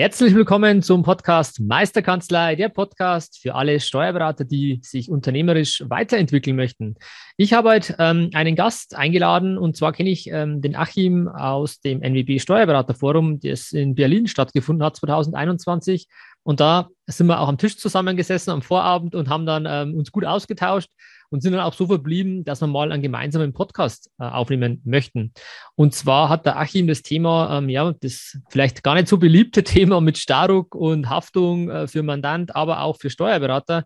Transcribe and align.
Herzlich 0.00 0.34
willkommen 0.34 0.80
zum 0.80 1.02
Podcast 1.02 1.60
Meisterkanzlei, 1.60 2.56
der 2.56 2.70
Podcast 2.70 3.38
für 3.38 3.54
alle 3.54 3.80
Steuerberater, 3.80 4.46
die 4.46 4.80
sich 4.82 5.10
unternehmerisch 5.10 5.84
weiterentwickeln 5.88 6.56
möchten. 6.56 6.94
Ich 7.36 7.52
habe 7.52 7.68
heute 7.68 7.96
ähm, 7.98 8.30
einen 8.32 8.56
Gast 8.56 8.96
eingeladen 8.96 9.58
und 9.58 9.76
zwar 9.76 9.92
kenne 9.92 10.08
ich 10.08 10.30
ähm, 10.30 10.62
den 10.62 10.74
Achim 10.74 11.28
aus 11.28 11.80
dem 11.80 12.00
NWB 12.00 12.38
Steuerberaterforum, 12.38 13.40
das 13.40 13.72
in 13.72 13.94
Berlin 13.94 14.26
stattgefunden 14.26 14.82
hat 14.82 14.96
2021. 14.96 16.08
Und 16.44 16.60
da 16.60 16.88
sind 17.06 17.26
wir 17.26 17.38
auch 17.38 17.48
am 17.48 17.58
Tisch 17.58 17.76
zusammengesessen 17.76 18.54
am 18.54 18.62
Vorabend 18.62 19.14
und 19.14 19.28
haben 19.28 19.44
dann 19.44 19.66
ähm, 19.68 19.98
uns 19.98 20.10
gut 20.12 20.24
ausgetauscht 20.24 20.88
und 21.30 21.42
sind 21.42 21.52
dann 21.52 21.62
auch 21.62 21.74
so 21.74 21.86
verblieben, 21.86 22.44
dass 22.44 22.60
wir 22.60 22.66
mal 22.66 22.92
einen 22.92 23.02
gemeinsamen 23.02 23.52
Podcast 23.52 24.10
äh, 24.18 24.24
aufnehmen 24.24 24.82
möchten. 24.84 25.32
Und 25.76 25.94
zwar 25.94 26.28
hat 26.28 26.46
der 26.46 26.58
Achim 26.58 26.86
das 26.86 27.02
Thema, 27.02 27.58
ähm, 27.58 27.68
ja, 27.68 27.92
das 28.00 28.38
vielleicht 28.50 28.82
gar 28.82 28.94
nicht 28.94 29.08
so 29.08 29.16
beliebte 29.16 29.64
Thema 29.64 30.00
mit 30.00 30.18
Staruk 30.18 30.74
und 30.74 31.08
Haftung 31.08 31.70
äh, 31.70 31.86
für 31.86 32.02
Mandant, 32.02 32.54
aber 32.54 32.82
auch 32.82 32.98
für 32.98 33.10
Steuerberater 33.10 33.84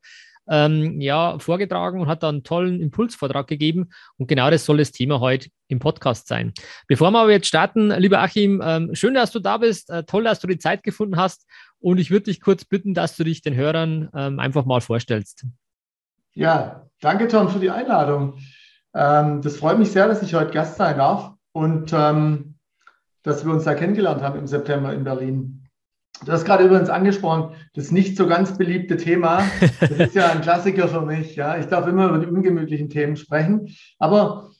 ähm, 0.48 1.00
ja, 1.00 1.38
vorgetragen 1.38 2.00
und 2.00 2.06
hat 2.06 2.22
da 2.22 2.28
einen 2.28 2.42
tollen 2.42 2.80
Impulsvortrag 2.80 3.46
gegeben. 3.46 3.90
Und 4.16 4.26
genau 4.26 4.50
das 4.50 4.64
soll 4.64 4.78
das 4.78 4.92
Thema 4.92 5.20
heute 5.20 5.48
im 5.68 5.78
Podcast 5.78 6.28
sein. 6.28 6.52
Bevor 6.86 7.10
wir 7.10 7.20
aber 7.20 7.32
jetzt 7.32 7.46
starten, 7.46 7.90
lieber 7.90 8.20
Achim, 8.20 8.62
ähm, 8.64 8.94
schön, 8.94 9.14
dass 9.14 9.32
du 9.32 9.40
da 9.40 9.58
bist. 9.58 9.90
Äh, 9.90 10.04
toll, 10.04 10.24
dass 10.24 10.40
du 10.40 10.46
die 10.46 10.58
Zeit 10.58 10.82
gefunden 10.82 11.16
hast. 11.16 11.46
Und 11.78 11.98
ich 11.98 12.10
würde 12.10 12.24
dich 12.24 12.40
kurz 12.40 12.64
bitten, 12.64 12.94
dass 12.94 13.16
du 13.16 13.24
dich 13.24 13.42
den 13.42 13.54
Hörern 13.54 14.08
ähm, 14.14 14.38
einfach 14.38 14.64
mal 14.64 14.80
vorstellst. 14.80 15.46
Ja, 16.34 16.86
danke 17.00 17.28
Tom 17.28 17.48
für 17.48 17.60
die 17.60 17.70
Einladung. 17.70 18.34
Ähm, 18.92 19.40
das 19.40 19.56
freut 19.56 19.78
mich 19.78 19.92
sehr, 19.92 20.08
dass 20.08 20.22
ich 20.22 20.34
heute 20.34 20.52
Gast 20.52 20.76
sein 20.76 20.98
darf 20.98 21.32
und 21.52 21.92
ähm, 21.92 22.56
dass 23.22 23.44
wir 23.44 23.52
uns 23.52 23.64
da 23.64 23.74
kennengelernt 23.74 24.20
haben 24.20 24.38
im 24.38 24.48
September 24.48 24.92
in 24.92 25.04
Berlin. 25.04 25.68
Du 26.24 26.32
hast 26.32 26.44
gerade 26.44 26.64
übrigens 26.64 26.90
angesprochen, 26.90 27.54
das 27.74 27.92
nicht 27.92 28.16
so 28.16 28.26
ganz 28.26 28.56
beliebte 28.56 28.96
Thema. 28.96 29.42
Das 29.80 29.90
ist 29.90 30.14
ja 30.14 30.30
ein 30.30 30.40
Klassiker 30.40 30.88
für 30.88 31.02
mich. 31.02 31.36
Ja, 31.36 31.56
ich 31.56 31.66
darf 31.66 31.86
immer 31.86 32.08
über 32.08 32.18
die 32.18 32.26
ungemütlichen 32.26 32.90
Themen 32.90 33.16
sprechen, 33.16 33.68
aber 34.00 34.50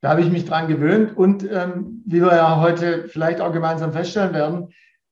da 0.00 0.10
habe 0.10 0.20
ich 0.20 0.30
mich 0.30 0.44
dran 0.44 0.68
gewöhnt 0.68 1.16
und 1.16 1.50
ähm, 1.50 2.02
wie 2.06 2.20
wir 2.20 2.34
ja 2.34 2.60
heute 2.60 3.08
vielleicht 3.08 3.40
auch 3.40 3.52
gemeinsam 3.52 3.92
feststellen 3.92 4.34
werden, 4.34 4.68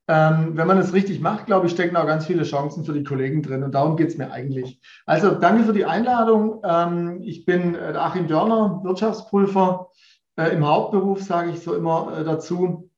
ähm, 0.09 0.57
wenn 0.57 0.67
man 0.67 0.79
es 0.79 0.93
richtig 0.93 1.21
macht, 1.21 1.47
glaube 1.47 1.67
ich, 1.67 1.73
stecken 1.73 1.97
auch 1.97 2.07
ganz 2.07 2.27
viele 2.27 2.43
Chancen 2.43 2.85
für 2.85 2.93
die 2.93 3.05
Kollegen 3.05 3.43
drin 3.43 3.63
und 3.63 3.73
darum 3.73 3.97
geht 3.97 4.09
es 4.09 4.19
mir 4.19 4.33
eigentlich. 4.33 4.81
Also 5.07 5.31
danke 5.33 5.65
für 5.65 5.73
die 5.73 5.85
Einladung. 5.85 6.61
Ähm, 6.65 7.21
ich 7.23 7.45
bin 7.45 7.75
äh, 7.75 7.95
Achim 7.97 8.27
Dörner, 8.27 8.81
Wirtschaftsprüfer 8.83 9.91
äh, 10.37 10.49
im 10.49 10.67
Hauptberuf, 10.67 11.23
sage 11.23 11.51
ich 11.51 11.61
so 11.61 11.75
immer 11.75 12.19
äh, 12.19 12.25
dazu, 12.25 12.91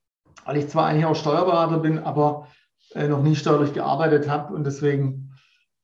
weil 0.47 0.57
ich 0.57 0.69
zwar 0.69 0.87
eigentlich 0.87 1.07
auch 1.07 1.17
Steuerberater 1.17 1.79
bin, 1.79 1.99
aber 1.99 2.49
äh, 2.95 3.09
noch 3.09 3.23
nie 3.23 3.37
steuerlich 3.37 3.75
gearbeitet 3.75 4.29
habe 4.29 4.55
und 4.55 4.65
deswegen 4.65 5.35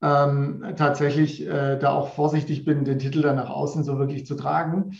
ähm, 0.01 0.73
tatsächlich 0.75 1.45
äh, 1.45 1.77
da 1.77 1.91
auch 1.91 2.15
vorsichtig 2.15 2.65
bin, 2.65 2.83
den 2.83 2.99
Titel 2.99 3.21
dann 3.21 3.35
nach 3.35 3.49
außen 3.49 3.83
so 3.83 3.99
wirklich 3.99 4.25
zu 4.25 4.35
tragen. 4.35 4.97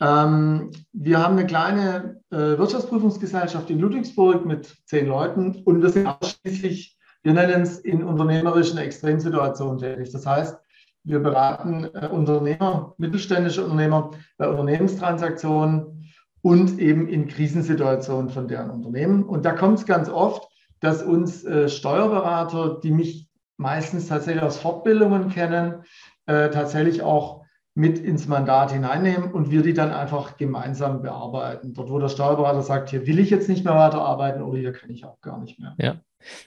Ähm, 0.00 0.72
wir 0.92 1.22
haben 1.22 1.36
eine 1.36 1.46
kleine 1.46 2.20
äh, 2.30 2.58
Wirtschaftsprüfungsgesellschaft 2.58 3.70
in 3.70 3.78
Ludwigsburg 3.78 4.44
mit 4.44 4.76
zehn 4.86 5.06
Leuten 5.06 5.62
und 5.64 5.82
wir 5.82 5.90
sind 5.90 6.06
ausschließlich, 6.06 6.98
wir 7.22 7.32
nennen 7.32 7.62
es 7.62 7.78
in 7.78 8.02
unternehmerischen 8.02 8.78
Extremsituationen 8.78 9.78
tätig. 9.78 10.10
Das 10.12 10.26
heißt, 10.26 10.58
wir 11.04 11.20
beraten 11.20 11.84
äh, 11.94 12.08
Unternehmer, 12.08 12.94
mittelständische 12.98 13.62
Unternehmer 13.62 14.10
bei 14.36 14.48
Unternehmenstransaktionen 14.48 16.10
und 16.42 16.78
eben 16.78 17.08
in 17.08 17.28
Krisensituationen 17.28 18.30
von 18.30 18.48
deren 18.48 18.70
Unternehmen. 18.70 19.22
Und 19.24 19.44
da 19.44 19.52
kommt 19.52 19.78
es 19.78 19.86
ganz 19.86 20.08
oft, 20.08 20.48
dass 20.80 21.02
uns 21.02 21.44
äh, 21.44 21.68
Steuerberater, 21.68 22.80
die 22.82 22.90
mich 22.90 23.28
meistens 23.56 24.08
tatsächlich 24.08 24.42
aus 24.42 24.58
Fortbildungen 24.58 25.28
kennen, 25.28 25.84
äh, 26.26 26.50
tatsächlich 26.50 27.02
auch 27.02 27.43
mit 27.74 27.98
ins 27.98 28.28
Mandat 28.28 28.72
hineinnehmen 28.72 29.32
und 29.32 29.50
wir 29.50 29.62
die 29.62 29.74
dann 29.74 29.90
einfach 29.90 30.36
gemeinsam 30.36 31.02
bearbeiten. 31.02 31.74
Dort, 31.74 31.90
wo 31.90 31.98
der 31.98 32.08
Steuerberater 32.08 32.62
sagt, 32.62 32.90
hier 32.90 33.06
will 33.06 33.18
ich 33.18 33.30
jetzt 33.30 33.48
nicht 33.48 33.64
mehr 33.64 33.74
weiterarbeiten 33.74 34.42
oder 34.42 34.58
hier 34.58 34.72
kann 34.72 34.90
ich 34.90 35.04
auch 35.04 35.20
gar 35.20 35.40
nicht 35.40 35.58
mehr. 35.58 35.74
Ja, 35.78 35.96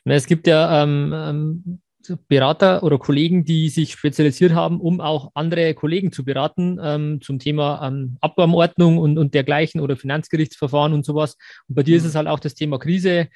es 0.05 0.25
gibt 0.25 0.47
ja 0.47 0.83
ähm, 0.83 1.13
ähm, 1.13 1.79
Berater 2.29 2.83
oder 2.83 2.97
Kollegen, 2.97 3.43
die 3.43 3.67
sich 3.67 3.91
spezialisiert 3.91 4.53
haben, 4.53 4.79
um 4.79 5.01
auch 5.01 5.31
andere 5.33 5.73
Kollegen 5.73 6.13
zu 6.13 6.23
beraten 6.23 6.79
ähm, 6.81 7.19
zum 7.21 7.39
Thema 7.39 7.85
ähm, 7.85 8.17
Abgabenordnung 8.21 8.97
und, 8.97 9.17
und 9.17 9.33
dergleichen 9.33 9.81
oder 9.81 9.97
Finanzgerichtsverfahren 9.97 10.93
und 10.93 11.05
sowas. 11.05 11.37
Und 11.67 11.75
bei 11.75 11.83
dir 11.83 11.95
mhm. 11.95 11.97
ist 11.97 12.05
es 12.05 12.15
halt 12.15 12.27
auch 12.27 12.39
das 12.39 12.55
Thema 12.55 12.79
Krise 12.79 13.27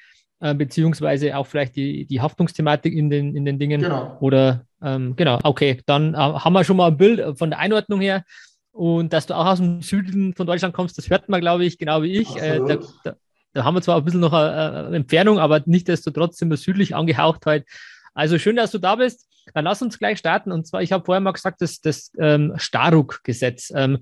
äh, 0.42 0.54
beziehungsweise 0.54 1.36
auch 1.36 1.46
vielleicht 1.46 1.76
die, 1.76 2.04
die 2.04 2.20
Haftungsthematik 2.20 2.92
in 2.92 3.10
den, 3.10 3.36
in 3.36 3.44
den 3.44 3.60
Dingen. 3.60 3.80
Genau. 3.80 4.16
Oder 4.20 4.66
ähm, 4.82 5.14
genau, 5.14 5.38
okay, 5.44 5.80
dann 5.86 6.14
äh, 6.14 6.16
haben 6.16 6.52
wir 6.52 6.64
schon 6.64 6.76
mal 6.76 6.88
ein 6.88 6.96
Bild 6.96 7.38
von 7.38 7.50
der 7.50 7.60
Einordnung 7.60 8.00
her. 8.00 8.24
Und 8.72 9.12
dass 9.12 9.26
du 9.26 9.36
auch 9.36 9.46
aus 9.46 9.58
dem 9.58 9.82
Süden 9.82 10.34
von 10.34 10.46
Deutschland 10.46 10.74
kommst, 10.74 10.98
das 10.98 11.10
hört 11.10 11.28
man, 11.28 11.40
glaube 11.40 11.64
ich, 11.64 11.78
genau 11.78 12.02
wie 12.02 12.16
ich. 12.18 12.36
Äh, 12.36 12.58
da, 12.58 12.78
da, 13.04 13.14
da, 13.52 13.64
haben 13.64 13.76
wir 13.76 13.82
zwar 13.82 13.98
ein 13.98 14.04
bisschen 14.04 14.20
noch 14.20 14.32
eine, 14.32 14.86
eine 14.86 14.96
Entfernung, 14.96 15.38
aber 15.38 15.62
nichtdestotrotz 15.64 16.38
sind 16.38 16.50
wir 16.50 16.56
südlich 16.56 16.96
angehaucht 16.96 17.46
heute. 17.46 17.64
Also 18.12 18.36
schön, 18.38 18.56
dass 18.56 18.72
du 18.72 18.78
da 18.78 18.96
bist. 18.96 19.28
Dann 19.54 19.64
lass 19.64 19.80
uns 19.80 19.98
gleich 19.98 20.18
starten. 20.18 20.50
Und 20.50 20.66
zwar, 20.66 20.82
ich 20.82 20.90
habe 20.90 21.04
vorher 21.04 21.20
mal 21.20 21.32
gesagt, 21.32 21.62
das, 21.62 21.80
das 21.80 22.10
ähm, 22.18 22.54
Staruk-Gesetz. 22.56 23.72
Ähm, 23.76 23.98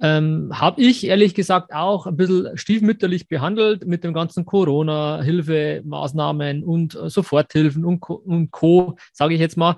ähm, 0.00 0.50
habe 0.52 0.80
ich 0.80 1.06
ehrlich 1.06 1.34
gesagt 1.34 1.72
auch 1.72 2.06
ein 2.06 2.16
bisschen 2.16 2.56
stiefmütterlich 2.56 3.26
behandelt 3.28 3.86
mit 3.86 4.04
den 4.04 4.14
ganzen 4.14 4.44
Corona-Hilfemaßnahmen 4.44 6.62
und 6.62 6.94
äh, 6.94 7.10
Soforthilfen 7.10 7.84
und 7.84 7.98
Co, 8.00 8.14
und 8.14 8.52
Co 8.52 8.96
sage 9.12 9.34
ich 9.34 9.40
jetzt 9.40 9.56
mal. 9.56 9.76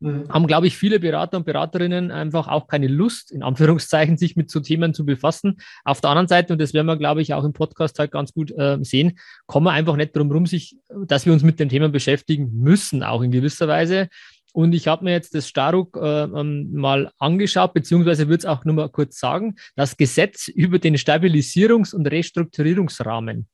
Mhm. 0.00 0.28
Haben, 0.28 0.46
glaube 0.46 0.68
ich, 0.68 0.76
viele 0.76 1.00
Berater 1.00 1.38
und 1.38 1.44
Beraterinnen 1.44 2.10
einfach 2.10 2.48
auch 2.48 2.68
keine 2.68 2.86
Lust, 2.86 3.32
in 3.32 3.42
Anführungszeichen, 3.42 4.16
sich 4.16 4.36
mit 4.36 4.50
so 4.50 4.60
Themen 4.60 4.94
zu 4.94 5.04
befassen. 5.04 5.56
Auf 5.84 6.00
der 6.00 6.10
anderen 6.10 6.28
Seite, 6.28 6.52
und 6.52 6.60
das 6.60 6.72
werden 6.72 6.86
wir, 6.86 6.96
glaube 6.96 7.20
ich, 7.20 7.34
auch 7.34 7.44
im 7.44 7.52
Podcast 7.52 7.98
halt 7.98 8.12
ganz 8.12 8.32
gut 8.32 8.52
äh, 8.52 8.78
sehen, 8.82 9.18
kommen 9.46 9.66
wir 9.66 9.72
einfach 9.72 9.96
nicht 9.96 10.14
darum 10.14 10.30
rum, 10.30 10.46
sich, 10.46 10.76
dass 10.88 11.26
wir 11.26 11.32
uns 11.32 11.42
mit 11.42 11.58
dem 11.58 11.68
Thema 11.68 11.88
beschäftigen 11.88 12.50
müssen, 12.54 13.02
auch 13.02 13.22
in 13.22 13.32
gewisser 13.32 13.66
Weise. 13.66 14.08
Und 14.52 14.74
ich 14.74 14.88
habe 14.88 15.04
mir 15.04 15.12
jetzt 15.12 15.34
das 15.34 15.48
Staruk 15.48 15.96
äh, 15.96 16.24
ähm, 16.24 16.72
mal 16.72 17.12
angeschaut, 17.18 17.74
beziehungsweise 17.74 18.28
würde 18.28 18.38
es 18.38 18.46
auch 18.46 18.64
nur 18.64 18.74
mal 18.74 18.88
kurz 18.88 19.18
sagen, 19.18 19.56
das 19.76 19.96
Gesetz 19.96 20.48
über 20.48 20.78
den 20.78 20.96
Stabilisierungs- 20.96 21.94
und 21.94 22.06
Restrukturierungsrahmen. 22.06 23.46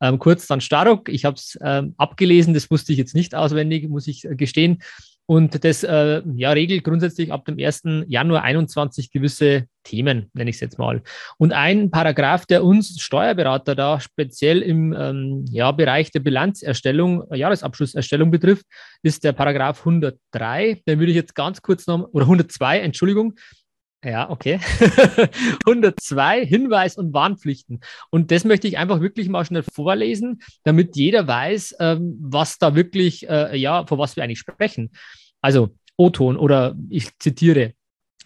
Ähm, 0.00 0.18
kurz 0.18 0.46
dann 0.46 0.60
Staruk, 0.60 1.08
ich 1.08 1.24
habe 1.24 1.36
es 1.36 1.58
ähm, 1.62 1.94
abgelesen, 1.96 2.54
das 2.54 2.70
wusste 2.70 2.92
ich 2.92 2.98
jetzt 2.98 3.14
nicht 3.14 3.34
auswendig, 3.34 3.88
muss 3.88 4.06
ich 4.06 4.24
äh, 4.24 4.36
gestehen. 4.36 4.82
Und 5.26 5.64
das 5.64 5.82
äh, 5.82 6.22
ja, 6.34 6.52
regelt 6.52 6.84
grundsätzlich 6.84 7.32
ab 7.32 7.44
dem 7.44 7.58
1. 7.58 7.82
Januar 8.06 8.42
21 8.44 9.10
gewisse 9.10 9.66
Themen, 9.82 10.30
nenne 10.34 10.50
ich 10.50 10.56
es 10.56 10.60
jetzt 10.60 10.78
mal. 10.78 11.02
Und 11.36 11.52
ein 11.52 11.90
Paragraph, 11.90 12.46
der 12.46 12.64
uns 12.64 13.00
Steuerberater 13.00 13.74
da 13.74 13.98
speziell 13.98 14.62
im 14.62 14.92
ähm, 14.92 15.44
ja, 15.50 15.72
Bereich 15.72 16.12
der 16.12 16.20
Bilanzerstellung, 16.20 17.24
Jahresabschlusserstellung 17.34 18.30
betrifft, 18.30 18.66
ist 19.02 19.24
der 19.24 19.32
Paragraph 19.32 19.80
103. 19.80 20.82
Den 20.86 20.98
würde 21.00 21.10
ich 21.10 21.16
jetzt 21.16 21.34
ganz 21.34 21.60
kurz 21.60 21.86
noch, 21.86 22.08
oder 22.12 22.24
102, 22.24 22.80
Entschuldigung, 22.80 23.34
ja, 24.04 24.30
okay. 24.30 24.60
102 25.66 26.46
Hinweis- 26.46 26.96
und 26.96 27.12
Warnpflichten. 27.12 27.80
Und 28.10 28.30
das 28.30 28.44
möchte 28.44 28.68
ich 28.68 28.78
einfach 28.78 29.00
wirklich 29.00 29.28
mal 29.28 29.44
schnell 29.44 29.62
vorlesen, 29.62 30.42
damit 30.64 30.96
jeder 30.96 31.26
weiß, 31.26 31.76
ähm, 31.80 32.16
was 32.20 32.58
da 32.58 32.74
wirklich, 32.74 33.28
äh, 33.28 33.56
ja, 33.56 33.86
vor 33.86 33.98
was 33.98 34.16
wir 34.16 34.22
eigentlich 34.22 34.38
sprechen. 34.38 34.92
Also 35.40 35.74
O-Ton 35.96 36.36
oder 36.36 36.76
ich 36.88 37.18
zitiere. 37.18 37.72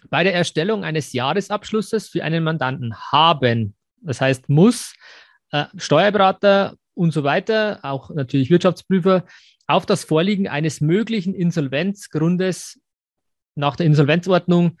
Bei 0.09 0.23
der 0.23 0.33
Erstellung 0.33 0.83
eines 0.83 1.13
Jahresabschlusses 1.13 2.09
für 2.09 2.23
einen 2.23 2.43
Mandanten 2.43 2.95
haben, 3.11 3.75
das 4.01 4.19
heißt 4.19 4.49
muss, 4.49 4.93
äh, 5.51 5.65
Steuerberater 5.77 6.75
und 6.93 7.11
so 7.11 7.23
weiter, 7.23 7.79
auch 7.83 8.09
natürlich 8.09 8.49
Wirtschaftsprüfer, 8.49 9.25
auf 9.67 9.85
das 9.85 10.03
Vorliegen 10.03 10.47
eines 10.47 10.81
möglichen 10.81 11.33
Insolvenzgrundes 11.33 12.79
nach 13.55 13.75
der 13.75 13.85
Insolvenzordnung 13.85 14.77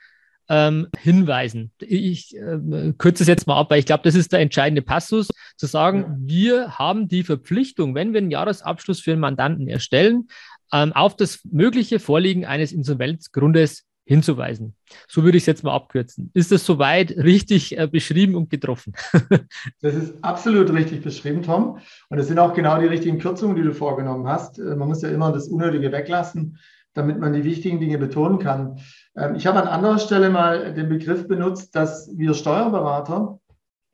ähm, 0.51 0.89
hinweisen. 0.99 1.71
Ich 1.79 2.35
äh, 2.35 2.93
kürze 2.97 3.23
es 3.23 3.27
jetzt 3.27 3.47
mal 3.47 3.57
ab, 3.57 3.71
weil 3.71 3.79
ich 3.79 3.85
glaube, 3.85 4.03
das 4.03 4.15
ist 4.15 4.33
der 4.33 4.41
entscheidende 4.41 4.81
Passus, 4.81 5.29
zu 5.55 5.65
sagen, 5.65 5.99
ja. 5.99 6.15
wir 6.19 6.77
haben 6.77 7.07
die 7.07 7.23
Verpflichtung, 7.23 7.95
wenn 7.95 8.11
wir 8.11 8.17
einen 8.17 8.31
Jahresabschluss 8.31 8.99
für 8.99 9.13
einen 9.13 9.21
Mandanten 9.21 9.69
erstellen, 9.69 10.27
ähm, 10.73 10.91
auf 10.91 11.15
das 11.15 11.39
mögliche 11.49 11.99
Vorliegen 11.99 12.45
eines 12.45 12.73
Insolvenzgrundes 12.73 13.85
hinzuweisen. 14.03 14.75
So 15.07 15.23
würde 15.23 15.37
ich 15.37 15.43
es 15.43 15.47
jetzt 15.47 15.63
mal 15.63 15.73
abkürzen. 15.73 16.31
Ist 16.33 16.51
das 16.51 16.65
soweit 16.65 17.11
richtig 17.11 17.77
äh, 17.77 17.87
beschrieben 17.87 18.35
und 18.35 18.49
getroffen? 18.49 18.91
das 19.81 19.95
ist 19.95 20.21
absolut 20.21 20.73
richtig 20.73 21.01
beschrieben, 21.01 21.43
Tom. 21.43 21.77
Und 22.09 22.19
es 22.19 22.27
sind 22.27 22.39
auch 22.39 22.53
genau 22.53 22.77
die 22.77 22.87
richtigen 22.87 23.19
Kürzungen, 23.19 23.55
die 23.55 23.63
du 23.63 23.73
vorgenommen 23.73 24.27
hast. 24.27 24.59
Äh, 24.59 24.75
man 24.75 24.89
muss 24.89 25.01
ja 25.01 25.09
immer 25.09 25.31
das 25.31 25.47
Unnötige 25.47 25.93
weglassen, 25.93 26.57
damit 26.93 27.19
man 27.19 27.33
die 27.33 27.43
wichtigen 27.43 27.79
Dinge 27.79 27.97
betonen 27.97 28.39
kann. 28.39 28.79
Ähm, 29.15 29.35
ich 29.35 29.47
habe 29.47 29.61
an 29.61 29.67
anderer 29.67 29.99
Stelle 29.99 30.29
mal 30.29 30.73
den 30.73 30.89
Begriff 30.89 31.27
benutzt, 31.27 31.75
dass 31.75 32.09
wir 32.17 32.33
Steuerberater 32.33 33.39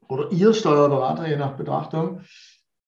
oder 0.07 0.31
ihr 0.31 0.53
Steuerberater, 0.53 1.27
je 1.27 1.37
nach 1.37 1.55
Betrachtung, 1.55 2.21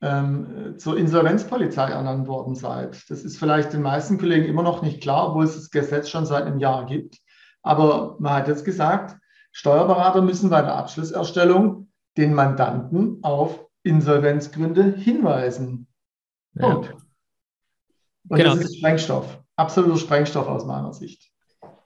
ähm, 0.02 0.76
zur 0.78 0.98
Insolvenzpolizei 0.98 1.90
ernannt 1.90 2.28
worden 2.28 2.56
seid. 2.56 3.10
Das 3.10 3.24
ist 3.24 3.38
vielleicht 3.38 3.74
den 3.74 3.82
meisten 3.82 4.18
Kollegen 4.18 4.46
immer 4.46 4.64
noch 4.64 4.82
nicht 4.82 5.02
klar, 5.02 5.30
obwohl 5.30 5.44
es 5.44 5.56
das 5.56 5.72
Gesetz 5.72 6.10
schon 6.10 6.26
seit 6.26 6.46
einem 6.46 6.60
Jahr 6.60 6.86
gibt. 6.86 7.18
Aber 7.64 8.16
man 8.20 8.34
hat 8.34 8.48
jetzt 8.48 8.64
gesagt, 8.64 9.18
Steuerberater 9.52 10.22
müssen 10.22 10.50
bei 10.50 10.62
der 10.62 10.76
Abschlusserstellung 10.76 11.90
den 12.18 12.34
Mandanten 12.34 13.20
auf 13.24 13.66
Insolvenzgründe 13.84 14.94
hinweisen. 14.96 15.88
Ja. 16.54 16.68
Und 16.68 16.98
genau. 18.30 18.56
das 18.56 18.66
ist 18.66 18.78
Sprengstoff, 18.78 19.42
absoluter 19.60 19.98
Sprengstoff 19.98 20.48
aus 20.48 20.66
meiner 20.66 20.94
Sicht. 20.94 21.30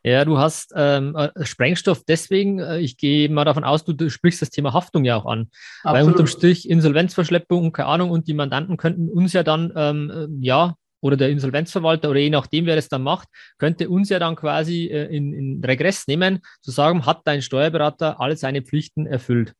Ja, 0.05 0.25
du 0.25 0.37
hast 0.37 0.73
ähm, 0.75 1.15
äh, 1.15 1.29
Sprengstoff 1.45 2.03
deswegen, 2.05 2.59
äh, 2.59 2.79
ich 2.79 2.97
gehe 2.97 3.29
mal 3.29 3.45
davon 3.45 3.63
aus, 3.63 3.85
du, 3.85 3.93
du, 3.93 4.09
sprichst 4.09 4.41
das 4.41 4.49
Thema 4.49 4.73
Haftung 4.73 5.05
ja 5.05 5.15
auch 5.15 5.25
an. 5.25 5.49
Absolut. 5.83 5.95
Weil 5.95 6.11
unterm 6.11 6.27
Strich 6.27 6.69
Insolvenzverschleppung, 6.69 7.71
keine 7.71 7.87
Ahnung, 7.87 8.11
und 8.11 8.27
die 8.27 8.33
Mandanten 8.33 8.75
könnten 8.75 9.09
uns 9.09 9.31
ja 9.31 9.43
dann, 9.43 9.71
ähm, 9.75 10.11
äh, 10.11 10.45
ja, 10.45 10.75
oder 10.99 11.15
der 11.15 11.29
Insolvenzverwalter 11.29 12.09
oder 12.09 12.19
je 12.19 12.29
nachdem, 12.29 12.65
wer 12.65 12.77
es 12.77 12.89
dann 12.89 13.03
macht, 13.03 13.29
könnte 13.57 13.89
uns 13.89 14.09
ja 14.09 14.19
dann 14.19 14.35
quasi 14.35 14.87
äh, 14.87 15.05
in, 15.05 15.33
in 15.33 15.63
Regress 15.63 16.07
nehmen, 16.07 16.39
zu 16.61 16.71
sagen, 16.71 17.05
hat 17.05 17.21
dein 17.25 17.41
Steuerberater 17.41 18.19
alle 18.19 18.35
seine 18.35 18.61
Pflichten 18.61 19.05
erfüllt. 19.05 19.53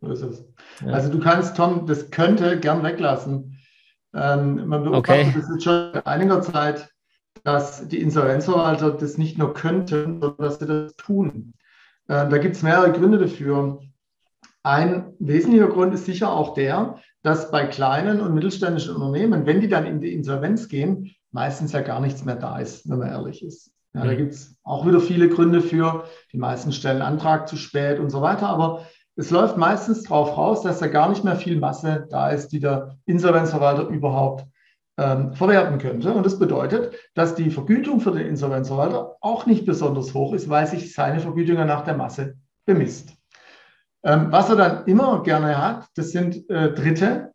So 0.00 0.10
ist 0.10 0.22
es. 0.22 0.44
Ja. 0.84 0.92
Also 0.92 1.10
du 1.10 1.18
kannst, 1.18 1.56
Tom, 1.56 1.86
das 1.86 2.10
könnte 2.10 2.60
gern 2.60 2.82
weglassen. 2.84 3.58
Ähm, 4.14 4.66
man 4.66 4.84
beobachtet 4.84 5.26
okay. 5.28 5.32
das 5.34 5.48
jetzt 5.52 5.64
schon 5.64 5.94
einiger 6.04 6.40
Zeit 6.40 6.88
dass 7.46 7.86
die 7.86 8.00
Insolvenzverwalter 8.00 8.90
das 8.90 9.18
nicht 9.18 9.38
nur 9.38 9.54
könnten, 9.54 10.20
sondern 10.20 10.36
dass 10.36 10.58
sie 10.58 10.66
das 10.66 10.96
tun. 10.96 11.54
Äh, 12.08 12.28
da 12.28 12.38
gibt 12.38 12.56
es 12.56 12.64
mehrere 12.64 12.90
Gründe 12.90 13.18
dafür. 13.18 13.78
Ein 14.64 15.12
wesentlicher 15.20 15.68
Grund 15.68 15.94
ist 15.94 16.06
sicher 16.06 16.32
auch 16.32 16.54
der, 16.54 16.98
dass 17.22 17.52
bei 17.52 17.66
kleinen 17.66 18.20
und 18.20 18.34
mittelständischen 18.34 18.96
Unternehmen, 18.96 19.46
wenn 19.46 19.60
die 19.60 19.68
dann 19.68 19.86
in 19.86 20.00
die 20.00 20.12
Insolvenz 20.12 20.66
gehen, 20.66 21.14
meistens 21.30 21.70
ja 21.70 21.82
gar 21.82 22.00
nichts 22.00 22.24
mehr 22.24 22.34
da 22.34 22.58
ist, 22.58 22.90
wenn 22.90 22.98
man 22.98 23.10
ehrlich 23.10 23.44
ist. 23.44 23.70
Ja, 23.94 24.04
da 24.04 24.10
mhm. 24.10 24.16
gibt 24.16 24.32
es 24.32 24.56
auch 24.64 24.84
wieder 24.84 24.98
viele 24.98 25.28
Gründe 25.28 25.60
für. 25.60 26.02
Die 26.32 26.38
meisten 26.38 26.72
stellen 26.72 27.00
Antrag 27.00 27.46
zu 27.46 27.56
spät 27.56 28.00
und 28.00 28.10
so 28.10 28.22
weiter. 28.22 28.48
Aber 28.48 28.86
es 29.14 29.30
läuft 29.30 29.56
meistens 29.56 30.02
darauf 30.02 30.36
raus, 30.36 30.62
dass 30.62 30.80
da 30.80 30.88
gar 30.88 31.08
nicht 31.10 31.22
mehr 31.22 31.36
viel 31.36 31.60
Masse 31.60 32.08
da 32.10 32.28
ist, 32.30 32.48
die 32.48 32.58
der 32.58 32.96
Insolvenzverwalter 33.04 33.86
überhaupt 33.86 34.46
ähm, 34.98 35.34
verwerten 35.34 35.78
könnte. 35.78 36.12
Und 36.12 36.24
das 36.24 36.38
bedeutet, 36.38 36.94
dass 37.14 37.34
die 37.34 37.50
Vergütung 37.50 38.00
für 38.00 38.12
den 38.12 38.26
Insolvenzverwalter 38.26 39.16
auch 39.20 39.46
nicht 39.46 39.66
besonders 39.66 40.14
hoch 40.14 40.32
ist, 40.34 40.48
weil 40.48 40.66
sich 40.66 40.94
seine 40.94 41.20
Vergütung 41.20 41.56
nach 41.56 41.84
der 41.84 41.96
Masse 41.96 42.36
bemisst. 42.64 43.14
Ähm, 44.04 44.28
was 44.30 44.48
er 44.48 44.56
dann 44.56 44.86
immer 44.86 45.22
gerne 45.22 45.60
hat, 45.62 45.88
das 45.96 46.10
sind 46.10 46.48
äh, 46.48 46.72
Dritte, 46.72 47.32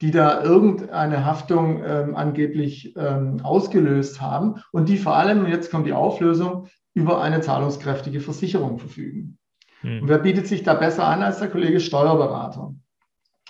die 0.00 0.10
da 0.10 0.42
irgendeine 0.42 1.24
Haftung 1.24 1.82
ähm, 1.84 2.16
angeblich 2.16 2.94
ähm, 2.96 3.40
ausgelöst 3.42 4.20
haben 4.20 4.56
und 4.72 4.88
die 4.88 4.98
vor 4.98 5.16
allem, 5.16 5.46
jetzt 5.46 5.70
kommt 5.70 5.86
die 5.86 5.92
Auflösung, 5.92 6.68
über 6.92 7.22
eine 7.22 7.40
zahlungskräftige 7.40 8.20
Versicherung 8.20 8.78
verfügen. 8.78 9.38
Hm. 9.80 10.02
Und 10.02 10.08
wer 10.08 10.18
bietet 10.18 10.46
sich 10.46 10.62
da 10.62 10.74
besser 10.74 11.06
an 11.06 11.22
als 11.22 11.38
der 11.38 11.48
Kollege 11.48 11.80
Steuerberater? 11.80 12.74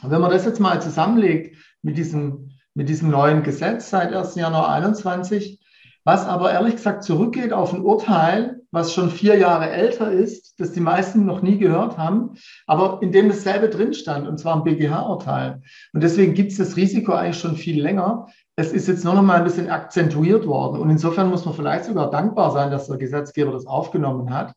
Und 0.02 0.10
wenn 0.10 0.20
man 0.20 0.31
das 0.31 0.44
jetzt 0.44 0.60
mal 0.60 0.81
zusammenlegt 0.81 1.56
mit 1.82 1.96
diesem 1.96 2.51
mit 2.75 2.89
diesem 2.89 3.11
neuen 3.11 3.43
Gesetz 3.43 3.91
seit 3.91 4.13
1. 4.13 4.35
Januar 4.35 4.71
21, 4.71 5.61
was 6.05 6.27
aber 6.27 6.53
ehrlich 6.53 6.77
gesagt 6.77 7.05
zurückgeht 7.05 7.53
auf 7.53 7.73
ein 7.73 7.83
Urteil, 7.83 8.61
was 8.73 8.93
schon 8.93 9.11
vier 9.11 9.37
Jahre 9.37 9.71
älter 9.71 10.11
ist, 10.11 10.59
das 10.59 10.73
die 10.73 10.81
meisten 10.81 11.27
noch 11.27 11.43
nie 11.43 11.59
gehört 11.59 11.99
haben, 11.99 12.37
aber 12.67 13.01
in 13.03 13.13
dem 13.13 13.29
dasselbe 13.29 13.69
drin 13.69 13.93
stand, 13.93 14.27
und 14.27 14.39
zwar 14.39 14.57
ein 14.57 14.65
BGH-Urteil. 14.65 15.61
Und 15.93 16.03
deswegen 16.03 16.35
gibt 16.35 16.53
es 16.53 16.59
das 16.59 16.77
Risiko 16.77 17.13
eigentlich 17.13 17.39
schon 17.39 17.57
viel 17.57 17.81
länger. 17.81 18.27
Es 18.57 18.73
ist 18.73 18.89
jetzt 18.89 19.05
nur 19.05 19.15
noch 19.15 19.23
mal 19.23 19.39
ein 19.39 19.45
bisschen 19.45 19.71
akzentuiert 19.71 20.47
worden. 20.47 20.81
Und 20.81 20.91
insofern 20.91 21.29
muss 21.29 21.45
man 21.45 21.55
vielleicht 21.55 21.85
sogar 21.85 22.11
dankbar 22.11 22.51
sein, 22.51 22.71
dass 22.71 22.89
der 22.89 22.97
Gesetzgeber 22.97 23.53
das 23.53 23.67
aufgenommen 23.67 24.35
hat. 24.35 24.55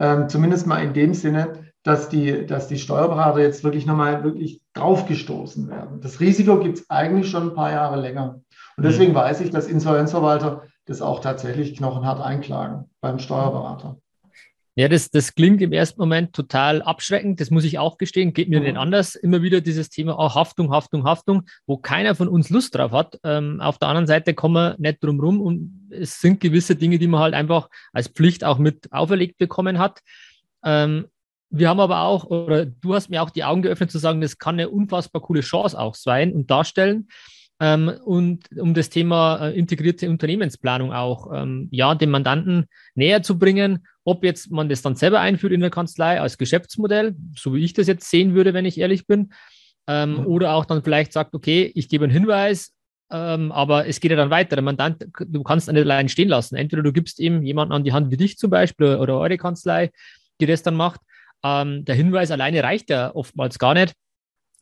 Ähm, 0.00 0.28
zumindest 0.28 0.66
mal 0.66 0.82
in 0.82 0.94
dem 0.94 1.12
Sinne, 1.12 1.69
dass 1.82 2.08
die, 2.08 2.46
dass 2.46 2.68
die 2.68 2.78
Steuerberater 2.78 3.40
jetzt 3.40 3.64
wirklich 3.64 3.86
nochmal 3.86 4.22
wirklich 4.22 4.60
draufgestoßen 4.74 5.68
werden. 5.68 6.00
Das 6.00 6.20
Risiko 6.20 6.58
gibt 6.58 6.78
es 6.78 6.90
eigentlich 6.90 7.30
schon 7.30 7.50
ein 7.50 7.54
paar 7.54 7.72
Jahre 7.72 8.00
länger. 8.00 8.40
Und 8.76 8.84
deswegen 8.84 9.12
mhm. 9.12 9.16
weiß 9.16 9.40
ich, 9.40 9.50
dass 9.50 9.66
Insolvenzverwalter 9.66 10.64
das 10.86 11.02
auch 11.02 11.20
tatsächlich 11.20 11.76
knochenhart 11.76 12.20
einklagen 12.20 12.90
beim 13.00 13.18
Steuerberater. 13.18 13.96
Ja, 14.76 14.88
das, 14.88 15.10
das 15.10 15.34
klingt 15.34 15.60
im 15.62 15.72
ersten 15.72 16.00
Moment 16.00 16.32
total 16.32 16.80
abschreckend. 16.80 17.40
Das 17.40 17.50
muss 17.50 17.64
ich 17.64 17.78
auch 17.78 17.98
gestehen. 17.98 18.32
Geht 18.32 18.48
mir 18.48 18.60
mhm. 18.60 18.66
nicht 18.66 18.76
anders. 18.76 19.14
Immer 19.14 19.42
wieder 19.42 19.60
dieses 19.60 19.90
Thema 19.90 20.16
oh, 20.18 20.34
Haftung, 20.34 20.70
Haftung, 20.70 21.04
Haftung, 21.04 21.42
wo 21.66 21.76
keiner 21.76 22.14
von 22.14 22.28
uns 22.28 22.50
Lust 22.50 22.74
drauf 22.74 22.92
hat. 22.92 23.18
Ähm, 23.24 23.60
auf 23.60 23.78
der 23.78 23.88
anderen 23.88 24.06
Seite 24.06 24.32
kommen 24.32 24.54
wir 24.54 24.76
nicht 24.78 25.02
drum 25.02 25.20
rum 25.20 25.40
und 25.40 25.90
es 25.90 26.20
sind 26.20 26.40
gewisse 26.40 26.76
Dinge, 26.76 26.98
die 26.98 27.08
man 27.08 27.20
halt 27.20 27.34
einfach 27.34 27.68
als 27.92 28.08
Pflicht 28.08 28.44
auch 28.44 28.58
mit 28.58 28.92
auferlegt 28.92 29.38
bekommen 29.38 29.78
hat. 29.78 30.00
Ähm, 30.64 31.06
wir 31.50 31.68
haben 31.68 31.80
aber 31.80 32.02
auch, 32.02 32.24
oder 32.24 32.64
du 32.64 32.94
hast 32.94 33.10
mir 33.10 33.22
auch 33.22 33.30
die 33.30 33.44
Augen 33.44 33.62
geöffnet 33.62 33.90
zu 33.90 33.98
sagen, 33.98 34.20
das 34.20 34.38
kann 34.38 34.54
eine 34.54 34.68
unfassbar 34.68 35.20
coole 35.20 35.40
Chance 35.40 35.78
auch 35.78 35.94
sein 35.94 36.32
und 36.32 36.50
darstellen. 36.50 37.08
Ähm, 37.60 37.92
und 38.04 38.48
um 38.56 38.72
das 38.72 38.88
Thema 38.88 39.48
äh, 39.48 39.58
integrierte 39.58 40.08
Unternehmensplanung 40.08 40.92
auch, 40.92 41.30
ähm, 41.34 41.68
ja, 41.70 41.94
dem 41.94 42.10
Mandanten 42.10 42.66
näher 42.94 43.22
zu 43.22 43.38
bringen, 43.38 43.86
ob 44.04 44.24
jetzt 44.24 44.50
man 44.50 44.68
das 44.70 44.80
dann 44.80 44.96
selber 44.96 45.20
einführt 45.20 45.52
in 45.52 45.60
der 45.60 45.70
Kanzlei 45.70 46.20
als 46.20 46.38
Geschäftsmodell, 46.38 47.14
so 47.36 47.54
wie 47.54 47.62
ich 47.62 47.74
das 47.74 47.86
jetzt 47.86 48.08
sehen 48.08 48.34
würde, 48.34 48.54
wenn 48.54 48.64
ich 48.64 48.78
ehrlich 48.78 49.06
bin, 49.06 49.32
ähm, 49.86 50.12
mhm. 50.12 50.26
oder 50.26 50.54
auch 50.54 50.64
dann 50.64 50.82
vielleicht 50.82 51.12
sagt, 51.12 51.34
okay, 51.34 51.70
ich 51.74 51.88
gebe 51.90 52.04
einen 52.04 52.12
Hinweis, 52.12 52.72
ähm, 53.12 53.52
aber 53.52 53.86
es 53.86 54.00
geht 54.00 54.10
ja 54.10 54.16
dann 54.16 54.30
weiter. 54.30 54.56
Der 54.56 54.62
Mandant, 54.62 55.06
du 55.26 55.42
kannst 55.42 55.68
ihn 55.68 55.74
nicht 55.74 55.82
allein 55.82 56.08
stehen 56.08 56.28
lassen. 56.28 56.56
Entweder 56.56 56.82
du 56.82 56.92
gibst 56.92 57.18
ihm 57.18 57.42
jemanden 57.42 57.74
an 57.74 57.84
die 57.84 57.92
Hand 57.92 58.10
wie 58.10 58.16
dich 58.16 58.38
zum 58.38 58.50
Beispiel 58.50 58.96
oder 58.96 59.18
eure 59.18 59.36
Kanzlei, 59.36 59.90
die 60.40 60.46
das 60.46 60.62
dann 60.62 60.76
macht, 60.76 61.00
ähm, 61.44 61.84
der 61.84 61.94
Hinweis 61.94 62.30
alleine 62.30 62.62
reicht 62.62 62.90
ja 62.90 63.14
oftmals 63.14 63.58
gar 63.58 63.74
nicht. 63.74 63.94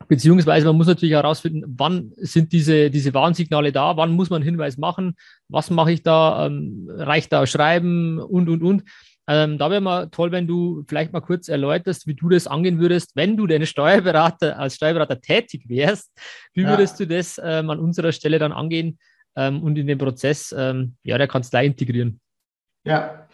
Beziehungsweise 0.07 0.67
man 0.67 0.77
muss 0.77 0.87
natürlich 0.87 1.15
herausfinden, 1.15 1.65
wann 1.77 2.13
sind 2.17 2.53
diese, 2.53 2.91
diese 2.91 3.13
Warnsignale 3.15 3.73
da, 3.73 3.97
wann 3.97 4.13
muss 4.13 4.31
man 4.31 4.43
einen 4.43 4.51
Hinweis 4.51 4.79
machen, 4.79 5.15
was 5.49 5.71
mache 5.71 5.93
ich 5.93 6.03
da, 6.03 6.47
ähm, 6.47 6.89
reicht 6.89 7.33
da 7.33 7.47
Schreiben 7.47 8.21
und, 8.21 8.49
und, 8.49 8.63
und. 8.63 8.85
Ähm, 9.31 9.59
da 9.59 9.71
wäre 9.71 9.83
mal 9.83 10.09
toll, 10.09 10.33
wenn 10.33 10.47
du 10.47 10.85
vielleicht 10.89 11.13
mal 11.13 11.21
kurz 11.21 11.49
erläuterst, 11.49 12.07
wie 12.07 12.15
du 12.15 12.31
das 12.31 12.47
angehen 12.47 12.79
würdest, 12.79 13.15
wenn 13.15 13.37
du 13.37 13.47
denn 13.47 13.67
Steuerberater 13.67 14.59
als 14.59 14.77
Steuerberater 14.77 15.21
tätig 15.21 15.69
wärst. 15.69 16.11
Wie 16.55 16.63
ja. 16.63 16.71
würdest 16.71 16.99
du 16.99 17.07
das 17.07 17.39
ähm, 17.45 17.69
an 17.69 17.79
unserer 17.79 18.13
Stelle 18.13 18.39
dann 18.39 18.53
angehen 18.53 18.99
ähm, 19.37 19.63
und 19.63 19.77
in 19.77 19.87
den 19.87 19.99
Prozess 19.99 20.55
ähm, 20.57 20.97
ja, 21.03 21.19
der 21.19 21.29
Kanzlei 21.29 21.67
integrieren? 21.67 22.21
Ja, 22.85 23.28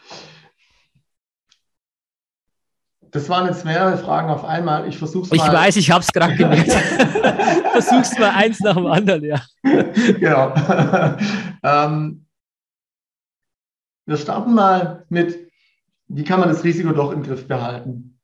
Das 3.15 3.29
waren 3.29 3.47
jetzt 3.47 3.65
mehrere 3.65 3.97
Fragen 3.97 4.29
auf 4.29 4.45
einmal. 4.45 4.89
Ich 4.89 4.99
versuche 4.99 5.23
es 5.23 5.31
mal. 5.31 5.37
Ich 5.37 5.53
weiß, 5.53 5.77
ich 5.77 5.89
habe 5.93 6.01
es 6.01 6.13
gerade 6.13 6.35
gemerkt. 6.37 6.73
Versuch's 7.73 8.19
mal 8.19 8.31
eins 8.31 8.59
nach 8.59 8.75
dem 8.75 8.87
anderen, 8.87 9.23
ja. 9.23 9.41
genau. 9.63 10.53
ähm, 11.63 12.27
wir 14.05 14.17
starten 14.17 14.53
mal 14.53 15.07
mit, 15.11 15.49
wie 16.09 16.25
kann 16.25 16.41
man 16.41 16.49
das 16.49 16.65
Risiko 16.65 16.91
doch 16.91 17.13
im 17.13 17.23
Griff 17.23 17.47
behalten? 17.47 18.19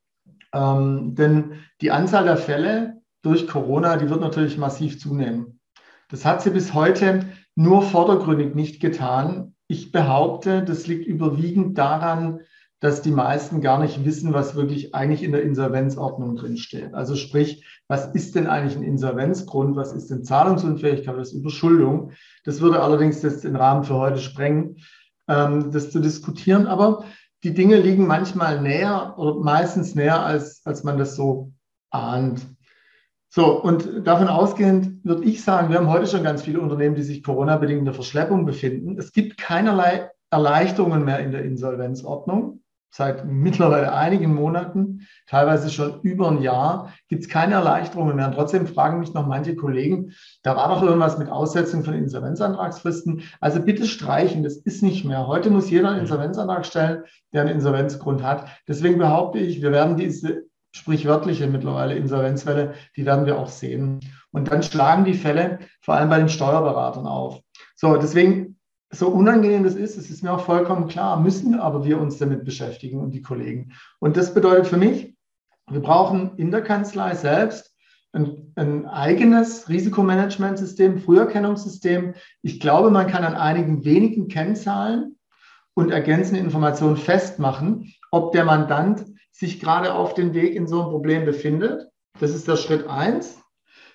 Ähm, 0.53 1.15
denn 1.15 1.53
die 1.81 1.93
Anzahl 1.93 2.25
der 2.25 2.37
Fälle 2.37 3.01
durch 3.23 3.47
Corona, 3.47 3.97
die 3.97 4.11
wird 4.11 4.21
natürlich 4.21 4.59
massiv 4.59 4.99
zunehmen. 4.99 5.61
Das 6.09 6.25
hat 6.25 6.43
sie 6.43 6.51
bis 6.51 6.75
heute 6.75 7.27
nur 7.55 7.83
vordergründig 7.83 8.57
nicht 8.57 8.81
getan. 8.81 9.55
Ich 9.69 9.93
behaupte, 9.93 10.65
das 10.65 10.89
liegt 10.89 11.07
überwiegend 11.07 11.79
daran, 11.79 12.41
dass 12.81 13.03
die 13.03 13.11
meisten 13.11 13.61
gar 13.61 13.79
nicht 13.79 14.05
wissen, 14.07 14.33
was 14.33 14.57
wirklich 14.57 14.95
eigentlich 14.95 15.23
in 15.23 15.33
der 15.33 15.43
Insolvenzordnung 15.43 16.37
drinsteht. 16.37 16.95
Also 16.95 17.15
sprich, 17.15 17.65
was 17.89 18.07
ist 18.15 18.35
denn 18.35 18.47
eigentlich 18.47 18.77
ein 18.77 18.83
Insolvenzgrund? 18.83 19.77
Was 19.77 19.93
ist 19.93 20.09
denn 20.09 20.25
Zahlungsunfähigkeit? 20.25 21.17
Was 21.17 21.29
ist 21.29 21.41
Überschuldung? 21.41 22.13
Das 22.45 22.63
würde 22.63 22.81
allerdings 22.81 23.23
jetzt 23.23 23.45
den 23.45 23.57
Rahmen 23.57 23.85
für 23.85 23.97
heute 23.97 24.19
sprengen, 24.19 24.77
ähm, 25.29 25.71
das 25.71 25.91
zu 25.91 26.01
diskutieren. 26.01 26.67
Aber 26.67 27.05
die 27.45 27.53
Dinge 27.53 27.77
liegen 27.79 28.07
manchmal 28.07 28.63
näher 28.63 29.15
oder 29.19 29.35
meistens 29.41 29.95
näher, 29.95 30.25
als, 30.25 30.63
als 30.65 30.83
man 30.83 30.97
das 30.97 31.17
so 31.17 31.53
ahnt. 31.91 32.47
So, 33.29 33.63
und 33.63 34.07
davon 34.07 34.29
ausgehend 34.29 35.05
würde 35.05 35.25
ich 35.25 35.45
sagen, 35.45 35.69
wir 35.69 35.79
haben 35.79 35.89
heute 35.89 36.07
schon 36.07 36.25
ganz 36.25 36.43
viele 36.43 36.61
Unternehmen, 36.61 36.97
die 36.97 37.03
sich 37.03 37.23
Corona-bedingt 37.23 37.79
in 37.79 37.85
der 37.85 37.95
Verschleppung 37.95 38.45
befinden. 38.45 38.99
Es 38.99 39.13
gibt 39.13 39.37
keinerlei 39.37 40.11
Erleichterungen 40.31 41.05
mehr 41.05 41.21
in 41.21 41.31
der 41.31 41.45
Insolvenzordnung. 41.45 42.63
Seit 42.93 43.25
mittlerweile 43.25 43.93
einigen 43.93 44.35
Monaten, 44.35 45.07
teilweise 45.29 45.71
schon 45.71 46.01
über 46.03 46.29
ein 46.29 46.43
Jahr, 46.43 46.93
gibt 47.09 47.23
es 47.23 47.29
keine 47.29 47.55
Erleichterungen 47.55 48.17
mehr. 48.17 48.27
Und 48.27 48.35
trotzdem 48.35 48.67
fragen 48.67 48.99
mich 48.99 49.15
noch 49.15 49.29
manche 49.29 49.55
Kollegen, 49.55 50.13
da 50.43 50.57
war 50.57 50.69
doch 50.69 50.83
irgendwas 50.83 51.17
mit 51.17 51.29
Aussetzung 51.29 51.85
von 51.85 51.95
Insolvenzantragsfristen. 51.95 53.23
Also 53.41 53.61
bitte 53.63 53.87
streichen, 53.87 54.43
das 54.43 54.57
ist 54.57 54.83
nicht 54.83 55.05
mehr. 55.05 55.29
Heute 55.29 55.51
muss 55.51 55.71
jeder 55.71 55.91
einen 55.91 56.01
Insolvenzantrag 56.01 56.67
stellen, 56.67 57.05
der 57.33 57.43
einen 57.43 57.55
Insolvenzgrund 57.55 58.25
hat. 58.25 58.49
Deswegen 58.67 58.99
behaupte 58.99 59.39
ich, 59.39 59.63
wir 59.63 59.71
werden 59.71 59.97
diese 59.97 60.43
sprichwörtliche 60.73 61.47
mittlerweile 61.47 61.95
Insolvenzfälle, 61.95 62.75
die 62.97 63.07
werden 63.07 63.27
wir 63.27 63.39
auch 63.39 63.49
sehen. 63.49 64.01
Und 64.33 64.51
dann 64.51 64.63
schlagen 64.63 65.05
die 65.05 65.15
Fälle 65.15 65.61
vor 65.81 65.95
allem 65.95 66.09
bei 66.09 66.19
den 66.19 66.29
Steuerberatern 66.29 67.07
auf. 67.07 67.41
So, 67.75 67.97
deswegen, 67.97 68.60
so 68.93 69.09
unangenehm 69.09 69.63
das 69.63 69.75
ist, 69.75 69.97
es 69.97 70.11
ist 70.11 70.23
mir 70.23 70.33
auch 70.33 70.45
vollkommen 70.45 70.89
klar, 70.89 71.21
müssen 71.21 71.55
aber 71.55 71.85
wir 71.85 72.01
uns 72.01 72.19
damit 72.19 72.45
beschäftigen 72.45 72.99
und 72.99 73.13
die 73.13 73.23
Kollegen. 73.23 73.73
Und 74.01 74.17
das 74.17 74.35
bedeutet 74.35 74.67
für 74.67 74.77
mich, 74.77 75.17
wir 75.71 75.81
brauchen 75.81 76.37
in 76.37 76.51
der 76.51 76.63
Kanzlei 76.63 77.15
selbst 77.15 77.73
ein, 78.13 78.53
ein 78.57 78.87
eigenes 78.87 79.69
Risikomanagementsystem, 79.69 80.99
Früherkennungssystem. 80.99 82.15
Ich 82.43 82.59
glaube, 82.59 82.91
man 82.91 83.07
kann 83.07 83.25
an 83.25 83.35
einigen 83.35 83.85
wenigen 83.85 84.27
Kennzahlen 84.27 85.17
und 85.75 85.93
ergänzenden 85.93 86.45
Informationen 86.45 86.97
festmachen, 86.97 87.95
ob 88.11 88.33
der 88.33 88.45
Mandant 88.45 89.05
sich 89.31 89.61
gerade 89.61 89.95
auf 89.95 90.15
dem 90.15 90.35
Weg 90.35 90.57
in 90.57 90.67
so 90.67 90.83
ein 90.83 90.91
Problem 90.91 91.25
befindet. 91.25 91.89
Das 92.19 92.35
ist 92.35 92.49
der 92.49 92.57
Schritt 92.57 92.89
eins. 92.89 93.40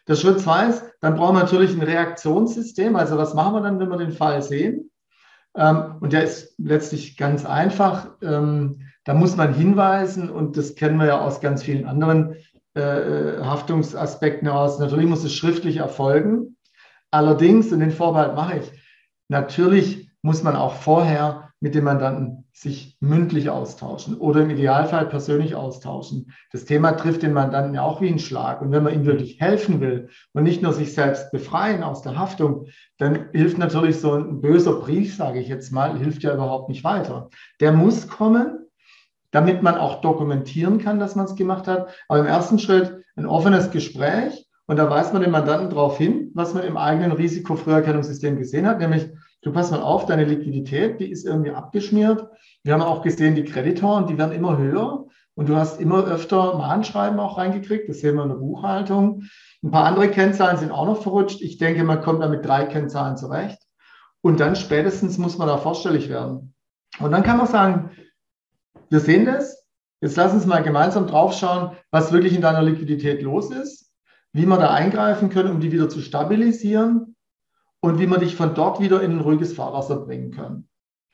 Der 0.08 0.16
Schritt 0.16 0.40
zwei 0.40 0.68
ist, 0.68 0.84
dann 1.02 1.16
brauchen 1.16 1.36
wir 1.36 1.42
natürlich 1.42 1.74
ein 1.74 1.82
Reaktionssystem. 1.82 2.96
Also 2.96 3.18
was 3.18 3.34
machen 3.34 3.56
wir 3.56 3.62
dann, 3.62 3.80
wenn 3.80 3.90
wir 3.90 3.98
den 3.98 4.12
Fall 4.12 4.42
sehen? 4.42 4.92
Ähm, 5.56 5.96
und 6.00 6.14
der 6.14 6.24
ist 6.24 6.54
letztlich 6.58 7.18
ganz 7.18 7.46
einfach. 7.46 8.10
Ähm, 8.22 8.82
da 9.04 9.14
muss 9.14 9.36
man 9.36 9.54
hinweisen 9.54 10.30
und 10.30 10.58
das 10.58 10.76
kennen 10.76 10.98
wir 10.98 11.08
ja 11.08 11.22
aus 11.22 11.42
ganz 11.42 11.64
vielen 11.64 11.86
anderen 11.86 12.36
äh, 12.76 13.40
Haftungsaspekten 13.42 14.48
heraus. 14.48 14.80
Natürlich 14.80 15.08
muss 15.08 15.24
es 15.24 15.34
schriftlich 15.34 15.78
erfolgen. 15.78 16.58
Allerdings, 17.12 17.72
und 17.72 17.80
den 17.80 17.92
Vorbehalt 17.92 18.36
mache 18.36 18.60
ich, 18.60 18.72
natürlich 19.30 20.12
muss 20.22 20.44
man 20.44 20.56
auch 20.56 20.74
vorher 20.74 21.52
mit 21.62 21.76
dem 21.76 21.86
Mandanten 21.86 22.45
sich 22.58 22.96
mündlich 23.02 23.50
austauschen 23.50 24.16
oder 24.16 24.42
im 24.42 24.50
Idealfall 24.50 25.08
persönlich 25.08 25.56
austauschen. 25.56 26.32
Das 26.54 26.64
Thema 26.64 26.94
trifft 26.94 27.22
den 27.22 27.34
Mandanten 27.34 27.74
ja 27.74 27.82
auch 27.82 28.00
wie 28.00 28.08
ein 28.08 28.18
Schlag. 28.18 28.62
Und 28.62 28.72
wenn 28.72 28.82
man 28.82 28.94
ihm 28.94 29.06
wirklich 29.06 29.42
helfen 29.42 29.82
will 29.82 30.08
und 30.32 30.44
nicht 30.44 30.62
nur 30.62 30.72
sich 30.72 30.94
selbst 30.94 31.32
befreien 31.32 31.84
aus 31.84 32.02
der 32.02 32.18
Haftung, 32.18 32.68
dann 32.98 33.30
hilft 33.34 33.58
natürlich 33.58 34.00
so 34.00 34.14
ein 34.14 34.40
böser 34.40 34.80
Brief, 34.80 35.18
sage 35.18 35.42
ich 35.42 35.50
jetzt 35.50 35.74
mal, 35.74 36.00
hilft 36.00 36.24
ja 36.24 36.34
überhaupt 36.34 36.70
nicht 36.70 36.86
weiter. 36.86 37.30
Der 37.60 37.74
muss 37.74 38.08
kommen, 38.08 38.66
damit 39.32 39.62
man 39.62 39.76
auch 39.76 40.00
dokumentieren 40.00 40.78
kann, 40.78 40.98
dass 40.98 41.18
man 41.18 41.26
es 41.26 41.36
gemacht 41.36 41.68
hat. 41.68 41.90
Aber 42.08 42.20
im 42.20 42.26
ersten 42.26 42.58
Schritt 42.58 43.04
ein 43.18 43.26
offenes 43.26 43.70
Gespräch 43.72 44.48
und 44.66 44.78
da 44.78 44.90
weist 44.90 45.12
man 45.12 45.22
den 45.22 45.32
Mandanten 45.32 45.72
darauf 45.72 45.98
hin, 45.98 46.32
was 46.34 46.54
man 46.54 46.64
im 46.64 46.78
eigenen 46.78 47.12
Risikofrüherkennungssystem 47.12 48.38
gesehen 48.38 48.66
hat, 48.66 48.80
nämlich 48.80 49.10
Du 49.46 49.52
pass 49.52 49.70
mal 49.70 49.84
auf, 49.84 50.08
deine 50.08 50.26
Liquidität, 50.26 51.00
die 51.00 51.12
ist 51.12 51.24
irgendwie 51.24 51.52
abgeschmiert. 51.52 52.28
Wir 52.64 52.74
haben 52.74 52.82
auch 52.82 53.04
gesehen, 53.04 53.36
die 53.36 53.44
Kreditoren, 53.44 54.08
die 54.08 54.18
werden 54.18 54.32
immer 54.32 54.58
höher 54.58 55.06
und 55.36 55.50
du 55.50 55.56
hast 55.56 55.80
immer 55.80 56.04
öfter 56.04 56.58
Mahnschreiben 56.58 57.20
auch 57.20 57.38
reingekriegt. 57.38 57.88
Das 57.88 58.00
sehen 58.00 58.16
wir 58.16 58.24
in 58.24 58.30
der 58.30 58.38
Buchhaltung. 58.38 59.22
Ein 59.64 59.70
paar 59.70 59.86
andere 59.86 60.10
Kennzahlen 60.10 60.58
sind 60.58 60.72
auch 60.72 60.88
noch 60.88 61.04
verrutscht. 61.04 61.42
Ich 61.42 61.60
denke, 61.60 61.84
man 61.84 62.02
kommt 62.02 62.24
da 62.24 62.28
mit 62.28 62.44
drei 62.44 62.66
Kennzahlen 62.66 63.18
zurecht. 63.18 63.60
Und 64.22 64.40
dann 64.40 64.56
spätestens 64.56 65.20
muss 65.20 65.38
man 65.38 65.48
da 65.48 65.58
vorstellig 65.58 66.10
werden. 66.10 66.56
Und 67.00 67.12
dann 67.12 67.22
kann 67.22 67.38
man 67.38 67.46
sagen, 67.46 67.92
wir 68.90 69.00
sehen 69.00 69.28
das. 69.28 69.64
Jetzt 70.02 70.18
lass 70.18 70.34
uns 70.34 70.48
mal 70.48 70.64
gemeinsam 70.64 71.06
draufschauen, 71.06 71.78
was 71.92 72.12
wirklich 72.12 72.34
in 72.34 72.42
deiner 72.42 72.64
Liquidität 72.64 73.22
los 73.22 73.52
ist, 73.52 73.92
wie 74.34 74.48
wir 74.48 74.58
da 74.58 74.72
eingreifen 74.72 75.30
können, 75.30 75.52
um 75.52 75.60
die 75.60 75.72
wieder 75.72 75.88
zu 75.88 76.02
stabilisieren 76.02 77.15
und 77.86 78.00
wie 78.00 78.08
man 78.08 78.20
dich 78.20 78.36
von 78.36 78.56
dort 78.56 78.80
wieder 78.80 79.02
in 79.02 79.12
ein 79.12 79.22
ruhiges 79.22 79.54
Fahrwasser 79.54 79.98
bringen 79.98 80.32
kann. 80.32 80.68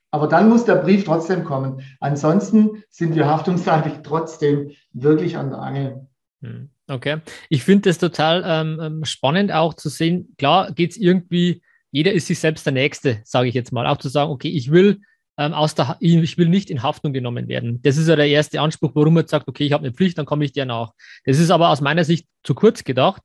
Aber 0.09 0.27
dann 0.27 0.49
muss 0.49 0.65
der 0.65 0.75
Brief 0.75 1.03
trotzdem 1.03 1.43
kommen. 1.43 1.81
Ansonsten 1.99 2.83
sind 2.89 3.15
wir 3.15 3.27
haftungsseitig 3.27 3.93
trotzdem 4.03 4.71
wirklich 4.93 5.37
an 5.37 5.49
der 5.49 5.59
Angel. 5.59 6.07
Hm, 6.41 6.69
okay. 6.87 7.19
Ich 7.49 7.63
finde 7.63 7.89
es 7.89 7.97
total 7.97 8.43
ähm, 8.45 8.79
ähm, 8.81 9.05
spannend 9.05 9.51
auch 9.51 9.73
zu 9.73 9.89
sehen. 9.89 10.33
Klar 10.37 10.71
geht 10.71 10.91
es 10.91 10.97
irgendwie, 10.97 11.61
jeder 11.91 12.13
ist 12.13 12.27
sich 12.27 12.39
selbst 12.39 12.65
der 12.65 12.73
Nächste, 12.73 13.21
sage 13.23 13.47
ich 13.49 13.55
jetzt 13.55 13.71
mal. 13.71 13.87
Auch 13.87 13.97
zu 13.97 14.09
sagen, 14.09 14.31
okay, 14.31 14.49
ich 14.49 14.71
will 14.71 15.01
ähm, 15.41 15.53
aus 15.53 15.73
der, 15.73 15.97
ich 15.99 16.37
will 16.37 16.49
nicht 16.49 16.69
in 16.69 16.83
Haftung 16.83 17.13
genommen 17.13 17.47
werden. 17.47 17.81
Das 17.81 17.97
ist 17.97 18.07
ja 18.07 18.15
der 18.15 18.27
erste 18.27 18.61
Anspruch, 18.61 18.91
warum 18.93 19.15
man 19.15 19.25
sagt, 19.25 19.47
okay, 19.47 19.65
ich 19.65 19.73
habe 19.73 19.83
eine 19.83 19.93
Pflicht, 19.93 20.19
dann 20.19 20.27
komme 20.27 20.45
ich 20.45 20.51
dir 20.51 20.65
nach. 20.65 20.91
Das 21.25 21.39
ist 21.39 21.49
aber 21.49 21.69
aus 21.69 21.81
meiner 21.81 22.03
Sicht 22.03 22.27
zu 22.43 22.53
kurz 22.53 22.83
gedacht, 22.83 23.23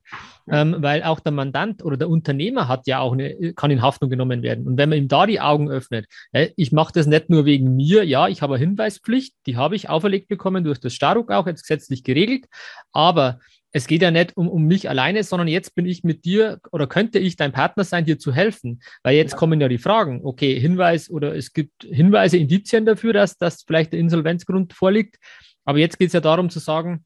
ähm, 0.49 0.77
weil 0.79 1.03
auch 1.03 1.19
der 1.19 1.31
Mandant 1.31 1.85
oder 1.85 1.95
der 1.95 2.09
Unternehmer 2.09 2.67
hat 2.67 2.87
ja 2.87 2.99
auch 2.99 3.13
eine, 3.13 3.53
kann 3.53 3.69
in 3.69 3.83
Haftung 3.83 4.09
genommen 4.09 4.41
werden. 4.41 4.65
Und 4.65 4.77
wenn 4.77 4.89
man 4.89 4.97
ihm 4.97 5.07
da 5.07 5.27
die 5.27 5.39
Augen 5.39 5.69
öffnet, 5.69 6.07
ja, 6.33 6.47
ich 6.55 6.71
mache 6.71 6.93
das 6.93 7.05
nicht 7.05 7.29
nur 7.29 7.45
wegen 7.45 7.75
mir, 7.75 8.03
ja, 8.03 8.27
ich 8.27 8.41
habe 8.41 8.55
eine 8.55 8.65
Hinweispflicht, 8.65 9.35
die 9.45 9.55
habe 9.55 9.75
ich 9.75 9.89
auferlegt 9.89 10.27
bekommen 10.27 10.63
durch 10.63 10.79
das 10.79 10.93
Staruk 10.93 11.31
auch 11.31 11.45
jetzt 11.45 11.67
gesetzlich 11.67 12.03
geregelt, 12.03 12.45
aber 12.93 13.39
es 13.71 13.87
geht 13.87 14.01
ja 14.01 14.11
nicht 14.11 14.35
um, 14.37 14.47
um 14.47 14.63
mich 14.63 14.89
alleine, 14.89 15.23
sondern 15.23 15.47
jetzt 15.47 15.75
bin 15.75 15.85
ich 15.85 16.03
mit 16.03 16.25
dir 16.25 16.59
oder 16.71 16.87
könnte 16.87 17.19
ich 17.19 17.35
dein 17.35 17.51
Partner 17.51 17.83
sein, 17.83 18.05
dir 18.05 18.17
zu 18.17 18.33
helfen. 18.33 18.81
Weil 19.03 19.15
jetzt 19.15 19.33
ja. 19.33 19.37
kommen 19.37 19.59
ja 19.61 19.67
die 19.67 19.77
Fragen, 19.77 20.21
okay, 20.23 20.59
Hinweis 20.59 21.09
oder 21.09 21.35
es 21.35 21.53
gibt 21.53 21.83
Hinweise, 21.83 22.37
Indizien 22.37 22.85
dafür, 22.85 23.13
dass, 23.13 23.37
dass 23.37 23.63
vielleicht 23.63 23.93
der 23.93 23.99
Insolvenzgrund 23.99 24.73
vorliegt. 24.73 25.17
Aber 25.65 25.79
jetzt 25.79 25.99
geht 25.99 26.07
es 26.07 26.13
ja 26.13 26.21
darum 26.21 26.49
zu 26.49 26.59
sagen, 26.59 27.03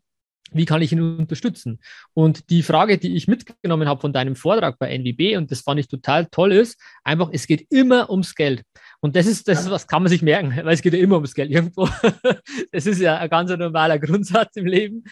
wie 0.53 0.65
kann 0.65 0.81
ich 0.81 0.91
ihn 0.91 1.01
unterstützen? 1.01 1.79
Und 2.13 2.49
die 2.49 2.61
Frage, 2.61 2.97
die 2.97 3.15
ich 3.15 3.27
mitgenommen 3.27 3.87
habe 3.87 4.01
von 4.01 4.13
deinem 4.13 4.35
Vortrag 4.35 4.77
bei 4.77 4.95
NWB, 4.97 5.37
und 5.37 5.49
das 5.49 5.61
fand 5.61 5.79
ich 5.79 5.87
total 5.87 6.27
toll, 6.27 6.51
ist 6.51 6.79
einfach, 7.03 7.29
es 7.31 7.47
geht 7.47 7.67
immer 7.71 8.09
ums 8.09 8.35
Geld. 8.35 8.63
Und 8.99 9.15
das 9.15 9.25
ist, 9.25 9.47
das 9.47 9.61
ist 9.61 9.71
was 9.71 9.87
kann 9.87 10.03
man 10.03 10.09
sich 10.09 10.21
merken, 10.21 10.55
weil 10.63 10.73
es 10.73 10.81
geht 10.81 10.93
ja 10.93 10.99
immer 10.99 11.15
ums 11.15 11.33
Geld 11.33 11.51
irgendwo. 11.51 11.87
das 12.71 12.85
ist 12.85 12.99
ja 12.99 13.17
ein 13.17 13.29
ganz 13.29 13.49
normaler 13.49 13.97
Grundsatz 13.97 14.55
im 14.57 14.65
Leben. 14.65 15.03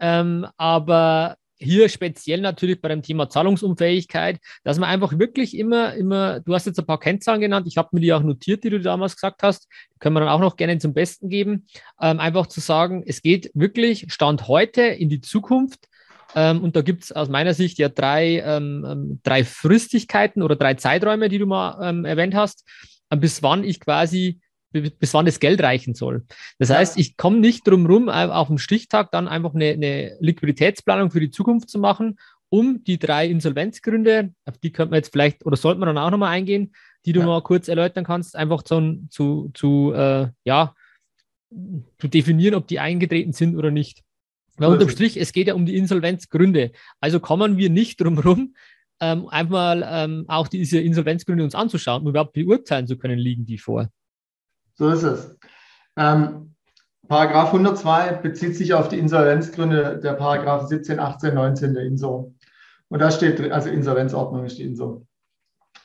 Ähm, 0.00 0.46
aber 0.56 1.36
hier 1.58 1.88
speziell 1.88 2.40
natürlich 2.40 2.80
bei 2.80 2.88
dem 2.88 3.02
Thema 3.02 3.28
Zahlungsunfähigkeit, 3.30 4.38
dass 4.62 4.78
man 4.78 4.90
einfach 4.90 5.18
wirklich 5.18 5.56
immer, 5.56 5.94
immer, 5.94 6.40
du 6.40 6.54
hast 6.54 6.66
jetzt 6.66 6.78
ein 6.78 6.86
paar 6.86 7.00
Kennzahlen 7.00 7.40
genannt, 7.40 7.66
ich 7.66 7.78
habe 7.78 7.88
mir 7.92 8.00
die 8.00 8.12
auch 8.12 8.22
notiert, 8.22 8.64
die 8.64 8.70
du 8.70 8.80
damals 8.80 9.14
gesagt 9.16 9.42
hast, 9.42 9.68
können 9.98 10.14
wir 10.14 10.20
dann 10.20 10.28
auch 10.28 10.40
noch 10.40 10.56
gerne 10.56 10.78
zum 10.78 10.92
Besten 10.92 11.28
geben, 11.28 11.66
ähm, 12.00 12.20
einfach 12.20 12.46
zu 12.46 12.60
sagen, 12.60 13.02
es 13.06 13.22
geht 13.22 13.50
wirklich 13.54 14.12
Stand 14.12 14.48
heute 14.48 14.82
in 14.82 15.08
die 15.08 15.20
Zukunft. 15.20 15.88
Ähm, 16.34 16.62
und 16.62 16.76
da 16.76 16.82
gibt 16.82 17.04
es 17.04 17.12
aus 17.12 17.28
meiner 17.28 17.54
Sicht 17.54 17.78
ja 17.78 17.88
drei, 17.88 18.40
ähm, 18.40 18.84
ähm, 18.86 19.20
drei 19.22 19.44
Fristigkeiten 19.44 20.42
oder 20.42 20.56
drei 20.56 20.74
Zeiträume, 20.74 21.28
die 21.28 21.38
du 21.38 21.46
mal 21.46 21.78
ähm, 21.82 22.04
erwähnt 22.04 22.34
hast, 22.34 22.68
äh, 23.08 23.16
bis 23.16 23.42
wann 23.42 23.64
ich 23.64 23.80
quasi 23.80 24.40
bis 24.82 25.14
wann 25.14 25.26
das 25.26 25.40
Geld 25.40 25.62
reichen 25.62 25.94
soll. 25.94 26.24
Das 26.58 26.68
ja. 26.68 26.76
heißt, 26.76 26.98
ich 26.98 27.16
komme 27.16 27.38
nicht 27.38 27.66
drum 27.66 27.86
rum, 27.86 28.08
auf 28.08 28.48
dem 28.48 28.58
Stichtag 28.58 29.10
dann 29.10 29.28
einfach 29.28 29.54
eine, 29.54 29.70
eine, 29.70 30.16
Liquiditätsplanung 30.20 31.10
für 31.10 31.20
die 31.20 31.30
Zukunft 31.30 31.68
zu 31.68 31.78
machen, 31.78 32.18
um 32.48 32.84
die 32.84 32.98
drei 32.98 33.26
Insolvenzgründe, 33.28 34.32
auf 34.44 34.58
die 34.58 34.72
könnte 34.72 34.90
man 34.90 34.98
jetzt 34.98 35.12
vielleicht 35.12 35.44
oder 35.44 35.56
sollte 35.56 35.80
man 35.80 35.88
dann 35.88 35.98
auch 35.98 36.10
nochmal 36.10 36.32
eingehen, 36.32 36.74
die 37.04 37.12
du 37.12 37.20
ja. 37.20 37.26
mal 37.26 37.42
kurz 37.42 37.68
erläutern 37.68 38.04
kannst, 38.04 38.36
einfach 38.36 38.62
zu, 38.62 39.06
zu, 39.10 39.50
zu 39.54 39.92
äh, 39.92 40.28
ja, 40.44 40.74
zu 41.98 42.08
definieren, 42.08 42.54
ob 42.54 42.66
die 42.66 42.80
eingetreten 42.80 43.32
sind 43.32 43.56
oder 43.56 43.70
nicht. 43.70 44.02
Weil 44.56 44.70
unterm 44.70 44.88
Strich, 44.88 45.16
es 45.18 45.32
geht 45.32 45.48
ja 45.48 45.54
um 45.54 45.66
die 45.66 45.76
Insolvenzgründe. 45.76 46.72
Also 47.00 47.20
kommen 47.20 47.56
wir 47.56 47.68
nicht 47.68 48.00
drum 48.00 48.18
rum, 48.18 48.54
ähm, 49.00 49.28
einfach 49.28 49.50
mal 49.50 49.86
ähm, 49.88 50.24
auch 50.28 50.48
diese 50.48 50.80
Insolvenzgründe 50.80 51.44
uns 51.44 51.54
anzuschauen, 51.54 52.02
um 52.02 52.08
überhaupt 52.08 52.32
beurteilen 52.32 52.86
zu 52.86 52.96
können, 52.96 53.18
liegen 53.18 53.44
die 53.44 53.58
vor. 53.58 53.90
So 54.76 54.90
ist 54.90 55.02
es. 55.02 55.38
Ähm, 55.96 56.54
Paragraph 57.08 57.52
102 57.52 58.14
bezieht 58.14 58.56
sich 58.56 58.74
auf 58.74 58.88
die 58.88 58.98
Insolvenzgründe 58.98 60.00
der 60.02 60.14
Paragraph 60.14 60.66
17, 60.66 60.98
18, 60.98 61.34
19 61.34 61.74
der 61.74 61.84
INSO. 61.84 62.34
Und 62.88 63.00
da 63.00 63.10
steht, 63.10 63.40
also 63.52 63.68
Insolvenzordnung 63.68 64.44
ist 64.44 64.58
die 64.58 64.64
INSO. 64.64 65.06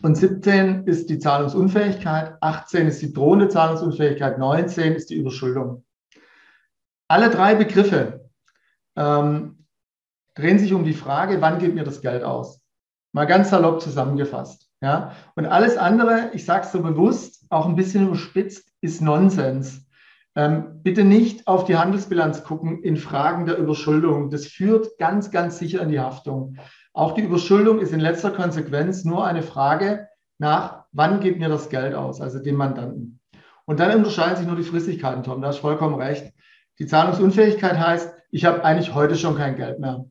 Und 0.02 0.16
17 0.16 0.88
ist 0.88 1.10
die 1.10 1.20
Zahlungsunfähigkeit, 1.20 2.36
18 2.42 2.88
ist 2.88 3.02
die 3.02 3.14
drohende 3.14 3.50
Zahlungsunfähigkeit, 3.50 4.40
19 4.40 4.94
ist 4.94 5.10
die 5.10 5.16
Überschuldung. 5.16 5.86
Alle 7.08 7.30
drei 7.30 7.56
Begriffe 7.56 8.30
ähm, 8.96 9.68
drehen 10.34 10.60
sich 10.60 10.74
um 10.74 10.84
die 10.84 10.94
Frage, 10.94 11.42
wann 11.42 11.60
geht 11.60 11.76
mir 11.76 11.84
das 11.84 12.02
Geld 12.02 12.24
aus? 12.24 12.62
Mal 13.14 13.26
ganz 13.26 13.52
salopp 13.52 13.82
zusammengefasst. 13.82 14.70
Ja? 14.82 15.12
Und 15.36 15.46
alles 15.46 15.78
andere, 15.78 16.32
ich 16.34 16.46
sage 16.46 16.66
es 16.66 16.72
so 16.72 16.82
bewusst, 16.82 17.46
auch 17.50 17.68
ein 17.68 17.76
bisschen 17.76 18.08
überspitzt, 18.08 18.71
ist 18.82 19.02
Nonsens. 19.02 19.88
Ähm, 20.36 20.82
bitte 20.84 21.04
nicht 21.04 21.48
auf 21.48 21.66
die 21.66 21.78
Handelsbilanz 21.78 22.44
gucken 22.44 22.84
in 22.84 22.98
Fragen 22.98 23.46
der 23.46 23.58
Überschuldung. 23.58 24.30
Das 24.30 24.46
führt 24.46 24.98
ganz, 24.98 25.32
ganz 25.32 25.60
sicher 25.60 25.82
in 25.82 25.90
die 25.90 26.00
Haftung. 26.00 26.58
Auch 26.94 27.14
die 27.14 27.22
Überschuldung 27.22 27.80
ist 27.80 27.94
in 27.94 28.00
letzter 28.00 28.32
Konsequenz 28.32 29.04
nur 29.04 29.26
eine 29.26 29.44
Frage 29.44 30.08
nach, 30.38 30.86
wann 30.92 31.20
geht 31.20 31.40
mir 31.40 31.50
das 31.50 31.70
Geld 31.70 31.96
aus, 31.96 32.22
also 32.22 32.40
dem 32.40 32.56
Mandanten. 32.56 33.20
Und 33.66 33.80
dann 33.80 33.96
unterscheiden 33.96 34.38
sich 34.38 34.48
nur 34.48 34.56
die 34.56 34.64
Fristigkeiten, 34.64 35.24
Tom, 35.24 35.42
da 35.42 35.50
hast 35.50 35.60
vollkommen 35.60 35.96
recht. 35.96 36.34
Die 36.80 36.88
Zahlungsunfähigkeit 36.88 37.78
heißt, 37.78 38.14
ich 38.32 38.46
habe 38.46 38.64
eigentlich 38.64 38.94
heute 38.94 39.16
schon 39.16 39.38
kein 39.38 39.56
Geld 39.56 39.80
mehr. 39.80 40.06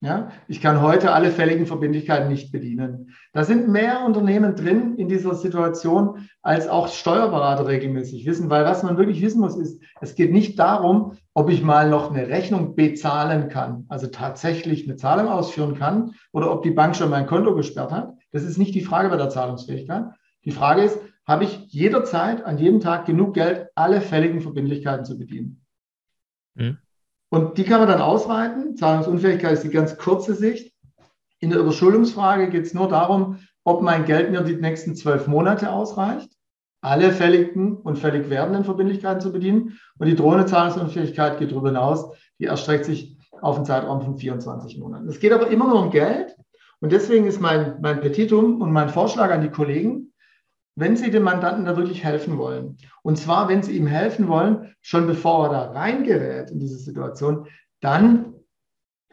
Ja, 0.00 0.30
ich 0.46 0.60
kann 0.60 0.80
heute 0.80 1.10
alle 1.10 1.32
fälligen 1.32 1.66
Verbindlichkeiten 1.66 2.28
nicht 2.28 2.52
bedienen. 2.52 3.16
Da 3.32 3.42
sind 3.42 3.68
mehr 3.68 4.04
Unternehmen 4.04 4.54
drin 4.54 4.94
in 4.94 5.08
dieser 5.08 5.34
Situation, 5.34 6.28
als 6.40 6.68
auch 6.68 6.86
Steuerberater 6.86 7.66
regelmäßig 7.66 8.24
wissen, 8.24 8.48
weil 8.48 8.64
was 8.64 8.84
man 8.84 8.96
wirklich 8.96 9.20
wissen 9.22 9.40
muss, 9.40 9.56
ist, 9.56 9.82
es 10.00 10.14
geht 10.14 10.32
nicht 10.32 10.56
darum, 10.56 11.16
ob 11.34 11.50
ich 11.50 11.64
mal 11.64 11.90
noch 11.90 12.12
eine 12.12 12.28
Rechnung 12.28 12.76
bezahlen 12.76 13.48
kann, 13.48 13.86
also 13.88 14.06
tatsächlich 14.06 14.86
eine 14.86 14.94
Zahlung 14.94 15.26
ausführen 15.26 15.74
kann 15.74 16.12
oder 16.30 16.52
ob 16.52 16.62
die 16.62 16.70
Bank 16.70 16.94
schon 16.94 17.10
mein 17.10 17.26
Konto 17.26 17.56
gesperrt 17.56 17.90
hat. 17.90 18.14
Das 18.30 18.44
ist 18.44 18.56
nicht 18.56 18.76
die 18.76 18.82
Frage 18.82 19.08
bei 19.08 19.16
der 19.16 19.30
Zahlungsfähigkeit. 19.30 20.04
Die 20.44 20.52
Frage 20.52 20.82
ist, 20.82 21.00
habe 21.26 21.42
ich 21.42 21.66
jederzeit 21.72 22.44
an 22.44 22.58
jedem 22.58 22.78
Tag 22.78 23.04
genug 23.04 23.34
Geld, 23.34 23.66
alle 23.74 24.00
fälligen 24.00 24.40
Verbindlichkeiten 24.42 25.04
zu 25.04 25.18
bedienen? 25.18 25.64
Mhm. 26.54 26.78
Und 27.30 27.58
die 27.58 27.64
kann 27.64 27.80
man 27.80 27.88
dann 27.88 28.00
ausweiten. 28.00 28.76
Zahlungsunfähigkeit 28.76 29.52
ist 29.52 29.64
die 29.64 29.70
ganz 29.70 29.98
kurze 29.98 30.34
Sicht. 30.34 30.72
In 31.40 31.50
der 31.50 31.60
Überschuldungsfrage 31.60 32.48
geht 32.48 32.66
es 32.66 32.74
nur 32.74 32.88
darum, 32.88 33.38
ob 33.64 33.82
mein 33.82 34.04
Geld 34.06 34.30
mir 34.30 34.40
die 34.40 34.56
nächsten 34.56 34.96
zwölf 34.96 35.26
Monate 35.26 35.70
ausreicht, 35.70 36.30
alle 36.80 37.12
fälligen 37.12 37.76
und 37.76 37.98
fällig 37.98 38.30
werdenden 38.30 38.64
Verbindlichkeiten 38.64 39.20
zu 39.20 39.32
bedienen. 39.32 39.78
Und 39.98 40.06
die 40.06 40.16
drohende 40.16 40.46
Zahlungsunfähigkeit 40.46 41.38
geht 41.38 41.52
darüber 41.52 41.68
hinaus. 41.68 42.12
Die 42.38 42.46
erstreckt 42.46 42.86
sich 42.86 43.18
auf 43.40 43.56
einen 43.56 43.66
Zeitraum 43.66 44.00
von 44.00 44.16
24 44.16 44.78
Monaten. 44.78 45.08
Es 45.08 45.20
geht 45.20 45.32
aber 45.32 45.48
immer 45.48 45.68
nur 45.68 45.82
um 45.82 45.90
Geld. 45.90 46.34
Und 46.80 46.92
deswegen 46.92 47.26
ist 47.26 47.40
mein, 47.40 47.78
mein 47.80 48.00
Petitum 48.00 48.60
und 48.60 48.72
mein 48.72 48.88
Vorschlag 48.88 49.30
an 49.30 49.42
die 49.42 49.50
Kollegen, 49.50 50.07
wenn 50.78 50.96
Sie 50.96 51.10
dem 51.10 51.24
Mandanten 51.24 51.64
da 51.64 51.76
wirklich 51.76 52.04
helfen 52.04 52.38
wollen. 52.38 52.76
Und 53.02 53.18
zwar, 53.18 53.48
wenn 53.48 53.62
Sie 53.62 53.76
ihm 53.76 53.88
helfen 53.88 54.28
wollen, 54.28 54.74
schon 54.80 55.06
bevor 55.06 55.46
er 55.46 55.52
da 55.52 55.72
reingerät 55.72 56.50
in 56.50 56.60
diese 56.60 56.78
Situation, 56.78 57.48
dann 57.80 58.34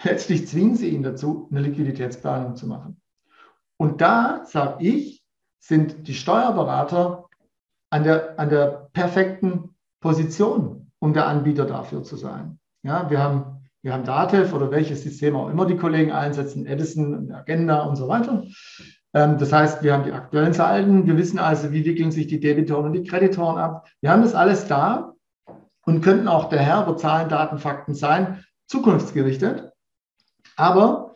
letztlich 0.03 0.48
zwingen 0.48 0.75
Sie 0.75 0.89
ihn 0.89 1.01
dazu, 1.01 1.48
eine 1.50 1.62
Liquiditätsplanung 1.62 2.55
zu 2.55 2.67
machen. 2.67 3.01
Und 3.77 4.01
da, 4.01 4.43
sage 4.45 4.86
ich, 4.86 5.24
sind 5.60 6.07
die 6.07 6.13
Steuerberater 6.13 7.25
an 7.89 8.03
der, 8.03 8.39
an 8.39 8.50
der 8.50 8.89
perfekten 8.93 9.75
Position, 10.01 10.91
um 11.00 11.13
der 11.13 11.27
Anbieter 11.27 11.65
dafür 11.65 12.03
zu 12.03 12.15
sein. 12.15 12.60
Ja, 12.84 13.10
wir 13.10 13.19
haben, 13.19 13.67
wir 13.81 13.93
haben 13.93 14.03
Datev 14.03 14.53
oder 14.55 14.69
welches 14.69 15.01
System 15.01 15.36
auch 15.36 15.50
immer 15.50 15.65
die 15.65 15.77
Kollegen 15.77 16.12
einsetzen, 16.12 16.67
Edison, 16.67 17.31
Agenda 17.31 17.86
und 17.86 17.95
so 17.95 18.07
weiter. 18.07 18.43
Ähm, 19.15 19.38
das 19.38 19.51
heißt, 19.51 19.81
wir 19.81 19.93
haben 19.93 20.03
die 20.03 20.12
aktuellen 20.12 20.53
Salden, 20.53 21.07
wir 21.07 21.17
wissen 21.17 21.39
also, 21.39 21.72
wie 21.72 21.86
wickeln 21.86 22.12
sich 22.12 22.27
die 22.27 22.41
Debitoren 22.41 22.86
und 22.86 22.93
die 22.93 23.03
Kreditoren 23.03 23.57
ab. 23.57 23.88
Wir 24.01 24.12
haben 24.12 24.22
das 24.22 24.36
alles 24.36 24.67
da 24.67 25.13
und 25.86 26.01
könnten 26.01 26.27
auch 26.27 26.50
der 26.50 26.60
Herr 26.60 26.84
über 26.84 26.98
Zahlen, 26.98 27.29
Daten, 27.29 27.57
Fakten 27.57 27.95
sein, 27.95 28.43
zukunftsgerichtet. 28.67 29.72
Aber, 30.57 31.15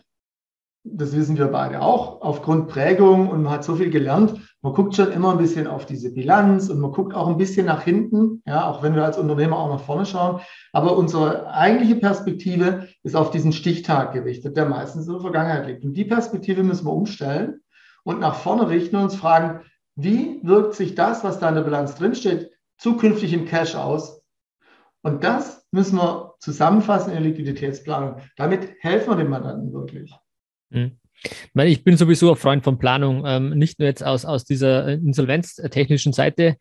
das 0.86 1.13
wissen 1.13 1.38
wir 1.38 1.48
beide 1.48 1.82
auch, 1.82 2.22
aufgrund 2.22 2.70
Prägung 2.70 3.29
und 3.29 3.44
man 3.44 3.51
hat 3.51 3.65
so 3.65 3.75
viel 3.75 3.89
gelernt, 3.89 4.39
man 4.62 4.74
guckt 4.74 4.96
schon 4.96 5.12
immer 5.12 5.32
ein 5.32 5.38
bisschen 5.38 5.68
auf 5.68 5.86
diese 5.86 6.13
Bilanz 6.13 6.70
und 6.70 6.79
man 6.79 6.91
guckt 6.91 7.13
auch 7.13 7.27
ein 7.27 7.38
bisschen 7.38 7.65
nach 7.65 7.82
hinten, 7.82 8.41
ja, 8.46 8.65
auch 8.65 8.82
wenn 8.82 8.96
wir 8.96 9.03
als 9.03 9.18
Unternehmer 9.18 9.58
auch 9.58 9.70
nach 9.70 9.82
vorne 9.82 10.06
schauen. 10.06 10.41
Aber 10.72 10.98
unsere 10.98 11.51
eigentliche 11.51 11.96
Perspektive 11.96 12.88
ist 13.03 13.15
auf 13.15 13.32
diesen 13.32 13.51
Stichtag 13.51 14.13
gerichtet, 14.13 14.56
der 14.56 14.65
meistens 14.65 15.08
in 15.08 15.13
der 15.13 15.22
Vergangenheit 15.22 15.68
liegt. 15.68 15.84
Und 15.84 15.94
die 15.94 16.06
Perspektive 16.06 16.63
müssen 16.63 16.86
wir 16.86 16.94
umstellen 16.94 17.62
und 18.10 18.20
nach 18.20 18.34
vorne 18.34 18.68
richten 18.70 18.96
und 18.96 19.04
uns 19.04 19.16
fragen, 19.16 19.62
wie 19.96 20.39
wirkt 20.42 20.74
sich 20.74 20.96
das, 20.96 21.24
was 21.24 21.38
da 21.38 21.50
in 21.50 21.54
der 21.54 21.62
Bilanz 21.62 21.94
drinsteht, 21.94 22.50
zukünftig 22.79 23.33
im 23.33 23.46
Cash 23.46 23.75
aus? 23.75 24.24
Und 25.03 25.24
das 25.24 25.68
müssen 25.72 25.98
wir 25.98 26.33
zusammenfassen 26.40 27.12
in 27.12 27.22
der 27.22 27.31
Liquiditätsplanung. 27.31 28.20
Damit 28.36 28.74
helfen 28.79 29.12
wir 29.12 29.16
dem 29.16 29.29
Mandanten 29.29 29.72
wirklich. 29.72 30.12
Mhm. 30.72 30.98
Ich 31.53 31.83
bin 31.83 31.98
sowieso 31.98 32.31
ein 32.31 32.36
Freund 32.36 32.64
von 32.64 32.79
Planung, 32.79 33.25
ähm, 33.27 33.51
nicht 33.51 33.77
nur 33.77 33.88
jetzt 33.88 34.03
aus, 34.03 34.25
aus 34.25 34.44
dieser 34.44 34.88
insolvenztechnischen 34.88 36.12
Seite, 36.12 36.57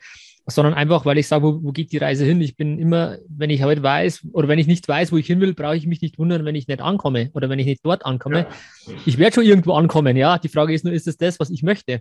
sondern 0.50 0.74
einfach, 0.74 1.04
weil 1.04 1.18
ich 1.18 1.28
sage, 1.28 1.44
wo, 1.44 1.62
wo, 1.62 1.72
geht 1.72 1.92
die 1.92 1.98
Reise 1.98 2.24
hin? 2.24 2.40
Ich 2.40 2.56
bin 2.56 2.78
immer, 2.78 3.18
wenn 3.28 3.50
ich 3.50 3.62
heute 3.62 3.82
weiß 3.82 4.28
oder 4.32 4.48
wenn 4.48 4.58
ich 4.58 4.66
nicht 4.66 4.88
weiß, 4.88 5.12
wo 5.12 5.18
ich 5.18 5.26
hin 5.26 5.40
will, 5.40 5.54
brauche 5.54 5.76
ich 5.76 5.86
mich 5.86 6.00
nicht 6.00 6.18
wundern, 6.18 6.44
wenn 6.44 6.54
ich 6.54 6.66
nicht 6.68 6.80
ankomme 6.80 7.30
oder 7.34 7.50
wenn 7.50 7.58
ich 7.58 7.66
nicht 7.66 7.84
dort 7.84 8.06
ankomme. 8.06 8.46
Ja. 8.86 8.94
Ich 9.04 9.18
werde 9.18 9.34
schon 9.34 9.44
irgendwo 9.44 9.74
ankommen, 9.74 10.16
ja. 10.16 10.38
Die 10.38 10.48
Frage 10.48 10.72
ist 10.72 10.84
nur, 10.84 10.94
ist 10.94 11.06
es 11.06 11.18
das, 11.18 11.38
was 11.38 11.50
ich 11.50 11.62
möchte? 11.62 12.00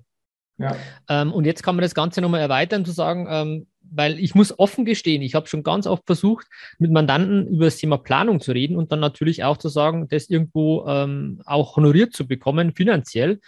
Ja. 0.58 0.76
Ähm, 1.10 1.34
und 1.34 1.46
jetzt 1.46 1.62
kann 1.62 1.76
man 1.76 1.84
das 1.84 1.94
Ganze 1.94 2.22
nochmal 2.22 2.40
erweitern, 2.40 2.86
zu 2.86 2.92
sagen, 2.92 3.28
ähm, 3.30 3.68
weil 3.82 4.18
ich 4.18 4.34
muss 4.34 4.58
offen 4.58 4.86
gestehen, 4.86 5.22
ich 5.22 5.36
habe 5.36 5.48
schon 5.48 5.64
ganz 5.64 5.86
oft 5.86 6.04
versucht, 6.06 6.48
mit 6.80 6.92
Mandanten 6.92 7.48
über 7.48 7.66
das 7.66 7.78
Thema 7.78 7.98
Planung 7.98 8.40
zu 8.40 8.54
reden 8.54 8.78
und 8.78 8.94
dann 8.94 9.02
natürlich 9.02 9.44
auch 9.44 9.58
zu 9.58 9.68
sagen, 9.68 10.08
das 10.08 10.30
irgendwo 10.30 10.88
ähm, 10.88 11.42
auch 11.46 11.76
honoriert 11.76 12.14
zu 12.14 12.28
bekommen, 12.28 12.74
finanziell 12.74 13.40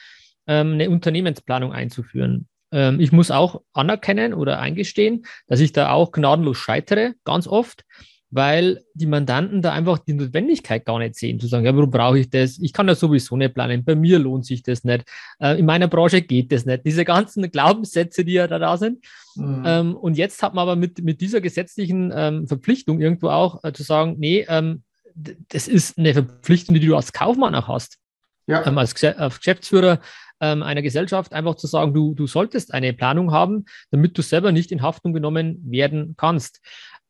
ähm, 0.45 0.73
eine 0.73 0.89
Unternehmensplanung 0.89 1.71
einzuführen. 1.71 2.48
Ähm, 2.71 2.99
ich 2.99 3.11
muss 3.11 3.31
auch 3.31 3.61
anerkennen 3.73 4.33
oder 4.33 4.59
eingestehen, 4.59 5.25
dass 5.47 5.59
ich 5.59 5.71
da 5.71 5.91
auch 5.91 6.11
gnadenlos 6.11 6.57
scheitere, 6.57 7.13
ganz 7.23 7.47
oft, 7.47 7.83
weil 8.31 8.83
die 8.93 9.07
Mandanten 9.07 9.61
da 9.61 9.73
einfach 9.73 9.97
die 9.99 10.13
Notwendigkeit 10.13 10.85
gar 10.85 10.99
nicht 10.99 11.15
sehen, 11.15 11.39
zu 11.39 11.47
sagen, 11.47 11.65
ja, 11.65 11.75
warum 11.75 11.89
brauche 11.89 12.19
ich 12.19 12.29
das? 12.29 12.59
Ich 12.59 12.73
kann 12.73 12.85
das 12.85 12.99
sowieso 12.99 13.35
nicht 13.37 13.55
planen, 13.55 13.83
bei 13.83 13.95
mir 13.95 14.19
lohnt 14.19 14.45
sich 14.45 14.61
das 14.61 14.83
nicht, 14.83 15.05
äh, 15.39 15.57
in 15.57 15.65
meiner 15.65 15.87
Branche 15.87 16.21
geht 16.21 16.51
das 16.51 16.65
nicht. 16.65 16.85
Diese 16.85 17.05
ganzen 17.05 17.49
Glaubenssätze, 17.51 18.23
die 18.23 18.33
ja 18.33 18.47
da, 18.47 18.59
da 18.59 18.77
sind. 18.77 19.03
Mhm. 19.35 19.63
Ähm, 19.65 19.95
und 19.95 20.17
jetzt 20.17 20.43
hat 20.43 20.53
man 20.53 20.63
aber 20.63 20.75
mit, 20.75 21.03
mit 21.03 21.21
dieser 21.21 21.41
gesetzlichen 21.41 22.13
ähm, 22.15 22.47
Verpflichtung 22.47 23.01
irgendwo 23.01 23.29
auch 23.29 23.63
äh, 23.63 23.73
zu 23.73 23.83
sagen, 23.83 24.15
nee, 24.19 24.45
ähm, 24.47 24.83
das 25.15 25.67
ist 25.67 25.97
eine 25.97 26.13
Verpflichtung, 26.13 26.75
die 26.75 26.85
du 26.85 26.95
als 26.95 27.11
Kaufmann 27.13 27.55
auch 27.55 27.67
hast. 27.67 27.97
Ja. 28.47 28.65
Ähm, 28.65 28.77
als, 28.77 29.03
als 29.03 29.37
Geschäftsführer 29.37 29.99
ähm, 30.41 30.63
einer 30.63 30.81
Gesellschaft 30.81 31.33
einfach 31.33 31.55
zu 31.55 31.67
sagen, 31.67 31.93
du, 31.93 32.15
du 32.15 32.27
solltest 32.27 32.73
eine 32.73 32.93
Planung 32.93 33.31
haben, 33.31 33.65
damit 33.91 34.17
du 34.17 34.21
selber 34.21 34.51
nicht 34.51 34.71
in 34.71 34.81
Haftung 34.81 35.13
genommen 35.13 35.61
werden 35.69 36.15
kannst. 36.17 36.61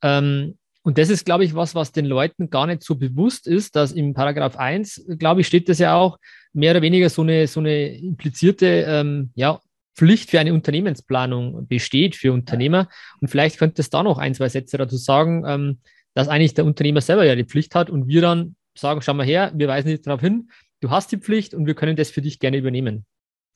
Ähm, 0.01 0.57
und 0.81 0.97
das 0.97 1.09
ist, 1.09 1.25
glaube 1.25 1.43
ich, 1.43 1.55
was, 1.55 1.75
was 1.75 1.91
den 1.91 2.05
Leuten 2.05 2.49
gar 2.49 2.65
nicht 2.65 2.83
so 2.83 2.95
bewusst 2.95 3.47
ist, 3.47 3.75
dass 3.75 3.91
im 3.91 4.13
Paragraph 4.13 4.55
1, 4.55 5.05
glaube 5.19 5.41
ich, 5.41 5.47
steht 5.47 5.69
das 5.69 5.79
ja 5.79 5.95
auch, 5.95 6.17
mehr 6.53 6.71
oder 6.71 6.81
weniger 6.81 7.09
so 7.09 7.21
eine, 7.21 7.47
so 7.47 7.59
eine 7.59 7.97
implizierte 7.97 8.85
ähm, 8.87 9.31
ja, 9.35 9.59
Pflicht 9.95 10.31
für 10.31 10.39
eine 10.39 10.53
Unternehmensplanung 10.53 11.67
besteht 11.67 12.15
für 12.15 12.31
Unternehmer. 12.31 12.87
Und 13.19 13.27
vielleicht 13.27 13.59
könnte 13.59 13.81
es 13.81 13.89
da 13.89 14.01
noch 14.01 14.17
ein, 14.17 14.33
zwei 14.33 14.49
Sätze 14.49 14.77
dazu 14.77 14.97
sagen, 14.97 15.43
ähm, 15.45 15.79
dass 16.13 16.27
eigentlich 16.27 16.53
der 16.53 16.65
Unternehmer 16.65 17.01
selber 17.01 17.25
ja 17.25 17.35
die 17.35 17.43
Pflicht 17.43 17.75
hat 17.75 17.89
und 17.89 18.07
wir 18.07 18.21
dann 18.21 18.55
sagen, 18.75 19.01
schau 19.01 19.13
mal 19.13 19.25
her, 19.25 19.51
wir 19.55 19.67
weisen 19.67 19.89
nicht 19.89 20.07
darauf 20.07 20.21
hin, 20.21 20.49
du 20.79 20.89
hast 20.89 21.11
die 21.11 21.17
Pflicht 21.17 21.53
und 21.53 21.65
wir 21.65 21.75
können 21.75 21.97
das 21.97 22.09
für 22.09 22.21
dich 22.21 22.39
gerne 22.39 22.57
übernehmen. 22.57 23.05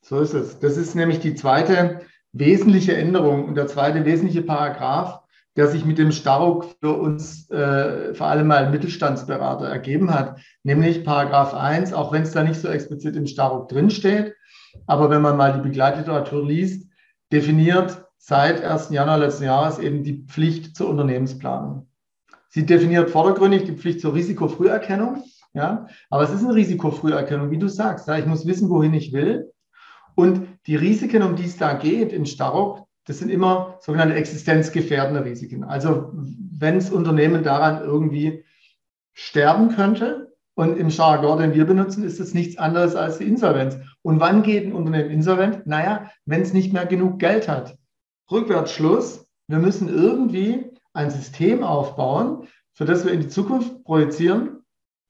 So 0.04 0.20
ist 0.20 0.34
es. 0.34 0.60
Das 0.60 0.76
ist 0.76 0.96
nämlich 0.96 1.20
die 1.20 1.34
zweite 1.34 2.02
wesentliche 2.34 2.96
Änderung 2.96 3.46
und 3.46 3.56
der 3.56 3.68
zweite 3.68 4.04
wesentliche 4.04 4.42
Paragraph, 4.42 5.22
der 5.56 5.70
sich 5.70 5.86
mit 5.86 5.98
dem 5.98 6.12
Staruk 6.12 6.66
für 6.82 6.94
uns 6.98 7.50
äh, 7.52 8.14
vor 8.14 8.28
allem 8.28 8.48
mal 8.48 8.70
Mittelstandsberater 8.70 9.66
ergeben 9.66 10.14
hat, 10.14 10.42
nämlich 10.64 11.06
Paragraph 11.06 11.54
1, 11.54 11.94
auch 11.94 12.12
wenn 12.12 12.24
es 12.24 12.32
da 12.32 12.44
nicht 12.44 12.60
so 12.60 12.68
explizit 12.68 13.16
im 13.16 13.28
Staruk 13.28 13.70
drinsteht, 13.70 14.36
aber 14.88 15.10
wenn 15.10 15.22
man 15.22 15.38
mal 15.38 15.54
die 15.54 15.70
Begleitliteratur 15.70 16.46
liest, 16.46 16.90
definiert 17.32 18.04
seit 18.18 18.62
1. 18.62 18.90
Januar 18.90 19.20
letzten 19.20 19.46
Jahres 19.46 19.80
eben 19.80 20.04
die 20.04 20.26
Pflicht 20.26 20.76
zur 20.76 20.90
Unternehmensplanung. 20.90 21.88
Sie 22.50 22.66
definiert 22.66 23.10
vordergründig 23.10 23.64
die 23.64 23.78
Pflicht 23.78 24.02
zur 24.02 24.16
Risikofrüherkennung, 24.16 25.24
ja, 25.54 25.88
aber 26.10 26.24
es 26.24 26.32
ist 26.32 26.44
eine 26.44 26.56
Risikofrüherkennung, 26.56 27.52
wie 27.52 27.58
du 27.58 27.70
sagst. 27.70 28.08
Ja, 28.08 28.18
ich 28.18 28.26
muss 28.26 28.46
wissen, 28.46 28.70
wohin 28.70 28.94
ich 28.94 29.14
will 29.14 29.54
und 30.16 30.48
die 30.68 30.76
Risiken, 30.76 31.24
um 31.24 31.36
die 31.36 31.46
es 31.46 31.58
da 31.58 31.74
geht 31.74 32.14
in 32.14 32.26
Starok, 32.26 32.86
das 33.06 33.20
sind 33.20 33.30
immer 33.30 33.78
sogenannte 33.82 34.16
existenzgefährdende 34.16 35.26
Risiken. 35.26 35.64
Also 35.64 36.12
wenn 36.14 36.76
das 36.76 36.90
Unternehmen 36.90 37.44
daran 37.44 37.84
irgendwie 37.84 38.46
sterben 39.14 39.76
könnte, 39.76 40.34
und 40.56 40.78
im 40.78 40.90
Jargon, 40.90 41.40
den 41.40 41.54
wir 41.54 41.66
benutzen, 41.66 42.04
ist 42.04 42.20
es 42.20 42.34
nichts 42.34 42.58
anderes 42.58 42.96
als 42.96 43.18
die 43.18 43.28
Insolvenz. 43.28 43.78
Und 44.02 44.20
wann 44.20 44.44
geht 44.44 44.66
ein 44.66 44.74
Unternehmen 44.74 45.10
insolvent? 45.10 45.66
Naja, 45.66 46.12
wenn 46.26 46.42
es 46.42 46.54
nicht 46.54 46.74
mehr 46.74 46.86
genug 46.86 47.20
Geld 47.20 47.48
hat. 47.48 47.78
Rückwärtsschluss. 48.32 49.28
Wir 49.48 49.60
müssen 49.60 49.90
irgendwie 49.90 50.72
ein 50.94 51.10
System 51.10 51.64
aufbauen, 51.64 52.48
für 52.74 52.86
das 52.86 53.04
wir 53.04 53.12
in 53.12 53.22
die 53.22 53.28
Zukunft 53.28 53.84
projizieren, 53.84 54.64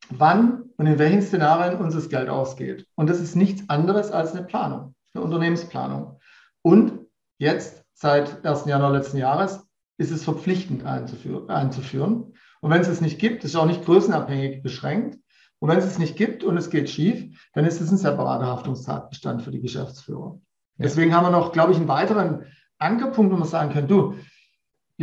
wann 0.09 0.62
und 0.77 0.87
in 0.87 0.99
welchen 0.99 1.21
Szenarien 1.21 1.79
uns 1.79 1.93
das 1.93 2.09
Geld 2.09 2.29
ausgeht. 2.29 2.87
Und 2.95 3.09
das 3.09 3.19
ist 3.19 3.35
nichts 3.35 3.69
anderes 3.69 4.11
als 4.11 4.33
eine 4.33 4.45
Planung, 4.45 4.95
eine 5.13 5.23
Unternehmensplanung. 5.23 6.19
Und 6.61 7.07
jetzt, 7.37 7.83
seit 7.93 8.45
1. 8.45 8.65
Januar 8.65 8.91
letzten 8.91 9.17
Jahres, 9.17 9.65
ist 9.97 10.11
es 10.11 10.23
verpflichtend 10.23 10.85
einzuführen. 10.85 12.33
Und 12.61 12.71
wenn 12.71 12.81
es 12.81 12.87
es 12.87 13.01
nicht 13.01 13.19
gibt, 13.19 13.43
ist 13.43 13.51
es 13.51 13.55
auch 13.55 13.65
nicht 13.65 13.85
größenabhängig 13.85 14.63
beschränkt. 14.63 15.19
Und 15.59 15.69
wenn 15.69 15.77
es 15.77 15.85
es 15.85 15.99
nicht 15.99 16.17
gibt 16.17 16.43
und 16.43 16.57
es 16.57 16.69
geht 16.69 16.89
schief, 16.89 17.49
dann 17.53 17.65
ist 17.65 17.79
es 17.79 17.91
ein 17.91 17.97
separater 17.97 18.47
Haftungstatbestand 18.47 19.43
für 19.43 19.51
die 19.51 19.61
Geschäftsführer. 19.61 20.39
Ja. 20.77 20.83
Deswegen 20.83 21.13
haben 21.13 21.25
wir 21.25 21.31
noch, 21.31 21.51
glaube 21.51 21.71
ich, 21.71 21.77
einen 21.77 21.87
weiteren 21.87 22.45
Ankerpunkt, 22.79 23.31
wo 23.31 23.37
man 23.37 23.47
sagen 23.47 23.71
kann, 23.71 23.87
du, 23.87 24.15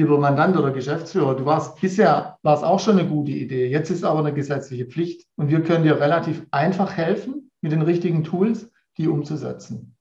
lieber 0.00 0.18
Mandant 0.18 0.56
oder 0.56 0.70
Geschäftsführer, 0.70 1.36
du 1.36 1.44
warst 1.44 1.80
bisher, 1.80 2.38
war 2.42 2.56
es 2.56 2.62
auch 2.62 2.80
schon 2.80 2.98
eine 2.98 3.08
gute 3.08 3.32
Idee. 3.32 3.68
Jetzt 3.68 3.90
ist 3.90 4.04
aber 4.04 4.20
eine 4.20 4.32
gesetzliche 4.32 4.86
Pflicht 4.86 5.26
und 5.36 5.50
wir 5.50 5.62
können 5.62 5.84
dir 5.84 6.00
relativ 6.00 6.46
einfach 6.50 6.96
helfen, 6.96 7.50
mit 7.60 7.72
den 7.72 7.82
richtigen 7.82 8.24
Tools 8.24 8.70
die 8.96 9.08
umzusetzen. 9.08 9.96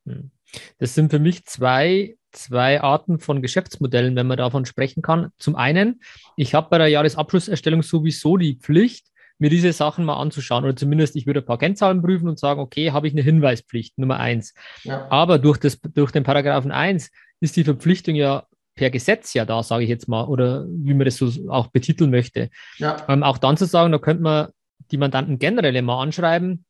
Das 0.77 0.95
sind 0.95 1.11
für 1.11 1.19
mich 1.19 1.45
zwei, 1.45 2.17
zwei 2.31 2.81
Arten 2.81 3.19
von 3.19 3.41
Geschäftsmodellen, 3.41 4.15
wenn 4.15 4.27
man 4.27 4.37
davon 4.37 4.65
sprechen 4.65 5.01
kann. 5.01 5.31
Zum 5.37 5.55
einen, 5.55 6.01
ich 6.35 6.53
habe 6.53 6.67
bei 6.69 6.77
der 6.77 6.87
Jahresabschlusserstellung 6.87 7.83
sowieso 7.83 8.37
die 8.37 8.55
Pflicht, 8.55 9.07
mir 9.37 9.49
diese 9.49 9.71
Sachen 9.71 10.03
mal 10.03 10.19
anzuschauen 10.19 10.65
oder 10.65 10.75
zumindest 10.75 11.15
ich 11.15 11.25
würde 11.25 11.39
ein 11.39 11.45
paar 11.45 11.57
Kennzahlen 11.57 12.01
prüfen 12.01 12.27
und 12.27 12.39
sagen, 12.39 12.59
okay, 12.59 12.91
habe 12.91 13.07
ich 13.07 13.13
eine 13.13 13.21
Hinweispflicht, 13.21 13.97
Nummer 13.97 14.19
eins. 14.19 14.53
Ja. 14.83 15.07
Aber 15.09 15.39
durch, 15.39 15.57
das, 15.57 15.79
durch 15.79 16.11
den 16.11 16.23
Paragraphen 16.23 16.71
1 16.71 17.09
ist 17.39 17.55
die 17.55 17.63
Verpflichtung 17.63 18.15
ja 18.15 18.45
per 18.79 18.89
Gesetz 18.89 19.33
ja 19.33 19.43
da, 19.43 19.61
sage 19.61 19.83
ich 19.83 19.89
jetzt 19.89 20.07
mal, 20.07 20.23
oder 20.23 20.65
wie 20.69 20.93
man 20.93 21.03
das 21.03 21.17
so 21.17 21.29
auch 21.49 21.67
betiteln 21.67 22.11
möchte. 22.11 22.49
Ja. 22.77 22.95
Ähm, 23.09 23.23
auch 23.23 23.37
dann 23.37 23.57
zu 23.57 23.65
sagen, 23.65 23.91
da 23.91 23.97
könnte 23.97 24.23
man 24.23 24.47
die 24.89 24.97
Mandanten 24.97 25.37
generell 25.37 25.75
immer 25.75 25.99
anschreiben, 25.99 26.63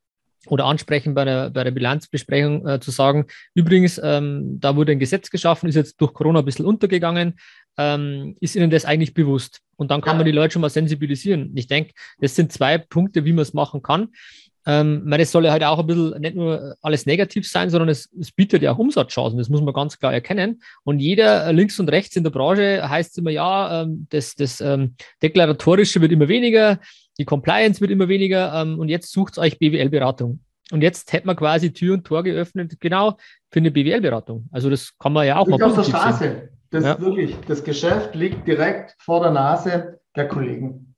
oder 0.47 0.65
ansprechen 0.65 1.13
bei 1.13 1.25
der, 1.25 1.49
bei 1.49 1.65
der 1.65 1.71
Bilanzbesprechung 1.71 2.65
äh, 2.65 2.79
zu 2.79 2.91
sagen, 2.91 3.25
übrigens, 3.53 3.99
ähm, 4.01 4.57
da 4.59 4.75
wurde 4.75 4.93
ein 4.93 4.99
Gesetz 4.99 5.29
geschaffen, 5.29 5.67
ist 5.67 5.75
jetzt 5.75 5.99
durch 5.99 6.13
Corona 6.13 6.39
ein 6.39 6.45
bisschen 6.45 6.65
untergegangen, 6.65 7.37
ähm, 7.77 8.37
ist 8.39 8.55
Ihnen 8.55 8.69
das 8.69 8.85
eigentlich 8.85 9.13
bewusst? 9.13 9.59
Und 9.75 9.91
dann 9.91 10.01
kann 10.01 10.15
man 10.15 10.25
die 10.25 10.31
Leute 10.31 10.53
schon 10.53 10.61
mal 10.61 10.69
sensibilisieren. 10.69 11.51
Ich 11.55 11.67
denke, 11.67 11.91
das 12.19 12.35
sind 12.35 12.53
zwei 12.53 12.77
Punkte, 12.77 13.25
wie 13.25 13.33
man 13.33 13.43
es 13.43 13.53
machen 13.53 13.81
kann. 13.81 14.09
Ähm, 14.65 15.03
meine, 15.05 15.23
es 15.23 15.31
soll 15.31 15.45
ja 15.45 15.51
halt 15.51 15.63
auch 15.63 15.79
ein 15.79 15.87
bisschen 15.87 16.19
nicht 16.19 16.35
nur 16.35 16.75
alles 16.81 17.05
negativ 17.05 17.47
sein, 17.49 17.69
sondern 17.69 17.89
es, 17.89 18.09
es, 18.19 18.31
bietet 18.31 18.61
ja 18.61 18.73
auch 18.73 18.77
Umsatzchancen. 18.77 19.37
Das 19.37 19.49
muss 19.49 19.61
man 19.61 19.73
ganz 19.73 19.97
klar 19.97 20.13
erkennen. 20.13 20.61
Und 20.83 20.99
jeder 20.99 21.47
äh, 21.47 21.51
links 21.51 21.79
und 21.79 21.89
rechts 21.89 22.15
in 22.15 22.23
der 22.23 22.31
Branche 22.31 22.87
heißt 22.87 23.17
immer, 23.17 23.31
ja, 23.31 23.83
ähm, 23.83 24.07
das, 24.09 24.35
das 24.35 24.61
ähm, 24.61 24.95
Deklaratorische 25.23 26.01
wird 26.01 26.11
immer 26.11 26.27
weniger, 26.27 26.79
die 27.17 27.25
Compliance 27.25 27.81
wird 27.81 27.91
immer 27.91 28.07
weniger 28.07 28.53
ähm, 28.61 28.79
und 28.79 28.89
jetzt 28.89 29.11
sucht 29.11 29.37
euch 29.37 29.59
BWL-Beratung. 29.59 30.39
Und 30.71 30.81
jetzt 30.81 31.11
hätte 31.13 31.25
man 31.25 31.35
quasi 31.35 31.73
Tür 31.73 31.95
und 31.95 32.05
Tor 32.05 32.23
geöffnet, 32.23 32.79
genau 32.79 33.17
für 33.51 33.59
eine 33.59 33.71
BWL-Beratung. 33.71 34.47
Also 34.51 34.69
das 34.69 34.95
kann 34.99 35.13
man 35.13 35.25
ja 35.25 35.37
auch 35.37 35.47
mal 35.47 35.61
auf 35.61 35.75
der 35.75 35.83
Straße. 35.83 36.19
Sehen. 36.19 36.49
Das 36.69 36.83
ja. 36.83 36.99
wirklich, 36.99 37.35
das 37.47 37.63
Geschäft 37.63 38.13
liegt 38.13 38.47
direkt 38.47 38.95
vor 38.99 39.21
der 39.21 39.31
Nase 39.31 39.99
der 40.15 40.27
Kollegen. 40.27 40.93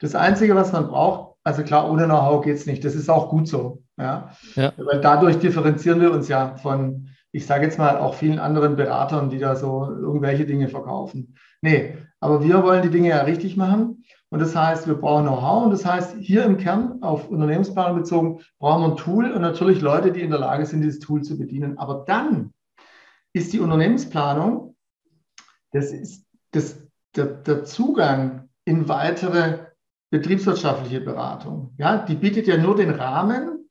Das 0.00 0.14
Einzige, 0.14 0.54
was 0.54 0.72
man 0.72 0.86
braucht, 0.86 1.27
also 1.48 1.62
klar, 1.62 1.90
ohne 1.90 2.04
Know-how 2.04 2.44
geht 2.44 2.56
es 2.56 2.66
nicht. 2.66 2.84
Das 2.84 2.94
ist 2.94 3.08
auch 3.08 3.30
gut 3.30 3.48
so. 3.48 3.82
Ja? 3.96 4.30
ja? 4.54 4.72
Weil 4.76 5.00
dadurch 5.00 5.38
differenzieren 5.38 6.00
wir 6.00 6.12
uns 6.12 6.28
ja 6.28 6.56
von, 6.56 7.08
ich 7.32 7.46
sage 7.46 7.64
jetzt 7.64 7.78
mal, 7.78 7.96
auch 7.96 8.14
vielen 8.14 8.38
anderen 8.38 8.76
Beratern, 8.76 9.30
die 9.30 9.38
da 9.38 9.56
so 9.56 9.88
irgendwelche 9.88 10.44
Dinge 10.44 10.68
verkaufen. 10.68 11.36
Nee, 11.62 11.96
aber 12.20 12.44
wir 12.44 12.62
wollen 12.62 12.82
die 12.82 12.90
Dinge 12.90 13.08
ja 13.08 13.22
richtig 13.22 13.56
machen. 13.56 14.04
Und 14.28 14.40
das 14.40 14.54
heißt, 14.54 14.86
wir 14.86 14.94
brauchen 14.94 15.24
Know-how. 15.24 15.64
Und 15.64 15.70
das 15.70 15.86
heißt, 15.86 16.16
hier 16.18 16.44
im 16.44 16.58
Kern 16.58 17.02
auf 17.02 17.30
Unternehmensplanung 17.30 17.96
bezogen, 17.96 18.40
brauchen 18.58 18.82
wir 18.82 18.90
ein 18.90 18.96
Tool 18.98 19.32
und 19.32 19.40
natürlich 19.40 19.80
Leute, 19.80 20.12
die 20.12 20.20
in 20.20 20.30
der 20.30 20.40
Lage 20.40 20.66
sind, 20.66 20.82
dieses 20.82 21.00
Tool 21.00 21.22
zu 21.22 21.38
bedienen. 21.38 21.78
Aber 21.78 22.04
dann 22.06 22.52
ist 23.32 23.54
die 23.54 23.60
Unternehmensplanung, 23.60 24.76
das 25.72 25.92
ist 25.92 26.26
das, 26.50 26.78
der, 27.16 27.24
der 27.24 27.64
Zugang 27.64 28.50
in 28.66 28.86
weitere 28.86 29.67
betriebswirtschaftliche 30.10 31.00
Beratung. 31.00 31.74
Ja, 31.78 31.98
die 31.98 32.14
bietet 32.14 32.46
ja 32.46 32.56
nur 32.56 32.76
den 32.76 32.90
Rahmen, 32.90 33.68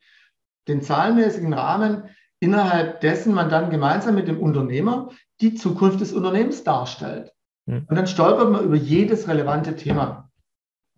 den 0.67 0.81
zahlenmäßigen 0.81 1.53
Rahmen, 1.53 2.03
innerhalb 2.39 3.01
dessen 3.01 3.33
man 3.33 3.49
dann 3.49 3.69
gemeinsam 3.69 4.15
mit 4.15 4.27
dem 4.27 4.39
Unternehmer 4.39 5.09
die 5.41 5.55
Zukunft 5.55 6.01
des 6.01 6.13
Unternehmens 6.13 6.63
darstellt. 6.63 7.33
Hm. 7.67 7.85
Und 7.87 7.95
dann 7.95 8.07
stolpert 8.07 8.51
man 8.51 8.63
über 8.63 8.75
jedes 8.75 9.27
relevante 9.27 9.75
Thema. 9.75 10.29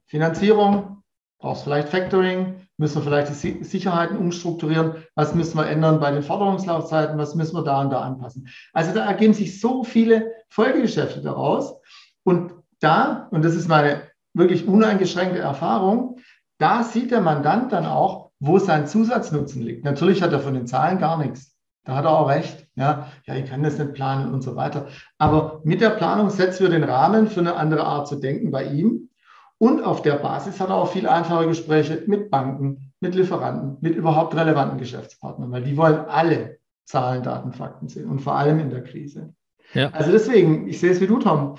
Finanzierung, 0.07 1.03
brauchst 1.39 1.63
vielleicht 1.63 1.89
Factoring, 1.89 2.67
müssen 2.77 2.95
wir 2.95 3.03
vielleicht 3.03 3.43
die 3.43 3.63
Sicherheiten 3.63 4.17
umstrukturieren, 4.17 5.03
was 5.15 5.35
müssen 5.35 5.57
wir 5.57 5.67
ändern 5.67 5.99
bei 5.99 6.11
den 6.11 6.23
Forderungslaufzeiten, 6.23 7.17
was 7.17 7.35
müssen 7.35 7.55
wir 7.55 7.63
da 7.63 7.81
und 7.81 7.91
da 7.91 8.01
anpassen. 8.01 8.47
Also 8.73 8.93
da 8.93 9.05
ergeben 9.05 9.33
sich 9.33 9.59
so 9.59 9.83
viele 9.83 10.33
Folgegeschäfte 10.49 11.21
daraus. 11.21 11.75
Und 12.23 12.53
da, 12.79 13.27
und 13.31 13.43
das 13.43 13.55
ist 13.55 13.67
meine 13.67 14.08
wirklich 14.33 14.67
uneingeschränkte 14.67 15.39
Erfahrung, 15.39 16.19
da 16.57 16.83
sieht 16.83 17.11
der 17.11 17.21
Mandant 17.21 17.71
dann 17.71 17.85
auch, 17.85 18.31
wo 18.39 18.59
sein 18.59 18.87
Zusatznutzen 18.87 19.61
liegt. 19.61 19.85
Natürlich 19.85 20.21
hat 20.21 20.31
er 20.31 20.39
von 20.39 20.53
den 20.53 20.67
Zahlen 20.67 20.99
gar 20.99 21.17
nichts. 21.17 21.55
Da 21.85 21.95
hat 21.95 22.05
er 22.05 22.11
auch 22.11 22.29
recht. 22.29 22.67
Ja, 22.75 23.07
ja, 23.25 23.35
ich 23.35 23.49
kann 23.49 23.63
das 23.63 23.77
nicht 23.77 23.93
planen 23.93 24.33
und 24.33 24.41
so 24.41 24.55
weiter. 24.55 24.87
Aber 25.17 25.61
mit 25.63 25.81
der 25.81 25.89
Planung 25.89 26.29
setzen 26.29 26.63
wir 26.63 26.69
den 26.69 26.83
Rahmen 26.83 27.27
für 27.27 27.39
eine 27.39 27.55
andere 27.55 27.83
Art 27.83 28.07
zu 28.07 28.15
denken 28.15 28.51
bei 28.51 28.65
ihm. 28.65 29.09
Und 29.57 29.83
auf 29.83 30.01
der 30.01 30.15
Basis 30.15 30.59
hat 30.59 30.69
er 30.69 30.75
auch 30.75 30.91
viel 30.91 31.07
einfache 31.07 31.47
Gespräche 31.47 32.03
mit 32.07 32.29
Banken, 32.29 32.93
mit 33.01 33.15
Lieferanten, 33.15 33.77
mit 33.81 33.95
überhaupt 33.95 34.35
relevanten 34.35 34.77
Geschäftspartnern, 34.77 35.51
weil 35.51 35.63
die 35.63 35.75
wollen 35.75 36.05
alle 36.07 36.59
Zahlen, 36.85 37.23
Daten, 37.23 37.51
Fakten 37.51 37.89
sehen 37.89 38.09
und 38.09 38.19
vor 38.19 38.35
allem 38.35 38.59
in 38.59 38.69
der 38.69 38.83
Krise. 38.83 39.33
Ja. 39.73 39.89
Also 39.91 40.11
deswegen, 40.11 40.67
ich 40.67 40.79
sehe 40.79 40.91
es 40.91 41.01
wie 41.01 41.07
du, 41.07 41.19
Tom. 41.19 41.55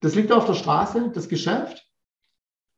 Das 0.00 0.14
liegt 0.14 0.32
auf 0.32 0.46
der 0.46 0.54
Straße, 0.54 1.10
das 1.14 1.28
Geschäft. 1.28 1.83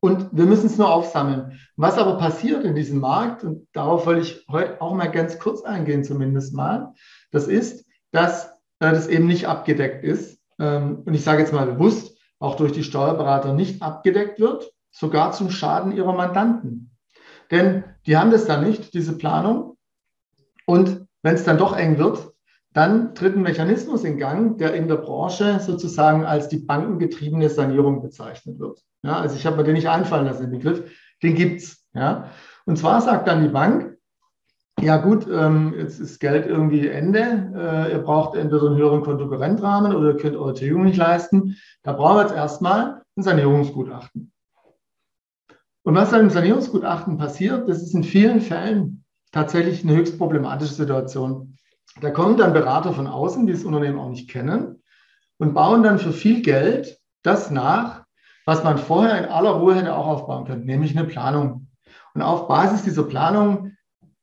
Und 0.06 0.28
wir 0.30 0.44
müssen 0.44 0.66
es 0.66 0.78
nur 0.78 0.88
aufsammeln. 0.88 1.58
Was 1.74 1.98
aber 1.98 2.16
passiert 2.16 2.62
in 2.62 2.76
diesem 2.76 3.00
Markt, 3.00 3.42
und 3.42 3.66
darauf 3.72 4.06
wollte 4.06 4.20
ich 4.20 4.46
heute 4.48 4.80
auch 4.80 4.94
mal 4.94 5.10
ganz 5.10 5.40
kurz 5.40 5.62
eingehen, 5.62 6.04
zumindest 6.04 6.54
mal, 6.54 6.92
das 7.32 7.48
ist, 7.48 7.84
dass 8.12 8.46
äh, 8.78 8.92
das 8.92 9.08
eben 9.08 9.26
nicht 9.26 9.48
abgedeckt 9.48 10.04
ist. 10.04 10.40
Ähm, 10.60 11.02
und 11.04 11.12
ich 11.12 11.24
sage 11.24 11.40
jetzt 11.40 11.52
mal 11.52 11.66
bewusst, 11.66 12.16
auch 12.38 12.54
durch 12.54 12.70
die 12.70 12.84
Steuerberater 12.84 13.52
nicht 13.52 13.82
abgedeckt 13.82 14.38
wird, 14.38 14.70
sogar 14.92 15.32
zum 15.32 15.50
Schaden 15.50 15.90
ihrer 15.90 16.12
Mandanten. 16.12 16.92
Denn 17.50 17.82
die 18.06 18.16
haben 18.16 18.30
das 18.30 18.44
dann 18.44 18.62
nicht, 18.62 18.94
diese 18.94 19.18
Planung. 19.18 19.76
Und 20.66 21.04
wenn 21.24 21.34
es 21.34 21.42
dann 21.42 21.58
doch 21.58 21.76
eng 21.76 21.98
wird, 21.98 22.32
dann 22.76 23.14
tritt 23.14 23.34
ein 23.34 23.42
Mechanismus 23.42 24.04
in 24.04 24.18
Gang, 24.18 24.58
der 24.58 24.74
in 24.74 24.86
der 24.86 24.96
Branche 24.96 25.60
sozusagen 25.60 26.26
als 26.26 26.48
die 26.48 26.58
bankengetriebene 26.58 27.48
Sanierung 27.48 28.02
bezeichnet 28.02 28.58
wird. 28.58 28.84
Ja, 29.02 29.18
also 29.18 29.34
ich 29.34 29.46
habe 29.46 29.56
mir 29.56 29.64
den 29.64 29.76
nicht 29.76 29.88
einfallen 29.88 30.26
lassen, 30.26 30.42
den 30.42 30.50
Begriff, 30.50 30.90
den 31.22 31.34
gibt 31.36 31.62
es. 31.62 31.86
Ja. 31.94 32.28
Und 32.66 32.76
zwar 32.76 33.00
sagt 33.00 33.28
dann 33.28 33.42
die 33.42 33.48
Bank, 33.48 33.96
ja 34.78 34.98
gut, 34.98 35.26
ähm, 35.26 35.72
jetzt 35.78 36.00
ist 36.00 36.20
Geld 36.20 36.44
irgendwie 36.44 36.86
Ende, 36.86 37.50
äh, 37.56 37.92
ihr 37.92 37.98
braucht 38.00 38.36
entweder 38.36 38.66
einen 38.66 38.76
höheren 38.76 39.00
Kontokorrentrahmen 39.00 39.94
oder 39.94 40.10
ihr 40.10 40.18
könnt 40.18 40.36
eure 40.36 40.52
Tilgung 40.52 40.84
nicht 40.84 40.98
leisten. 40.98 41.56
Da 41.82 41.94
brauchen 41.94 42.16
wir 42.16 42.22
jetzt 42.24 42.34
erstmal 42.34 43.00
ein 43.16 43.22
Sanierungsgutachten. 43.22 44.32
Und 45.82 45.94
was 45.94 46.10
dann 46.10 46.20
im 46.20 46.30
Sanierungsgutachten 46.30 47.16
passiert, 47.16 47.70
das 47.70 47.80
ist 47.80 47.94
in 47.94 48.04
vielen 48.04 48.42
Fällen 48.42 49.02
tatsächlich 49.32 49.82
eine 49.82 49.96
höchst 49.96 50.18
problematische 50.18 50.74
Situation. 50.74 51.56
Da 52.00 52.10
kommen 52.10 52.36
dann 52.36 52.52
Berater 52.52 52.92
von 52.92 53.06
außen, 53.06 53.46
die 53.46 53.52
das 53.52 53.64
Unternehmen 53.64 53.98
auch 53.98 54.08
nicht 54.08 54.28
kennen 54.28 54.82
und 55.38 55.54
bauen 55.54 55.82
dann 55.82 55.98
für 55.98 56.12
viel 56.12 56.42
Geld 56.42 56.98
das 57.22 57.50
nach, 57.50 58.04
was 58.44 58.62
man 58.62 58.78
vorher 58.78 59.18
in 59.18 59.30
aller 59.30 59.50
Ruhe 59.50 59.74
hätte 59.74 59.94
auch 59.94 60.06
aufbauen 60.06 60.44
können, 60.44 60.64
nämlich 60.64 60.96
eine 60.96 61.06
Planung. 61.06 61.68
Und 62.14 62.22
auf 62.22 62.48
Basis 62.48 62.82
dieser 62.82 63.02
Planung 63.02 63.72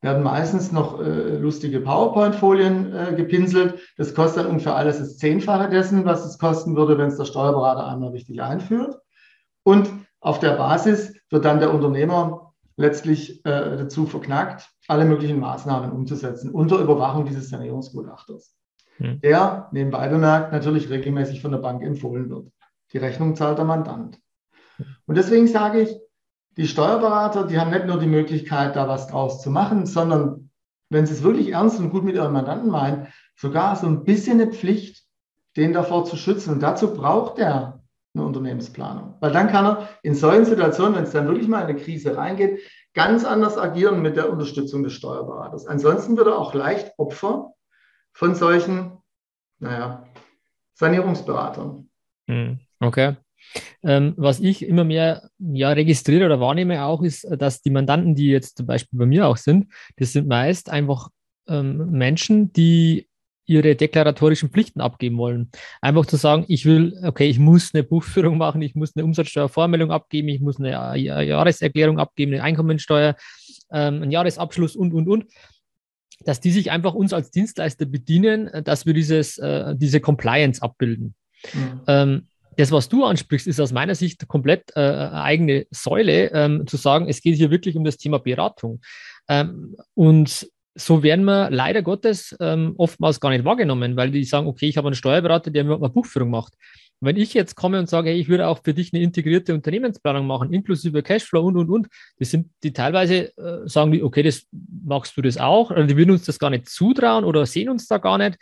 werden 0.00 0.22
meistens 0.22 0.70
noch 0.70 1.00
äh, 1.00 1.36
lustige 1.36 1.80
PowerPoint-Folien 1.80 2.94
äh, 2.94 3.14
gepinselt. 3.14 3.80
Das 3.96 4.14
kostet 4.14 4.44
dann 4.44 4.50
ungefähr 4.50 4.76
alles 4.76 4.98
das 4.98 5.16
Zehnfache 5.16 5.70
dessen, 5.70 6.04
was 6.04 6.24
es 6.24 6.38
kosten 6.38 6.76
würde, 6.76 6.98
wenn 6.98 7.08
es 7.08 7.16
der 7.16 7.24
Steuerberater 7.24 7.86
einmal 7.86 8.10
richtig 8.10 8.42
einführt. 8.42 8.98
Und 9.62 9.90
auf 10.20 10.40
der 10.40 10.52
Basis 10.56 11.14
wird 11.30 11.44
dann 11.44 11.58
der 11.58 11.72
Unternehmer 11.72 12.52
letztlich 12.76 13.44
äh, 13.46 13.76
dazu 13.76 14.06
verknackt, 14.06 14.68
alle 14.88 15.04
möglichen 15.04 15.40
Maßnahmen 15.40 15.92
umzusetzen 15.92 16.50
unter 16.50 16.78
Überwachung 16.78 17.24
dieses 17.24 17.48
Sanierungsgutachters, 17.48 18.54
hm. 18.98 19.20
der 19.20 19.68
nebenbei 19.72 20.08
bemerkt 20.08 20.52
natürlich 20.52 20.90
regelmäßig 20.90 21.40
von 21.40 21.52
der 21.52 21.58
Bank 21.58 21.82
empfohlen 21.82 22.28
wird. 22.30 22.48
Die 22.92 22.98
Rechnung 22.98 23.34
zahlt 23.34 23.58
der 23.58 23.64
Mandant. 23.64 24.18
Und 25.06 25.16
deswegen 25.16 25.46
sage 25.46 25.80
ich, 25.82 25.96
die 26.56 26.68
Steuerberater, 26.68 27.46
die 27.46 27.58
haben 27.58 27.70
nicht 27.70 27.86
nur 27.86 27.98
die 27.98 28.06
Möglichkeit, 28.06 28.76
da 28.76 28.86
was 28.88 29.08
draus 29.08 29.42
zu 29.42 29.50
machen, 29.50 29.86
sondern 29.86 30.50
wenn 30.90 31.06
sie 31.06 31.14
es 31.14 31.22
wirklich 31.22 31.50
ernst 31.50 31.80
und 31.80 31.90
gut 31.90 32.04
mit 32.04 32.14
ihren 32.14 32.32
Mandanten 32.32 32.70
meinen, 32.70 33.08
sogar 33.36 33.74
so 33.74 33.86
ein 33.86 34.04
bisschen 34.04 34.40
eine 34.40 34.52
Pflicht, 34.52 35.04
den 35.56 35.72
davor 35.72 36.04
zu 36.04 36.16
schützen. 36.16 36.54
Und 36.54 36.62
dazu 36.62 36.94
braucht 36.94 37.38
er 37.38 37.82
eine 38.14 38.24
Unternehmensplanung. 38.24 39.16
Weil 39.20 39.32
dann 39.32 39.48
kann 39.48 39.66
er 39.66 39.88
in 40.02 40.14
solchen 40.14 40.44
Situationen, 40.44 40.94
wenn 40.94 41.04
es 41.04 41.10
dann 41.10 41.26
wirklich 41.26 41.48
mal 41.48 41.62
in 41.62 41.68
eine 41.68 41.80
Krise 41.80 42.16
reingeht, 42.16 42.60
ganz 42.94 43.24
anders 43.24 43.58
agieren 43.58 44.02
mit 44.02 44.16
der 44.16 44.30
Unterstützung 44.30 44.82
des 44.82 44.92
Steuerberaters. 44.94 45.66
Ansonsten 45.66 46.16
wird 46.16 46.28
er 46.28 46.38
auch 46.38 46.54
leicht 46.54 46.92
Opfer 46.96 47.52
von 48.12 48.34
solchen, 48.34 48.98
naja, 49.58 50.06
Sanierungsberatern. 50.74 51.90
Hm. 52.28 52.60
Okay. 52.80 53.16
Ähm, 53.82 54.14
was 54.16 54.40
ich 54.40 54.66
immer 54.66 54.84
mehr 54.84 55.28
ja, 55.38 55.70
registriere 55.70 56.26
oder 56.26 56.40
wahrnehme 56.40 56.84
auch, 56.84 57.02
ist, 57.02 57.26
dass 57.30 57.60
die 57.60 57.70
Mandanten, 57.70 58.14
die 58.14 58.28
jetzt 58.28 58.56
zum 58.56 58.66
Beispiel 58.66 58.98
bei 58.98 59.06
mir 59.06 59.26
auch 59.26 59.36
sind, 59.36 59.70
das 59.96 60.12
sind 60.12 60.26
meist 60.26 60.70
einfach 60.70 61.10
ähm, 61.46 61.90
Menschen, 61.90 62.52
die 62.52 63.08
ihre 63.46 63.74
deklaratorischen 63.74 64.50
Pflichten 64.50 64.80
abgeben 64.80 65.18
wollen. 65.18 65.50
Einfach 65.80 66.06
zu 66.06 66.16
sagen, 66.16 66.44
ich 66.48 66.64
will, 66.64 66.98
okay, 67.04 67.26
ich 67.26 67.38
muss 67.38 67.74
eine 67.74 67.84
Buchführung 67.84 68.38
machen, 68.38 68.62
ich 68.62 68.74
muss 68.74 68.96
eine 68.96 69.04
Umsatzsteuervormeldung 69.04 69.90
abgeben, 69.90 70.28
ich 70.28 70.40
muss 70.40 70.58
eine 70.58 70.96
Jahreserklärung 70.96 71.98
abgeben, 71.98 72.32
eine 72.32 72.42
Einkommensteuer, 72.42 73.16
ähm, 73.70 74.02
einen 74.02 74.10
Jahresabschluss 74.10 74.76
und, 74.76 74.94
und, 74.94 75.08
und. 75.08 75.26
Dass 76.24 76.40
die 76.40 76.52
sich 76.52 76.70
einfach 76.70 76.94
uns 76.94 77.12
als 77.12 77.30
Dienstleister 77.30 77.86
bedienen, 77.86 78.48
dass 78.64 78.86
wir 78.86 78.94
dieses, 78.94 79.36
äh, 79.38 79.74
diese 79.76 80.00
Compliance 80.00 80.62
abbilden. 80.62 81.14
Mhm. 81.52 81.80
Ähm, 81.86 82.28
das, 82.56 82.70
was 82.70 82.88
du 82.88 83.04
ansprichst, 83.04 83.46
ist 83.46 83.60
aus 83.60 83.72
meiner 83.72 83.94
Sicht 83.94 84.26
komplett 84.28 84.70
äh, 84.76 84.80
eigene 84.80 85.66
Säule, 85.70 86.30
ähm, 86.32 86.66
zu 86.66 86.76
sagen, 86.76 87.08
es 87.08 87.20
geht 87.20 87.36
hier 87.36 87.50
wirklich 87.50 87.76
um 87.76 87.84
das 87.84 87.96
Thema 87.96 88.18
Beratung. 88.18 88.80
Ähm, 89.28 89.76
und 89.94 90.48
so 90.74 91.02
werden 91.02 91.24
wir 91.24 91.50
leider 91.50 91.82
Gottes 91.82 92.36
ähm, 92.40 92.74
oftmals 92.76 93.20
gar 93.20 93.30
nicht 93.30 93.44
wahrgenommen, 93.44 93.96
weil 93.96 94.10
die 94.10 94.24
sagen, 94.24 94.46
okay, 94.46 94.66
ich 94.66 94.76
habe 94.76 94.88
einen 94.88 94.96
Steuerberater, 94.96 95.50
der 95.50 95.64
mir 95.64 95.76
eine 95.76 95.88
Buchführung 95.88 96.30
macht. 96.30 96.54
wenn 97.00 97.16
ich 97.16 97.34
jetzt 97.34 97.54
komme 97.54 97.78
und 97.78 97.88
sage, 97.88 98.10
hey, 98.10 98.18
ich 98.18 98.28
würde 98.28 98.48
auch 98.48 98.60
für 98.64 98.72
dich 98.74 98.92
eine 98.92 99.02
integrierte 99.02 99.54
Unternehmensplanung 99.54 100.26
machen, 100.26 100.52
inklusive 100.52 101.02
Cashflow 101.02 101.42
und, 101.46 101.56
und, 101.56 101.70
und, 101.70 101.88
die 102.18 102.24
sind 102.24 102.50
die 102.62 102.72
teilweise, 102.72 103.36
äh, 103.36 103.68
sagen 103.68 103.92
die, 103.92 104.02
okay, 104.02 104.22
das 104.22 104.46
magst 104.84 105.16
du 105.16 105.22
das 105.22 105.36
auch, 105.36 105.70
oder 105.70 105.84
die 105.84 105.96
würden 105.96 106.12
uns 106.12 106.24
das 106.24 106.38
gar 106.38 106.50
nicht 106.50 106.68
zutrauen 106.68 107.24
oder 107.24 107.46
sehen 107.46 107.68
uns 107.68 107.86
da 107.86 107.98
gar 107.98 108.18
nicht. 108.18 108.38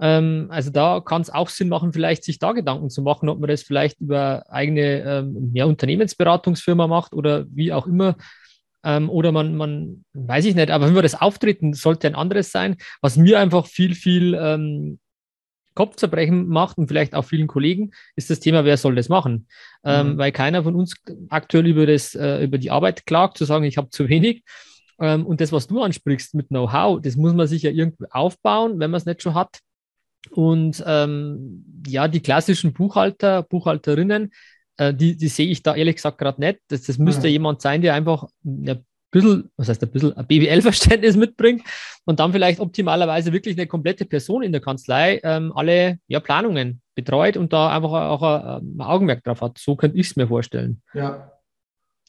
Ähm, 0.00 0.48
also 0.50 0.70
da 0.70 1.00
kann 1.00 1.22
es 1.22 1.30
auch 1.30 1.48
Sinn 1.48 1.68
machen, 1.68 1.92
vielleicht 1.92 2.24
sich 2.24 2.38
da 2.38 2.52
Gedanken 2.52 2.90
zu 2.90 3.02
machen, 3.02 3.28
ob 3.28 3.40
man 3.40 3.48
das 3.48 3.62
vielleicht 3.62 4.00
über 4.00 4.44
eigene 4.48 5.02
ähm, 5.02 5.50
ja, 5.54 5.64
Unternehmensberatungsfirma 5.64 6.86
macht 6.86 7.14
oder 7.14 7.46
wie 7.50 7.72
auch 7.72 7.86
immer. 7.86 8.16
Ähm, 8.84 9.08
oder 9.08 9.32
man, 9.32 9.56
man, 9.56 10.04
weiß 10.12 10.44
ich 10.44 10.54
nicht, 10.54 10.70
aber 10.70 10.86
wenn 10.86 10.94
wir 10.94 11.02
das 11.02 11.20
Auftreten 11.20 11.72
sollte 11.72 12.06
ein 12.06 12.14
anderes 12.14 12.52
sein, 12.52 12.76
was 13.00 13.16
mir 13.16 13.40
einfach 13.40 13.66
viel, 13.66 13.94
viel 13.94 14.34
ähm, 14.38 14.98
Kopfzerbrechen 15.74 16.46
macht 16.48 16.78
und 16.78 16.86
vielleicht 16.86 17.14
auch 17.14 17.24
vielen 17.24 17.46
Kollegen, 17.46 17.90
ist 18.14 18.30
das 18.30 18.40
Thema, 18.40 18.64
wer 18.64 18.76
soll 18.76 18.94
das 18.94 19.08
machen? 19.08 19.48
Ähm, 19.84 20.12
mhm. 20.12 20.18
weil 20.18 20.32
keiner 20.32 20.62
von 20.62 20.74
uns 20.74 20.94
aktuell 21.30 21.66
über, 21.66 21.86
das, 21.86 22.14
äh, 22.14 22.44
über 22.44 22.58
die 22.58 22.70
Arbeit 22.70 23.06
klagt, 23.06 23.38
zu 23.38 23.44
sagen, 23.44 23.64
ich 23.64 23.76
habe 23.76 23.90
zu 23.90 24.08
wenig. 24.08 24.44
Ähm, 25.00 25.26
und 25.26 25.40
das, 25.40 25.50
was 25.50 25.66
du 25.66 25.82
ansprichst 25.82 26.34
mit 26.34 26.48
Know-how, 26.48 27.00
das 27.00 27.16
muss 27.16 27.34
man 27.34 27.48
sich 27.48 27.62
ja 27.62 27.70
irgendwie 27.70 28.06
aufbauen, 28.10 28.78
wenn 28.78 28.90
man 28.90 28.98
es 28.98 29.06
nicht 29.06 29.22
schon 29.22 29.34
hat. 29.34 29.60
Und 30.30 30.82
ähm, 30.86 31.82
ja, 31.86 32.08
die 32.08 32.20
klassischen 32.20 32.72
Buchhalter, 32.72 33.42
Buchhalterinnen, 33.42 34.32
äh, 34.76 34.94
die, 34.94 35.16
die 35.16 35.28
sehe 35.28 35.48
ich 35.48 35.62
da 35.62 35.74
ehrlich 35.74 35.96
gesagt 35.96 36.18
gerade 36.18 36.40
nicht. 36.40 36.60
Das, 36.68 36.82
das 36.82 36.98
müsste 36.98 37.26
mhm. 37.26 37.32
jemand 37.32 37.62
sein, 37.62 37.82
der 37.82 37.94
einfach 37.94 38.28
ein 38.44 38.84
bisschen, 39.10 39.50
was 39.56 39.68
heißt 39.68 39.82
ein 39.82 39.90
bisschen, 39.90 40.16
ein 40.16 40.26
BWL-Verständnis 40.26 41.16
mitbringt 41.16 41.62
und 42.04 42.20
dann 42.20 42.32
vielleicht 42.32 42.60
optimalerweise 42.60 43.32
wirklich 43.32 43.56
eine 43.56 43.66
komplette 43.66 44.04
Person 44.04 44.42
in 44.42 44.52
der 44.52 44.60
Kanzlei 44.60 45.20
ähm, 45.22 45.52
alle 45.54 45.98
ja, 46.08 46.20
Planungen 46.20 46.82
betreut 46.94 47.36
und 47.36 47.52
da 47.52 47.74
einfach 47.74 47.92
auch 47.92 48.22
ein, 48.22 48.76
ein 48.76 48.80
Augenmerk 48.80 49.24
drauf 49.24 49.40
hat. 49.40 49.58
So 49.58 49.76
könnte 49.76 49.98
ich 49.98 50.08
es 50.08 50.16
mir 50.16 50.28
vorstellen. 50.28 50.82
Ja, 50.92 51.32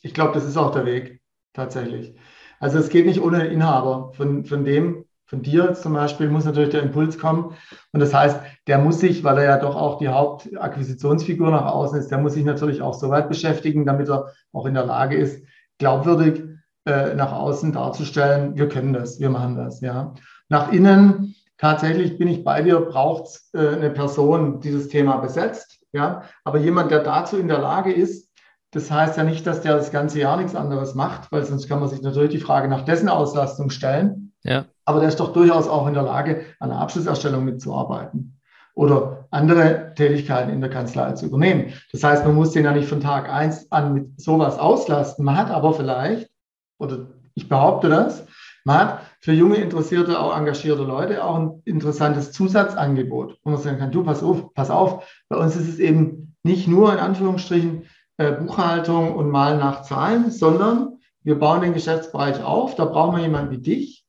ich 0.01 0.13
glaube, 0.13 0.33
das 0.33 0.45
ist 0.45 0.57
auch 0.57 0.71
der 0.71 0.85
Weg, 0.85 1.21
tatsächlich. 1.53 2.15
Also 2.59 2.79
es 2.79 2.89
geht 2.89 3.05
nicht 3.05 3.21
ohne 3.21 3.47
Inhaber. 3.47 4.11
Von, 4.13 4.45
von 4.45 4.63
dem, 4.65 5.05
von 5.25 5.41
dir 5.41 5.73
zum 5.73 5.93
Beispiel 5.93 6.29
muss 6.29 6.45
natürlich 6.45 6.69
der 6.69 6.83
Impuls 6.83 7.17
kommen. 7.17 7.55
Und 7.91 7.99
das 7.99 8.13
heißt, 8.13 8.39
der 8.67 8.77
muss 8.77 8.99
sich, 8.99 9.23
weil 9.23 9.39
er 9.39 9.43
ja 9.45 9.57
doch 9.57 9.75
auch 9.75 9.97
die 9.97 10.09
Hauptakquisitionsfigur 10.09 11.49
nach 11.49 11.65
außen 11.65 11.99
ist, 11.99 12.11
der 12.11 12.19
muss 12.19 12.33
sich 12.33 12.45
natürlich 12.45 12.81
auch 12.81 12.93
so 12.93 13.09
weit 13.09 13.27
beschäftigen, 13.27 13.85
damit 13.85 14.07
er 14.07 14.27
auch 14.53 14.65
in 14.65 14.75
der 14.75 14.85
Lage 14.85 15.15
ist, 15.15 15.43
glaubwürdig 15.79 16.43
äh, 16.85 17.15
nach 17.15 17.31
außen 17.31 17.71
darzustellen, 17.71 18.55
wir 18.55 18.69
können 18.69 18.93
das, 18.93 19.19
wir 19.19 19.31
machen 19.31 19.55
das. 19.55 19.81
Ja. 19.81 20.13
Nach 20.49 20.71
innen, 20.71 21.35
tatsächlich 21.57 22.17
bin 22.19 22.27
ich 22.27 22.43
bei 22.43 22.61
dir, 22.61 22.79
braucht 22.79 23.41
äh, 23.53 23.69
eine 23.69 23.89
Person, 23.89 24.61
die 24.61 24.71
das 24.71 24.89
Thema 24.89 25.17
besetzt. 25.17 25.79
Ja. 25.91 26.23
Aber 26.43 26.59
jemand, 26.59 26.91
der 26.91 26.99
dazu 26.99 27.37
in 27.37 27.47
der 27.47 27.59
Lage 27.59 27.91
ist, 27.91 28.29
das 28.69 28.91
heißt 28.91 29.17
ja 29.17 29.23
nicht, 29.23 29.47
dass 29.47 29.61
der 29.61 29.75
das 29.75 29.91
ganze 29.91 30.19
Jahr 30.19 30.37
nichts 30.37 30.53
anderes 30.53 30.93
macht, 30.95 31.31
weil 31.31 31.45
sonst 31.45 31.67
kann 31.67 31.79
man 31.79 31.89
sich 31.89 32.01
natürlich 32.01 32.31
die 32.31 32.39
Frage 32.39 32.67
nach 32.67 32.83
dessen 32.83 33.09
Auslastung 33.09 33.69
stellen. 33.69 34.33
Ja. 34.43 34.65
Aber 34.85 34.99
der 34.99 35.09
ist 35.09 35.19
doch 35.19 35.33
durchaus 35.33 35.67
auch 35.67 35.87
in 35.87 35.93
der 35.93 36.03
Lage, 36.03 36.45
an 36.59 36.69
der 36.69 36.79
Abschlusserstellung 36.79 37.43
mitzuarbeiten 37.43 38.39
oder 38.75 39.27
andere 39.31 39.93
Tätigkeiten 39.95 40.51
in 40.51 40.61
der 40.61 40.69
Kanzlei 40.69 41.13
zu 41.13 41.25
übernehmen. 41.25 41.73
Das 41.91 42.03
heißt, 42.03 42.25
man 42.25 42.35
muss 42.35 42.51
den 42.51 42.65
ja 42.65 42.71
nicht 42.71 42.87
von 42.87 42.99
Tag 42.99 43.29
eins 43.29 43.71
an 43.71 43.93
mit 43.93 44.21
sowas 44.21 44.59
auslasten. 44.59 45.25
Man 45.25 45.37
hat 45.37 45.49
aber 45.49 45.73
vielleicht, 45.73 46.29
oder 46.77 47.07
ich 47.33 47.49
behaupte 47.49 47.89
das, 47.89 48.27
man 48.65 48.79
hat 48.79 48.99
für 49.21 49.31
junge, 49.31 49.57
interessierte, 49.57 50.19
auch 50.19 50.35
engagierte 50.35 50.83
Leute 50.83 51.23
auch 51.23 51.35
ein 51.35 51.61
interessantes 51.65 52.31
Zusatzangebot, 52.31 53.37
wo 53.43 53.51
man 53.51 53.59
sagen 53.59 53.77
kann, 53.77 53.91
du, 53.91 54.03
pass 54.03 54.23
auf, 54.23 54.53
pass 54.53 54.69
auf, 54.69 55.07
bei 55.29 55.37
uns 55.37 55.55
ist 55.55 55.69
es 55.69 55.79
eben 55.79 56.35
nicht 56.43 56.67
nur 56.67 56.91
in 56.91 56.99
Anführungsstrichen 56.99 57.85
äh, 58.17 58.31
Buchhaltung 58.31 59.15
und 59.15 59.29
Malen 59.29 59.59
nach 59.59 59.83
Zahlen, 59.83 60.31
sondern 60.31 60.97
wir 61.23 61.39
bauen 61.39 61.61
den 61.61 61.73
Geschäftsbereich 61.73 62.43
auf, 62.43 62.75
da 62.75 62.85
brauchen 62.85 63.15
wir 63.15 63.23
jemanden 63.23 63.51
wie 63.51 63.57
dich, 63.61 64.04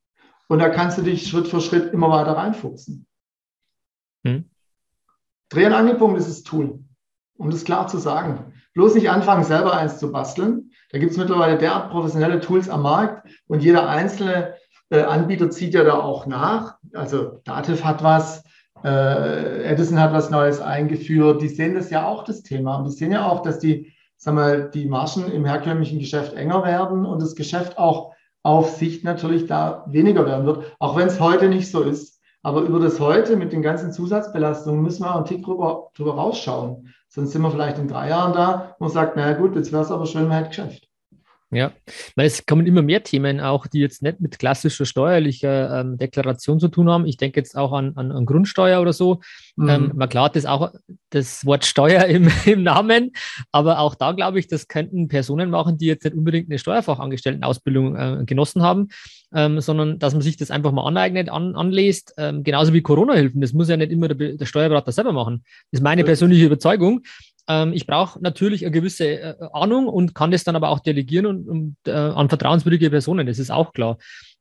und 0.48 0.58
da 0.58 0.68
kannst 0.68 0.98
du 0.98 1.02
dich 1.02 1.26
Schritt 1.26 1.48
für 1.48 1.60
Schritt 1.60 1.92
immer 1.92 2.10
weiter 2.10 2.32
reinfuchsen. 2.32 3.06
Hm. 4.24 4.48
Dreh- 5.48 5.66
und 5.66 5.72
Angelpunkt 5.72 6.18
ist 6.18 6.28
das 6.28 6.42
Tool, 6.42 6.80
um 7.36 7.50
das 7.50 7.64
klar 7.64 7.86
zu 7.88 7.98
sagen. 7.98 8.52
Bloß 8.74 8.94
nicht 8.94 9.10
anfangen, 9.10 9.44
selber 9.44 9.76
eins 9.76 9.98
zu 9.98 10.12
basteln. 10.12 10.70
Da 10.90 10.98
gibt 10.98 11.12
es 11.12 11.18
mittlerweile 11.18 11.56
derart 11.56 11.90
professionelle 11.90 12.40
Tools 12.40 12.68
am 12.68 12.82
Markt 12.82 13.28
und 13.46 13.62
jeder 13.62 13.88
einzelne 13.88 14.54
äh, 14.90 15.02
Anbieter 15.02 15.50
zieht 15.50 15.74
ja 15.74 15.84
da 15.84 15.98
auch 15.98 16.26
nach. 16.26 16.76
Also 16.92 17.40
Dativ 17.44 17.84
hat 17.84 18.02
was, 18.02 18.44
äh, 18.84 19.64
Edison 19.64 20.00
hat 20.00 20.12
was 20.12 20.30
Neues 20.30 20.60
eingeführt. 20.60 21.42
Die 21.42 21.48
sehen 21.48 21.74
das 21.74 21.90
ja 21.90 22.06
auch, 22.06 22.24
das 22.24 22.42
Thema. 22.42 22.76
Und 22.76 22.84
die 22.84 22.92
sehen 22.92 23.12
ja 23.12 23.26
auch, 23.26 23.42
dass 23.42 23.58
die, 23.58 23.92
sagen 24.16 24.36
wir, 24.36 24.68
die 24.68 24.86
Margen 24.86 25.30
im 25.30 25.44
herkömmlichen 25.44 25.98
Geschäft 25.98 26.34
enger 26.34 26.64
werden 26.64 27.04
und 27.04 27.20
das 27.20 27.34
Geschäft 27.34 27.78
auch 27.78 28.14
auf 28.46 28.76
Sicht 28.76 29.02
natürlich 29.02 29.48
da 29.48 29.84
weniger 29.88 30.24
werden 30.24 30.46
wird, 30.46 30.76
auch 30.78 30.96
wenn 30.96 31.08
es 31.08 31.18
heute 31.18 31.48
nicht 31.48 31.68
so 31.68 31.82
ist. 31.82 32.20
Aber 32.44 32.60
über 32.60 32.78
das 32.78 33.00
heute 33.00 33.36
mit 33.36 33.52
den 33.52 33.60
ganzen 33.60 33.90
Zusatzbelastungen 33.90 34.82
müssen 34.82 35.02
wir 35.02 35.10
auch 35.10 35.16
einen 35.16 35.24
Tick 35.24 35.44
drüber, 35.44 35.90
drüber 35.96 36.14
rausschauen. 36.14 36.94
Sonst 37.08 37.32
sind 37.32 37.42
wir 37.42 37.50
vielleicht 37.50 37.78
in 37.78 37.88
drei 37.88 38.08
Jahren 38.08 38.32
da 38.32 38.76
und 38.78 38.90
sagt, 38.90 39.16
naja 39.16 39.36
gut, 39.36 39.56
jetzt 39.56 39.72
wäre 39.72 39.82
es 39.82 39.90
aber 39.90 40.06
schön, 40.06 40.28
man 40.28 40.36
hätte 40.36 40.50
Geschäft. 40.50 40.88
Ja, 41.52 41.72
weil 42.16 42.26
es 42.26 42.44
kommen 42.44 42.66
immer 42.66 42.82
mehr 42.82 43.04
Themen 43.04 43.38
auch, 43.38 43.68
die 43.68 43.78
jetzt 43.78 44.02
nicht 44.02 44.20
mit 44.20 44.36
klassischer 44.40 44.84
steuerlicher 44.84 45.80
ähm, 45.80 45.96
Deklaration 45.96 46.58
zu 46.58 46.66
tun 46.66 46.90
haben. 46.90 47.06
Ich 47.06 47.18
denke 47.18 47.38
jetzt 47.38 47.56
auch 47.56 47.72
an, 47.72 47.92
an, 47.94 48.10
an 48.10 48.26
Grundsteuer 48.26 48.80
oder 48.82 48.92
so. 48.92 49.20
Mhm. 49.54 49.68
Ähm, 49.68 49.92
man 49.94 50.08
klar 50.08 50.24
hat 50.24 50.34
das 50.34 50.44
auch 50.44 50.72
das 51.10 51.46
Wort 51.46 51.64
Steuer 51.64 52.04
im, 52.06 52.28
im 52.46 52.64
Namen, 52.64 53.12
aber 53.52 53.78
auch 53.78 53.94
da 53.94 54.10
glaube 54.10 54.40
ich, 54.40 54.48
das 54.48 54.66
könnten 54.66 55.06
Personen 55.06 55.48
machen, 55.48 55.78
die 55.78 55.86
jetzt 55.86 56.02
nicht 56.02 56.16
unbedingt 56.16 56.50
eine 56.50 56.58
Steuerfachangestelltenausbildung 56.58 57.94
äh, 57.94 58.24
genossen 58.26 58.62
haben, 58.62 58.88
ähm, 59.32 59.60
sondern 59.60 60.00
dass 60.00 60.14
man 60.14 60.22
sich 60.22 60.36
das 60.36 60.50
einfach 60.50 60.72
mal 60.72 60.86
aneignet, 60.86 61.28
an, 61.28 61.54
anlässt. 61.54 62.12
Ähm, 62.18 62.42
genauso 62.42 62.72
wie 62.72 62.82
Corona-Hilfen. 62.82 63.40
Das 63.40 63.52
muss 63.52 63.68
ja 63.68 63.76
nicht 63.76 63.92
immer 63.92 64.08
der, 64.08 64.32
der 64.32 64.46
Steuerberater 64.46 64.90
selber 64.90 65.12
machen. 65.12 65.44
Das 65.70 65.78
ist 65.78 65.84
meine 65.84 66.02
persönliche 66.02 66.46
Überzeugung. 66.46 67.02
Ähm, 67.48 67.72
ich 67.72 67.86
brauche 67.86 68.20
natürlich 68.20 68.64
eine 68.64 68.72
gewisse 68.72 69.06
äh, 69.06 69.34
Ahnung 69.52 69.86
und 69.86 70.14
kann 70.14 70.30
das 70.30 70.44
dann 70.44 70.56
aber 70.56 70.70
auch 70.70 70.80
delegieren 70.80 71.26
und, 71.26 71.48
und 71.48 71.76
äh, 71.86 71.92
an 71.92 72.28
vertrauenswürdige 72.28 72.90
Personen, 72.90 73.26
das 73.26 73.38
ist 73.38 73.50
auch 73.50 73.72
klar. 73.72 73.98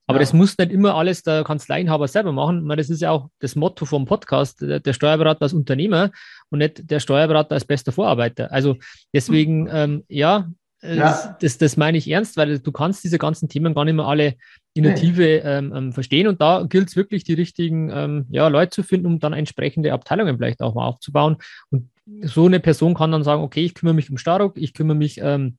Aber 0.07 0.17
ja. 0.17 0.21
das 0.21 0.33
muss 0.33 0.57
nicht 0.57 0.71
immer 0.71 0.95
alles 0.95 1.23
der 1.23 1.43
Kanzleiinhaber 1.43 2.07
selber 2.07 2.31
machen. 2.31 2.63
Meine, 2.63 2.79
das 2.79 2.89
ist 2.89 3.01
ja 3.01 3.11
auch 3.11 3.29
das 3.39 3.55
Motto 3.55 3.85
vom 3.85 4.05
Podcast, 4.05 4.61
der, 4.61 4.79
der, 4.79 4.93
Steuerberater 4.93 5.43
als 5.43 5.53
Unternehmer 5.53 6.11
und 6.49 6.59
nicht 6.59 6.89
der 6.89 6.99
Steuerberater 6.99 7.55
als 7.55 7.65
bester 7.65 7.91
Vorarbeiter. 7.91 8.51
Also 8.51 8.77
deswegen, 9.13 9.67
ähm, 9.71 10.03
ja, 10.07 10.47
ja. 10.83 10.95
Das, 10.95 11.37
das, 11.39 11.57
das, 11.57 11.77
meine 11.77 11.97
ich 11.97 12.07
ernst, 12.07 12.37
weil 12.37 12.59
du 12.59 12.71
kannst 12.71 13.03
diese 13.03 13.17
ganzen 13.17 13.49
Themen 13.49 13.73
gar 13.73 13.85
nicht 13.85 13.95
mehr 13.95 14.05
alle 14.05 14.35
in 14.75 14.83
der 14.83 14.93
nee. 14.93 14.99
Tiefe 14.99 15.23
ähm, 15.23 15.73
ähm, 15.75 15.93
verstehen. 15.93 16.27
Und 16.27 16.41
da 16.41 16.63
gilt 16.63 16.89
es 16.89 16.95
wirklich, 16.95 17.23
die 17.23 17.33
richtigen 17.33 17.89
ähm, 17.91 18.27
ja, 18.29 18.47
Leute 18.49 18.71
zu 18.71 18.83
finden, 18.83 19.07
um 19.07 19.19
dann 19.19 19.33
entsprechende 19.33 19.93
Abteilungen 19.93 20.37
vielleicht 20.37 20.61
auch 20.61 20.75
mal 20.75 20.85
aufzubauen. 20.85 21.37
Und 21.71 21.89
so 22.21 22.45
eine 22.45 22.59
Person 22.59 22.93
kann 22.93 23.11
dann 23.11 23.23
sagen, 23.23 23.41
okay, 23.41 23.65
ich 23.65 23.73
kümmere 23.73 23.95
mich 23.95 24.09
um 24.09 24.17
Staruk, 24.17 24.57
ich 24.57 24.73
kümmere 24.73 24.97
mich 24.97 25.19
ähm, 25.21 25.57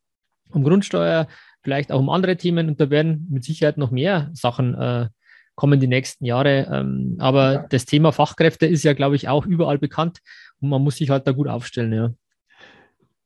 um 0.51 0.63
Grundsteuer, 0.65 1.27
vielleicht 1.63 1.91
auch 1.91 2.01
um 2.01 2.11
andere 2.11 2.37
Themen 2.37 2.69
und 2.69 2.81
da 2.81 2.91
werden 2.91 3.27
mit 3.31 3.45
Sicherheit 3.45 3.79
noch 3.79 3.91
mehr 3.91 4.31
Sachen 4.33 4.75
äh, 4.75 5.09
kommen 5.57 5.81
die 5.81 5.89
nächsten 5.89 6.25
Jahre. 6.25 6.69
Ähm, 6.71 7.17
aber 7.19 7.53
ja. 7.53 7.67
das 7.69 7.87
Thema 7.87 8.13
Fachkräfte 8.13 8.67
ist 8.67 8.85
ja, 8.85 8.93
glaube 8.93 9.17
ich, 9.17 9.29
auch 9.29 9.47
überall 9.47 9.79
bekannt 9.79 10.21
und 10.61 10.69
man 10.69 10.83
muss 10.83 10.97
sich 10.97 11.11
halt 11.11 11.27
da 11.27 11.33
gut 11.33 11.49
aufstellen, 11.49 11.93
ja. 11.93 12.11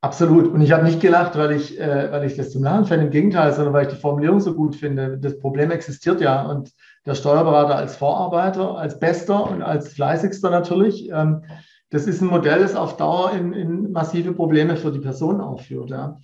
Absolut. 0.02 0.48
Und 0.48 0.62
ich 0.62 0.72
habe 0.72 0.84
nicht 0.84 1.00
gelacht, 1.00 1.36
weil 1.36 1.52
ich, 1.52 1.78
äh, 1.78 2.10
weil 2.10 2.24
ich 2.24 2.34
das 2.34 2.52
zum 2.52 2.64
Lachen 2.64 2.86
fände. 2.86 3.04
Im 3.04 3.10
Gegenteil, 3.10 3.52
sondern 3.52 3.74
weil 3.74 3.86
ich 3.86 3.92
die 3.92 4.00
Formulierung 4.00 4.40
so 4.40 4.54
gut 4.54 4.74
finde. 4.74 5.18
Das 5.18 5.38
Problem 5.38 5.70
existiert 5.70 6.22
ja. 6.22 6.40
Und 6.40 6.72
der 7.04 7.14
Steuerberater 7.14 7.76
als 7.76 7.96
Vorarbeiter, 7.96 8.78
als 8.78 8.98
Bester 8.98 9.50
und 9.50 9.60
als 9.60 9.92
Fleißigster 9.92 10.48
natürlich, 10.48 11.10
ähm, 11.10 11.42
das 11.90 12.06
ist 12.06 12.20
ein 12.20 12.28
Modell, 12.28 12.60
das 12.60 12.76
auf 12.76 12.96
Dauer 12.96 13.32
in, 13.32 13.52
in 13.52 13.92
massive 13.92 14.32
Probleme 14.32 14.76
für 14.76 14.92
die 14.92 15.00
Person 15.00 15.40
aufführt. 15.40 15.90
Ja. 15.90 16.20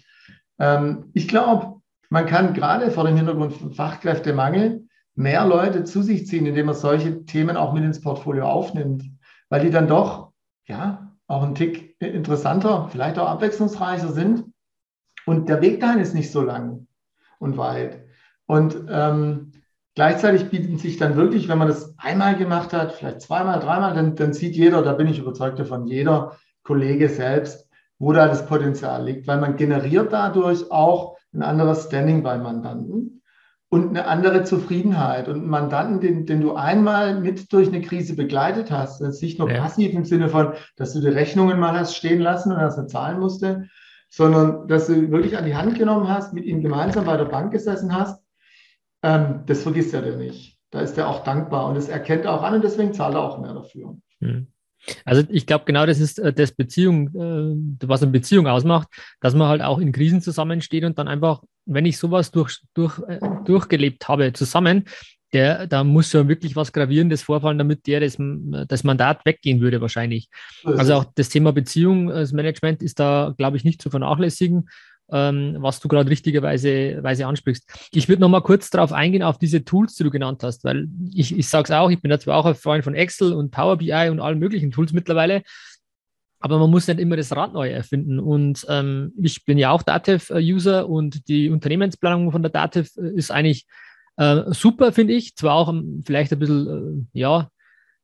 Ähm, 0.59 1.11
ich 1.12 1.29
glaube, 1.29 1.81
man 2.09 2.26
kann 2.26 2.55
gerade 2.55 2.90
vor 2.90 3.05
dem 3.05 3.16
Hintergrund 3.16 3.52
von 3.52 3.72
Fachkräftemangel 3.72 4.85
mehr 5.14 5.46
Leute 5.46 5.85
zu 5.85 6.02
sich 6.02 6.26
ziehen, 6.26 6.46
indem 6.46 6.66
man 6.66 6.74
solche 6.74 7.24
Themen 7.24 7.57
auch 7.57 7.72
mit 7.72 7.85
ins 7.85 8.00
Portfolio 8.00 8.46
aufnimmt, 8.46 9.05
weil 9.48 9.62
die 9.62 9.70
dann 9.70 9.88
doch 9.88 10.33
ja 10.66 11.12
auch 11.26 11.42
ein 11.42 11.55
Tick 11.55 11.96
interessanter, 12.00 12.88
vielleicht 12.90 13.18
auch 13.18 13.29
abwechslungsreicher 13.29 14.12
sind. 14.12 14.44
Und 15.24 15.48
der 15.48 15.61
Weg 15.61 15.81
dahin 15.81 15.98
ist 15.98 16.14
nicht 16.14 16.31
so 16.31 16.42
lang 16.42 16.87
und 17.40 17.57
weit. 17.57 18.05
Und 18.46 18.87
ähm, 18.88 19.52
gleichzeitig 19.96 20.50
bieten 20.50 20.78
sich 20.78 20.98
dann 20.98 21.16
wirklich, 21.16 21.48
wenn 21.48 21.59
man 21.59 21.68
das 21.68 21.94
einmal 21.98 22.37
gemacht 22.37 22.72
hat, 22.72 22.92
vielleicht 22.92 23.22
zweimal, 23.22 23.59
dreimal, 23.59 23.94
dann, 23.94 24.14
dann 24.14 24.32
sieht 24.32 24.54
jeder, 24.54 24.82
da 24.82 24.92
bin 24.92 25.09
ich 25.09 25.18
überzeugt 25.18 25.59
davon, 25.59 25.87
jeder 25.87 26.37
Kollege 26.62 27.09
selbst, 27.09 27.68
wo 27.98 28.12
da 28.12 28.28
das 28.28 28.46
Potenzial 28.46 29.04
liegt, 29.04 29.26
weil 29.26 29.40
man 29.40 29.56
generiert 29.56 30.12
dadurch 30.12 30.70
auch 30.70 31.16
ein 31.35 31.42
anderes 31.42 31.87
Standing 31.87 32.22
bei 32.22 32.37
Mandanten 32.37 33.22
und 33.70 33.88
eine 33.88 34.06
andere 34.06 34.44
Zufriedenheit. 34.44 35.28
Und 35.28 35.37
einen 35.37 35.48
Mandanten, 35.48 36.00
den, 36.00 36.26
den 36.26 36.42
du 36.42 36.54
einmal 36.54 37.18
mit 37.18 37.52
durch 37.52 37.68
eine 37.68 37.80
Krise 37.80 38.14
begleitet 38.14 38.70
hast, 38.70 39.00
das 39.00 39.16
ist 39.16 39.22
nicht 39.22 39.38
nur 39.38 39.50
ja. 39.50 39.62
passiv 39.62 39.92
im 39.94 40.04
Sinne 40.04 40.28
von, 40.28 40.52
dass 40.76 40.92
du 40.92 41.00
die 41.00 41.09
Rechnungen 41.09 41.59
mal 41.59 41.78
hast 41.78 41.96
stehen 41.96 42.20
lassen 42.20 42.52
und 42.52 42.61
dass 42.61 42.76
er 42.76 42.87
zahlen 42.87 43.18
musste, 43.18 43.66
sondern 44.11 44.68
dass 44.68 44.88
du 44.88 45.11
wirklich 45.11 45.38
an 45.38 45.46
die 45.46 45.56
Hand 45.56 45.78
genommen 45.78 46.09
hast, 46.09 46.35
mit 46.35 46.44
ihm 46.44 46.61
gemeinsam 46.61 47.06
bei 47.06 47.16
der 47.16 47.24
Bank 47.24 47.50
gesessen 47.50 47.96
hast 47.96 48.26
ähm, 49.07 49.40
das 49.47 49.62
vergisst 49.62 49.95
er 49.95 50.03
denn 50.03 50.19
nicht. 50.19 50.59
Da 50.71 50.81
ist 50.81 50.99
er 50.99 51.09
auch 51.09 51.23
dankbar 51.23 51.69
und 51.69 51.77
das 51.77 51.88
erkennt 51.88 52.25
er 52.25 52.35
auch 52.35 52.42
an 52.42 52.55
und 52.55 52.64
deswegen 52.64 52.92
zahlt 52.92 53.14
er 53.14 53.23
auch 53.23 53.40
mehr 53.40 53.55
dafür. 53.55 53.97
Hm. 54.21 54.49
Also 55.05 55.23
ich 55.31 55.47
glaube, 55.47 55.64
genau 55.64 55.87
das 55.87 56.01
ist 56.01 56.19
äh, 56.19 56.33
das 56.33 56.53
Beziehung, 56.53 57.09
äh, 57.14 57.87
was 57.87 58.03
eine 58.03 58.11
Beziehung 58.11 58.47
ausmacht, 58.49 58.88
dass 59.21 59.35
man 59.35 59.49
halt 59.49 59.62
auch 59.62 59.79
in 59.79 59.92
Krisen 59.92 60.21
zusammensteht 60.21 60.85
und 60.85 60.99
dann 60.99 61.09
einfach, 61.09 61.42
wenn 61.66 61.87
ich 61.87 61.99
sowas 61.99 62.33
durch, 62.33 62.61
durch, 62.75 62.99
äh, 63.09 63.21
durchgelebt 63.45 64.09
habe, 64.09 64.33
zusammen, 64.33 64.85
der, 65.33 65.66
da 65.66 65.85
muss 65.85 66.12
ja 66.12 66.29
wirklich 66.29 66.57
was 66.57 66.73
Gravierendes 66.73 67.23
vorfallen, 67.23 67.59
damit 67.59 67.87
der 67.87 68.01
das, 68.01 68.16
das 68.69 68.85
Mandat 68.85 69.25
weggehen 69.27 69.61
würde 69.61 69.81
wahrscheinlich. 69.81 70.29
Also 70.64 70.95
auch 70.95 71.05
das 71.16 71.29
Thema 71.29 71.53
Beziehungsmanagement 71.53 72.81
ist 72.81 73.01
da, 73.01 73.35
glaube 73.37 73.57
ich, 73.57 73.64
nicht 73.64 73.83
zu 73.83 73.90
vernachlässigen 73.90 74.69
ähm, 75.11 75.57
was 75.59 75.81
du 75.81 75.88
gerade 75.88 76.11
richtigerweise 76.11 77.03
Weise 77.03 77.27
ansprichst. 77.27 77.88
Ich 77.92 78.09
würde 78.09 78.21
noch 78.23 78.29
mal 78.29 78.40
kurz 78.40 78.71
darauf 78.71 78.92
eingehen, 78.92 79.23
auf 79.23 79.38
diese 79.38 79.64
Tools, 79.64 79.95
die 79.95 80.05
du 80.05 80.11
genannt 80.11 80.42
hast, 80.42 80.64
weil 80.64 80.88
ich, 81.12 81.37
ich 81.37 81.49
sage 81.49 81.64
es 81.64 81.71
auch, 81.71 81.90
ich 81.90 82.01
bin 82.01 82.19
zwar 82.19 82.37
auch 82.38 82.47
ein 82.47 82.55
Freund 82.55 82.85
von 82.85 82.95
Excel 82.95 83.33
und 83.33 83.51
Power 83.51 83.77
BI 83.77 84.09
und 84.11 84.21
allen 84.21 84.38
möglichen 84.38 84.71
Tools 84.71 84.92
mittlerweile, 84.92 85.42
aber 86.40 86.59
man 86.59 86.71
muss 86.71 86.87
nicht 86.87 87.01
immer 87.01 87.16
das 87.16 87.35
Rad 87.35 87.55
neu 87.55 87.71
erfinden. 87.71 88.19
Und 88.19 88.66
ähm, 88.69 89.12
ich 89.21 89.45
bin 89.45 89.59
ja 89.59 89.71
auch 89.71 89.83
Dativ-User 89.83 90.88
und 90.88 91.29
die 91.29 91.51
Unternehmensplanung 91.51 92.31
von 92.31 92.42
der 92.42 92.53
Dativ 92.53 92.97
ist 92.97 93.31
eigentlich 93.31 93.66
äh, 94.16 94.42
super, 94.49 94.92
finde 94.92 95.14
ich. 95.14 95.35
Zwar 95.37 95.55
auch 95.55 95.69
um, 95.69 96.03
vielleicht 96.05 96.33
ein 96.33 96.38
bisschen, 96.38 97.09
äh, 97.12 97.19
ja, 97.19 97.49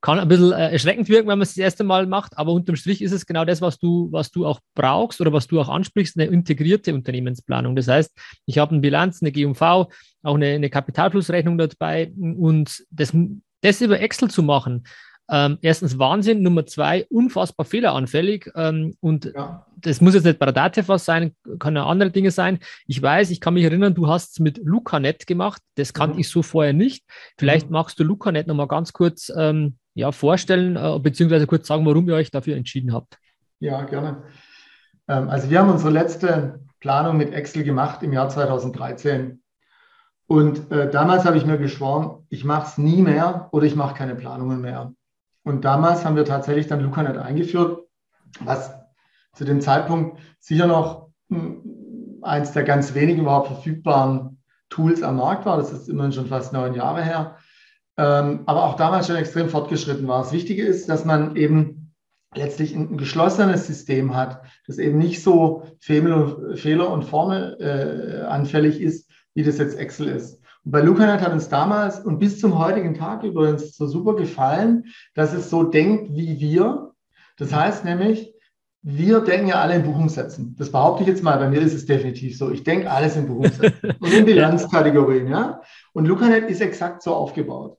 kann 0.02 0.18
ein 0.18 0.28
bisschen 0.28 0.52
äh, 0.52 0.72
erschreckend 0.72 1.08
wirken, 1.08 1.28
wenn 1.28 1.38
man 1.38 1.42
es 1.42 1.50
das 1.54 1.58
erste 1.58 1.84
Mal 1.84 2.06
macht, 2.06 2.36
aber 2.36 2.52
unterm 2.52 2.76
Strich 2.76 3.00
ist 3.00 3.12
es 3.12 3.24
genau 3.24 3.44
das, 3.44 3.62
was 3.62 3.78
du, 3.78 4.08
was 4.10 4.30
du 4.30 4.44
auch 4.44 4.60
brauchst 4.74 5.20
oder 5.20 5.32
was 5.32 5.46
du 5.46 5.60
auch 5.60 5.68
ansprichst, 5.68 6.18
eine 6.18 6.28
integrierte 6.28 6.92
Unternehmensplanung. 6.92 7.76
Das 7.76 7.88
heißt, 7.88 8.10
ich 8.44 8.58
habe 8.58 8.72
eine 8.72 8.80
Bilanz, 8.80 9.22
eine 9.22 9.32
GUV, 9.32 9.62
auch 9.62 10.34
eine, 10.34 10.48
eine 10.48 10.70
Kapitalflussrechnung 10.70 11.56
dabei 11.56 12.12
und 12.16 12.84
das, 12.90 13.16
das 13.60 13.80
über 13.80 14.00
Excel 14.00 14.28
zu 14.28 14.42
machen, 14.42 14.84
ähm, 15.32 15.56
erstens 15.62 15.98
Wahnsinn, 15.98 16.42
Nummer 16.42 16.66
zwei 16.66 17.06
unfassbar 17.08 17.64
fehleranfällig 17.64 18.50
ähm, 18.54 18.94
und 19.00 19.32
ja. 19.34 19.66
das 19.78 20.02
muss 20.02 20.12
jetzt 20.12 20.24
nicht 20.24 20.38
bei 20.38 20.44
der 20.44 20.52
Datev 20.52 20.98
sein, 20.98 21.34
kann 21.58 21.74
ja 21.74 21.86
andere 21.86 22.10
Dinge 22.10 22.30
sein. 22.30 22.58
Ich 22.86 23.00
weiß, 23.00 23.30
ich 23.30 23.40
kann 23.40 23.54
mich 23.54 23.64
erinnern, 23.64 23.94
du 23.94 24.08
hast 24.08 24.32
es 24.32 24.40
mit 24.40 24.60
LucaNet 24.62 25.26
gemacht, 25.26 25.62
das 25.76 25.94
kannte 25.94 26.16
mhm. 26.16 26.20
ich 26.20 26.28
so 26.28 26.42
vorher 26.42 26.74
nicht. 26.74 27.06
Vielleicht 27.38 27.68
mhm. 27.68 27.72
magst 27.72 27.98
du 27.98 28.04
LucaNet 28.04 28.46
nochmal 28.46 28.68
ganz 28.68 28.92
kurz 28.92 29.32
ähm, 29.34 29.78
ja, 29.94 30.12
vorstellen, 30.12 30.76
äh, 30.76 30.98
beziehungsweise 30.98 31.46
kurz 31.46 31.66
sagen, 31.66 31.86
warum 31.86 32.06
ihr 32.08 32.14
euch 32.14 32.30
dafür 32.30 32.54
entschieden 32.54 32.92
habt. 32.92 33.16
Ja, 33.58 33.84
gerne. 33.84 34.24
Ähm, 35.08 35.30
also 35.30 35.48
wir 35.48 35.60
haben 35.60 35.70
unsere 35.70 35.92
letzte 35.92 36.60
Planung 36.78 37.16
mit 37.16 37.32
Excel 37.32 37.64
gemacht 37.64 38.02
im 38.02 38.12
Jahr 38.12 38.28
2013. 38.28 39.42
Und 40.26 40.70
äh, 40.70 40.90
damals 40.90 41.24
habe 41.24 41.38
ich 41.38 41.46
mir 41.46 41.56
geschworen, 41.56 42.26
ich 42.28 42.44
mache 42.44 42.66
es 42.66 42.76
nie 42.76 43.00
mehr 43.00 43.48
oder 43.52 43.64
ich 43.64 43.76
mache 43.76 43.94
keine 43.94 44.14
Planungen 44.14 44.60
mehr. 44.60 44.92
Und 45.44 45.64
damals 45.64 46.04
haben 46.04 46.16
wir 46.16 46.24
tatsächlich 46.24 46.68
dann 46.68 46.80
LucaNet 46.80 47.16
eingeführt, 47.16 47.86
was 48.40 48.72
zu 49.34 49.44
dem 49.44 49.60
Zeitpunkt 49.60 50.20
sicher 50.38 50.66
noch 50.66 51.10
hm, 51.28 52.20
eins 52.22 52.52
der 52.52 52.62
ganz 52.62 52.94
wenigen 52.94 53.22
überhaupt 53.22 53.48
verfügbaren 53.48 54.42
Tools 54.68 55.02
am 55.02 55.16
Markt 55.16 55.44
war. 55.44 55.56
Das 55.56 55.72
ist 55.72 55.88
immerhin 55.88 56.12
schon 56.12 56.28
fast 56.28 56.52
neun 56.52 56.74
Jahre 56.74 57.02
her. 57.02 57.36
Ähm, 57.98 58.42
aber 58.46 58.64
auch 58.64 58.76
damals 58.76 59.06
schon 59.06 59.16
extrem 59.16 59.48
fortgeschritten 59.48 60.08
war. 60.08 60.22
Das 60.22 60.32
Wichtige 60.32 60.64
ist, 60.64 60.88
dass 60.88 61.04
man 61.04 61.36
eben 61.36 61.94
letztlich 62.34 62.74
ein, 62.74 62.96
geschlossenes 62.96 63.66
System 63.66 64.14
hat, 64.14 64.42
das 64.66 64.78
eben 64.78 64.98
nicht 64.98 65.22
so 65.22 65.64
Fehler 65.78 66.90
und 66.90 67.04
Formel 67.04 67.56
äh, 67.60 68.24
anfällig 68.24 68.80
ist, 68.80 69.10
wie 69.34 69.42
das 69.42 69.58
jetzt 69.58 69.78
Excel 69.78 70.08
ist. 70.08 70.41
Und 70.64 70.72
bei 70.72 70.80
LucaNet 70.80 71.20
hat 71.20 71.32
uns 71.32 71.48
damals 71.48 72.00
und 72.00 72.18
bis 72.18 72.38
zum 72.38 72.58
heutigen 72.58 72.94
Tag 72.94 73.22
übrigens 73.24 73.76
so 73.76 73.86
super 73.86 74.14
gefallen, 74.14 74.84
dass 75.14 75.32
es 75.32 75.50
so 75.50 75.64
denkt 75.64 76.14
wie 76.14 76.38
wir. 76.40 76.92
Das 77.36 77.52
heißt 77.52 77.84
nämlich, 77.84 78.32
wir 78.82 79.20
denken 79.20 79.48
ja 79.48 79.60
alle 79.60 79.76
in 79.76 79.84
Buchungssätzen. 79.84 80.56
Das 80.58 80.72
behaupte 80.72 81.02
ich 81.02 81.08
jetzt 81.08 81.22
mal, 81.22 81.38
bei 81.38 81.48
mir 81.48 81.60
ist 81.60 81.74
es 81.74 81.86
definitiv 81.86 82.36
so. 82.36 82.50
Ich 82.50 82.64
denke 82.64 82.90
alles 82.90 83.16
in 83.16 83.28
Buchungssätzen 83.28 83.92
und 84.00 84.12
in 84.12 84.24
Bilanzkategorien. 84.24 85.28
Ja? 85.28 85.62
Und 85.92 86.06
LucaNet 86.06 86.50
ist 86.50 86.60
exakt 86.60 87.02
so 87.02 87.14
aufgebaut. 87.14 87.78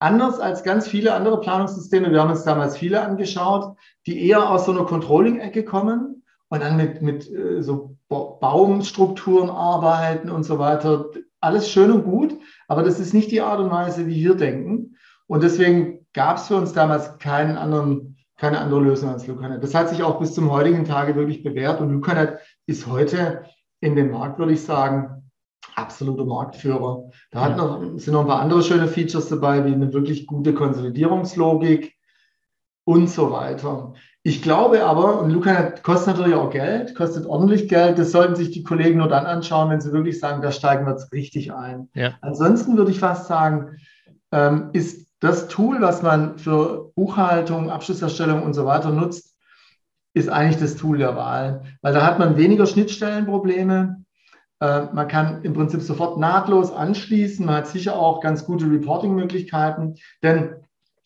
Anders 0.00 0.40
als 0.40 0.64
ganz 0.64 0.88
viele 0.88 1.14
andere 1.14 1.40
Planungssysteme, 1.40 2.10
wir 2.10 2.20
haben 2.20 2.30
uns 2.30 2.42
damals 2.42 2.76
viele 2.76 3.02
angeschaut, 3.02 3.76
die 4.06 4.26
eher 4.26 4.50
aus 4.50 4.66
so 4.66 4.72
einer 4.72 4.84
Controlling-Ecke 4.84 5.64
kommen 5.64 6.24
und 6.48 6.62
dann 6.62 6.76
mit, 6.76 7.00
mit 7.00 7.30
äh, 7.30 7.62
so 7.62 7.96
Baumstrukturen 8.08 9.48
arbeiten 9.48 10.28
und 10.28 10.42
so 10.42 10.58
weiter. 10.58 11.06
Alles 11.44 11.68
schön 11.68 11.90
und 11.90 12.04
gut, 12.04 12.38
aber 12.68 12.82
das 12.82 12.98
ist 12.98 13.12
nicht 13.12 13.30
die 13.30 13.42
Art 13.42 13.60
und 13.60 13.70
Weise, 13.70 14.06
wie 14.06 14.24
wir 14.24 14.34
denken. 14.34 14.96
Und 15.26 15.42
deswegen 15.42 16.06
gab 16.14 16.38
es 16.38 16.46
für 16.46 16.56
uns 16.56 16.72
damals 16.72 17.18
keinen 17.18 17.58
anderen, 17.58 18.16
keine 18.38 18.58
andere 18.60 18.80
Lösung 18.80 19.10
als 19.10 19.26
LucaNet. 19.26 19.62
Das 19.62 19.74
hat 19.74 19.90
sich 19.90 20.02
auch 20.02 20.18
bis 20.18 20.32
zum 20.32 20.50
heutigen 20.50 20.86
Tage 20.86 21.16
wirklich 21.16 21.42
bewährt 21.42 21.82
und 21.82 21.90
LucaNet 21.90 22.38
ist 22.64 22.86
heute 22.86 23.44
in 23.80 23.94
dem 23.94 24.10
Markt, 24.10 24.38
würde 24.38 24.54
ich 24.54 24.62
sagen, 24.62 25.30
absoluter 25.74 26.24
Marktführer. 26.24 27.10
Da 27.30 27.40
hat 27.42 27.58
noch, 27.58 27.98
sind 27.98 28.14
noch 28.14 28.22
ein 28.22 28.26
paar 28.26 28.40
andere 28.40 28.62
schöne 28.62 28.88
Features 28.88 29.28
dabei, 29.28 29.66
wie 29.66 29.74
eine 29.74 29.92
wirklich 29.92 30.26
gute 30.26 30.54
Konsolidierungslogik 30.54 31.94
und 32.84 33.10
so 33.10 33.30
weiter. 33.30 33.92
Ich 34.26 34.40
glaube 34.40 34.86
aber, 34.86 35.20
und 35.20 35.30
Luca 35.30 35.72
kostet 35.82 36.14
natürlich 36.14 36.34
auch 36.34 36.48
Geld, 36.48 36.94
kostet 36.94 37.26
ordentlich 37.26 37.68
Geld, 37.68 37.98
das 37.98 38.10
sollten 38.10 38.34
sich 38.34 38.50
die 38.50 38.62
Kollegen 38.62 38.96
nur 38.96 39.08
dann 39.08 39.26
anschauen, 39.26 39.68
wenn 39.68 39.82
sie 39.82 39.92
wirklich 39.92 40.18
sagen, 40.18 40.40
da 40.40 40.50
steigen 40.50 40.86
wir 40.86 40.92
jetzt 40.92 41.12
richtig 41.12 41.52
ein. 41.52 41.90
Ja. 41.94 42.14
Ansonsten 42.22 42.78
würde 42.78 42.90
ich 42.90 42.98
fast 42.98 43.26
sagen, 43.26 43.76
ähm, 44.32 44.70
ist 44.72 45.06
das 45.20 45.48
Tool, 45.48 45.82
was 45.82 46.02
man 46.02 46.38
für 46.38 46.90
Buchhaltung, 46.94 47.70
Abschlusserstellung 47.70 48.42
und 48.42 48.54
so 48.54 48.64
weiter 48.64 48.90
nutzt, 48.90 49.36
ist 50.14 50.30
eigentlich 50.30 50.60
das 50.60 50.76
Tool 50.76 50.96
der 50.96 51.16
Wahl, 51.16 51.64
weil 51.82 51.92
da 51.92 52.06
hat 52.06 52.18
man 52.18 52.38
weniger 52.38 52.64
Schnittstellenprobleme, 52.64 54.04
äh, 54.60 54.86
man 54.92 55.06
kann 55.06 55.42
im 55.42 55.52
Prinzip 55.52 55.82
sofort 55.82 56.18
nahtlos 56.18 56.72
anschließen. 56.72 57.44
Man 57.44 57.56
hat 57.56 57.66
sicher 57.66 57.96
auch 57.96 58.20
ganz 58.22 58.46
gute 58.46 58.70
Reporting-Möglichkeiten, 58.70 59.96
denn 60.22 60.63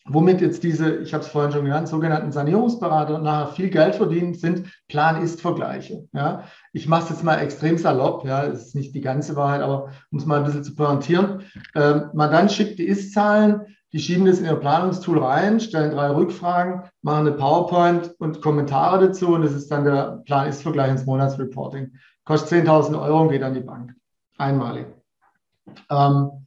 womit 0.09 0.41
jetzt 0.41 0.63
diese, 0.63 0.97
ich 0.97 1.13
habe 1.13 1.23
es 1.23 1.29
vorhin 1.29 1.51
schon 1.51 1.65
genannt, 1.65 1.87
sogenannten 1.87 2.31
Sanierungsberater 2.31 3.19
nachher 3.19 3.53
viel 3.53 3.69
Geld 3.69 3.95
verdienen, 3.95 4.33
sind 4.33 4.69
Plan-Ist-Vergleiche. 4.87 6.07
Ja. 6.13 6.43
Ich 6.73 6.87
mache 6.87 7.03
es 7.03 7.09
jetzt 7.09 7.23
mal 7.23 7.37
extrem 7.37 7.77
salopp, 7.77 8.25
ja, 8.25 8.47
das 8.47 8.67
ist 8.67 8.75
nicht 8.75 8.93
die 8.93 9.01
ganze 9.01 9.35
Wahrheit, 9.35 9.61
aber 9.61 9.91
um 10.11 10.19
es 10.19 10.25
mal 10.25 10.39
ein 10.39 10.45
bisschen 10.45 10.63
zu 10.63 10.75
pointieren. 10.75 11.43
Äh, 11.75 12.01
man 12.13 12.31
dann 12.31 12.49
schickt 12.49 12.79
die 12.79 12.87
Ist-Zahlen, 12.87 13.61
die 13.93 13.99
schieben 13.99 14.25
das 14.25 14.39
in 14.39 14.45
ihr 14.45 14.55
Planungstool 14.55 15.17
rein, 15.17 15.59
stellen 15.59 15.91
drei 15.91 16.09
Rückfragen, 16.09 16.83
machen 17.01 17.27
eine 17.27 17.31
PowerPoint 17.31 18.13
und 18.19 18.41
Kommentare 18.41 19.07
dazu 19.07 19.29
und 19.29 19.41
das 19.43 19.53
ist 19.53 19.71
dann 19.71 19.85
der 19.85 20.21
Plan-Ist-Vergleich 20.25 20.91
ins 20.91 21.05
Monatsreporting 21.05 21.91
kostet 22.29 22.67
10.000 22.67 23.01
Euro 23.01 23.21
und 23.21 23.29
geht 23.29 23.41
an 23.41 23.55
die 23.55 23.59
Bank. 23.59 23.95
Einmalig. 24.37 24.85
Ähm, 25.89 26.38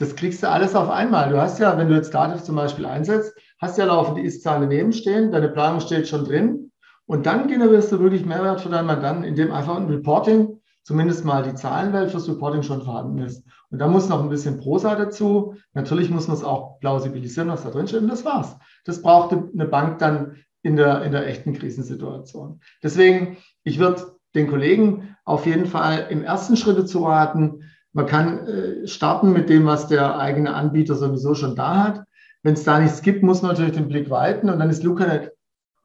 das 0.00 0.16
kriegst 0.16 0.42
du 0.42 0.48
alles 0.48 0.74
auf 0.74 0.88
einmal. 0.88 1.28
Du 1.28 1.38
hast 1.38 1.58
ja, 1.58 1.76
wenn 1.76 1.88
du 1.88 1.94
jetzt 1.94 2.14
Dativ 2.14 2.42
zum 2.42 2.56
Beispiel 2.56 2.86
einsetzt, 2.86 3.34
hast 3.60 3.76
ja 3.76 3.84
laufend 3.84 4.16
die 4.16 4.22
Ist-Zahlen 4.22 4.62
daneben 4.62 4.94
stehen, 4.94 5.30
deine 5.30 5.50
Planung 5.50 5.80
steht 5.80 6.08
schon 6.08 6.24
drin 6.24 6.72
und 7.04 7.26
dann 7.26 7.48
generierst 7.48 7.92
du 7.92 8.00
wirklich 8.00 8.24
Mehrwert 8.24 8.62
für 8.62 8.70
deinen 8.70 8.86
Mandanten, 8.86 9.24
indem 9.24 9.52
einfach 9.52 9.76
ein 9.76 9.88
Reporting, 9.88 10.58
zumindest 10.84 11.26
mal 11.26 11.42
die 11.42 11.54
Zahlenwelt 11.54 12.10
fürs 12.10 12.26
Reporting 12.30 12.62
schon 12.62 12.80
vorhanden 12.80 13.18
ist. 13.18 13.44
Und 13.68 13.78
da 13.78 13.88
muss 13.88 14.08
noch 14.08 14.22
ein 14.22 14.30
bisschen 14.30 14.58
Prosa 14.58 14.94
dazu. 14.94 15.54
Natürlich 15.74 16.08
muss 16.08 16.28
man 16.28 16.38
es 16.38 16.44
auch 16.44 16.80
plausibilisieren, 16.80 17.50
was 17.50 17.62
da 17.62 17.70
drin 17.70 17.86
steht 17.86 18.00
und 18.00 18.08
das 18.08 18.24
war's. 18.24 18.56
Das 18.86 19.02
braucht 19.02 19.32
eine 19.34 19.66
Bank 19.66 19.98
dann 19.98 20.36
in 20.62 20.76
der, 20.76 21.02
in 21.02 21.12
der 21.12 21.26
echten 21.26 21.52
Krisensituation. 21.52 22.60
Deswegen, 22.82 23.36
ich 23.64 23.78
würde 23.78 24.16
den 24.34 24.48
Kollegen 24.48 25.14
auf 25.26 25.44
jeden 25.44 25.66
Fall 25.66 26.06
im 26.08 26.24
ersten 26.24 26.56
Schritt 26.56 26.88
zu 26.88 27.04
raten, 27.04 27.64
man 27.92 28.06
kann 28.06 28.46
äh, 28.46 28.86
starten 28.86 29.32
mit 29.32 29.48
dem, 29.48 29.66
was 29.66 29.88
der 29.88 30.18
eigene 30.18 30.54
Anbieter 30.54 30.94
sowieso 30.94 31.34
schon 31.34 31.56
da 31.56 31.84
hat. 31.84 32.04
Wenn 32.42 32.54
es 32.54 32.64
da 32.64 32.78
nichts 32.78 33.02
gibt, 33.02 33.22
muss 33.22 33.42
man 33.42 33.52
natürlich 33.52 33.74
den 33.74 33.88
Blick 33.88 34.08
weiten 34.10 34.48
und 34.48 34.58
dann 34.58 34.70
ist 34.70 34.82
LucaNet 34.82 35.32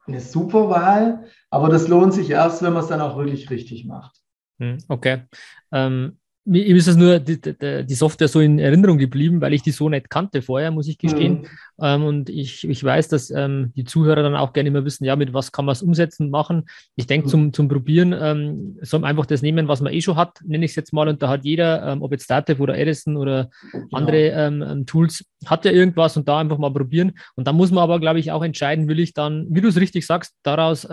eine 0.06 0.20
super 0.20 0.68
Wahl, 0.70 1.24
aber 1.50 1.68
das 1.68 1.88
lohnt 1.88 2.14
sich 2.14 2.30
erst, 2.30 2.62
wenn 2.62 2.72
man 2.72 2.82
es 2.82 2.88
dann 2.88 3.00
auch 3.00 3.16
wirklich 3.16 3.50
richtig 3.50 3.84
macht. 3.86 4.20
Hm, 4.58 4.78
okay. 4.88 5.24
Ähm, 5.72 6.18
mir 6.46 6.64
ist 6.64 6.86
es 6.86 6.96
nur 6.96 7.18
die, 7.18 7.40
die, 7.40 7.94
Software 7.94 8.28
so 8.28 8.40
in 8.40 8.60
Erinnerung 8.60 8.98
geblieben, 8.98 9.40
weil 9.40 9.52
ich 9.52 9.62
die 9.62 9.72
so 9.72 9.88
nicht 9.88 10.08
kannte 10.08 10.42
vorher, 10.42 10.70
muss 10.70 10.86
ich 10.86 10.96
gestehen. 10.96 11.40
Mhm. 11.40 11.46
Ähm, 11.82 12.04
und 12.04 12.30
ich, 12.30 12.66
ich 12.66 12.82
weiß, 12.82 13.08
dass 13.08 13.30
ähm, 13.30 13.72
die 13.76 13.84
Zuhörer 13.84 14.22
dann 14.22 14.36
auch 14.36 14.52
gerne 14.52 14.68
immer 14.68 14.84
wissen, 14.84 15.04
ja, 15.04 15.16
mit 15.16 15.34
was 15.34 15.50
kann 15.50 15.64
man 15.64 15.72
es 15.72 15.82
umsetzen, 15.82 16.30
machen. 16.30 16.66
Ich 16.94 17.08
denke, 17.08 17.26
mhm. 17.26 17.30
zum, 17.30 17.52
zum 17.52 17.68
Probieren 17.68 18.14
ähm, 18.18 18.78
soll 18.80 19.00
man 19.00 19.10
einfach 19.10 19.26
das 19.26 19.42
nehmen, 19.42 19.66
was 19.66 19.80
man 19.80 19.92
eh 19.92 20.00
schon 20.00 20.16
hat, 20.16 20.38
nenne 20.44 20.64
ich 20.64 20.70
es 20.70 20.76
jetzt 20.76 20.92
mal. 20.92 21.08
Und 21.08 21.20
da 21.20 21.28
hat 21.28 21.44
jeder, 21.44 21.84
ähm, 21.92 22.02
ob 22.02 22.12
jetzt 22.12 22.30
Datev 22.30 22.62
oder 22.62 22.78
Edison 22.78 23.16
oder 23.16 23.50
andere 23.90 24.28
ähm, 24.28 24.62
ähm, 24.62 24.86
Tools, 24.86 25.24
hat 25.46 25.64
ja 25.64 25.72
irgendwas 25.72 26.16
und 26.16 26.28
da 26.28 26.38
einfach 26.38 26.58
mal 26.58 26.72
probieren. 26.72 27.12
Und 27.34 27.48
da 27.48 27.52
muss 27.52 27.72
man 27.72 27.82
aber, 27.82 27.98
glaube 27.98 28.20
ich, 28.20 28.30
auch 28.30 28.44
entscheiden, 28.44 28.88
will 28.88 29.00
ich 29.00 29.14
dann, 29.14 29.46
wie 29.50 29.60
du 29.60 29.68
es 29.68 29.76
richtig 29.76 30.06
sagst, 30.06 30.34
daraus 30.42 30.86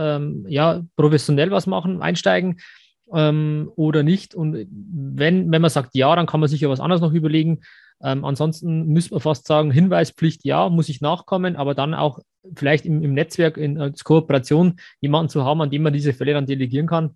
ja 0.47 0.81
professionell 0.95 1.51
was 1.51 1.67
machen, 1.67 2.01
einsteigen 2.01 2.57
ähm, 3.11 3.71
oder 3.75 4.03
nicht. 4.03 4.35
Und 4.35 4.67
wenn, 4.69 5.51
wenn 5.51 5.61
man 5.61 5.69
sagt 5.69 5.95
ja, 5.95 6.15
dann 6.15 6.25
kann 6.25 6.39
man 6.39 6.49
sich 6.49 6.61
ja 6.61 6.69
was 6.69 6.79
anderes 6.79 7.01
noch 7.01 7.13
überlegen. 7.13 7.61
Ähm, 8.01 8.25
ansonsten 8.25 8.87
müsste 8.87 9.13
man 9.13 9.21
fast 9.21 9.47
sagen, 9.47 9.71
Hinweispflicht 9.71 10.43
ja, 10.43 10.69
muss 10.69 10.89
ich 10.89 11.01
nachkommen, 11.01 11.55
aber 11.55 11.73
dann 11.73 11.93
auch 11.93 12.19
vielleicht 12.55 12.85
im, 12.85 13.01
im 13.01 13.13
Netzwerk 13.13 13.57
in, 13.57 13.79
als 13.79 14.03
Kooperation 14.03 14.79
jemanden 14.99 15.29
zu 15.29 15.45
haben, 15.45 15.61
an 15.61 15.69
dem 15.69 15.83
man 15.83 15.93
diese 15.93 16.13
Fälle 16.13 16.33
dann 16.33 16.45
delegieren 16.45 16.87
kann. 16.87 17.15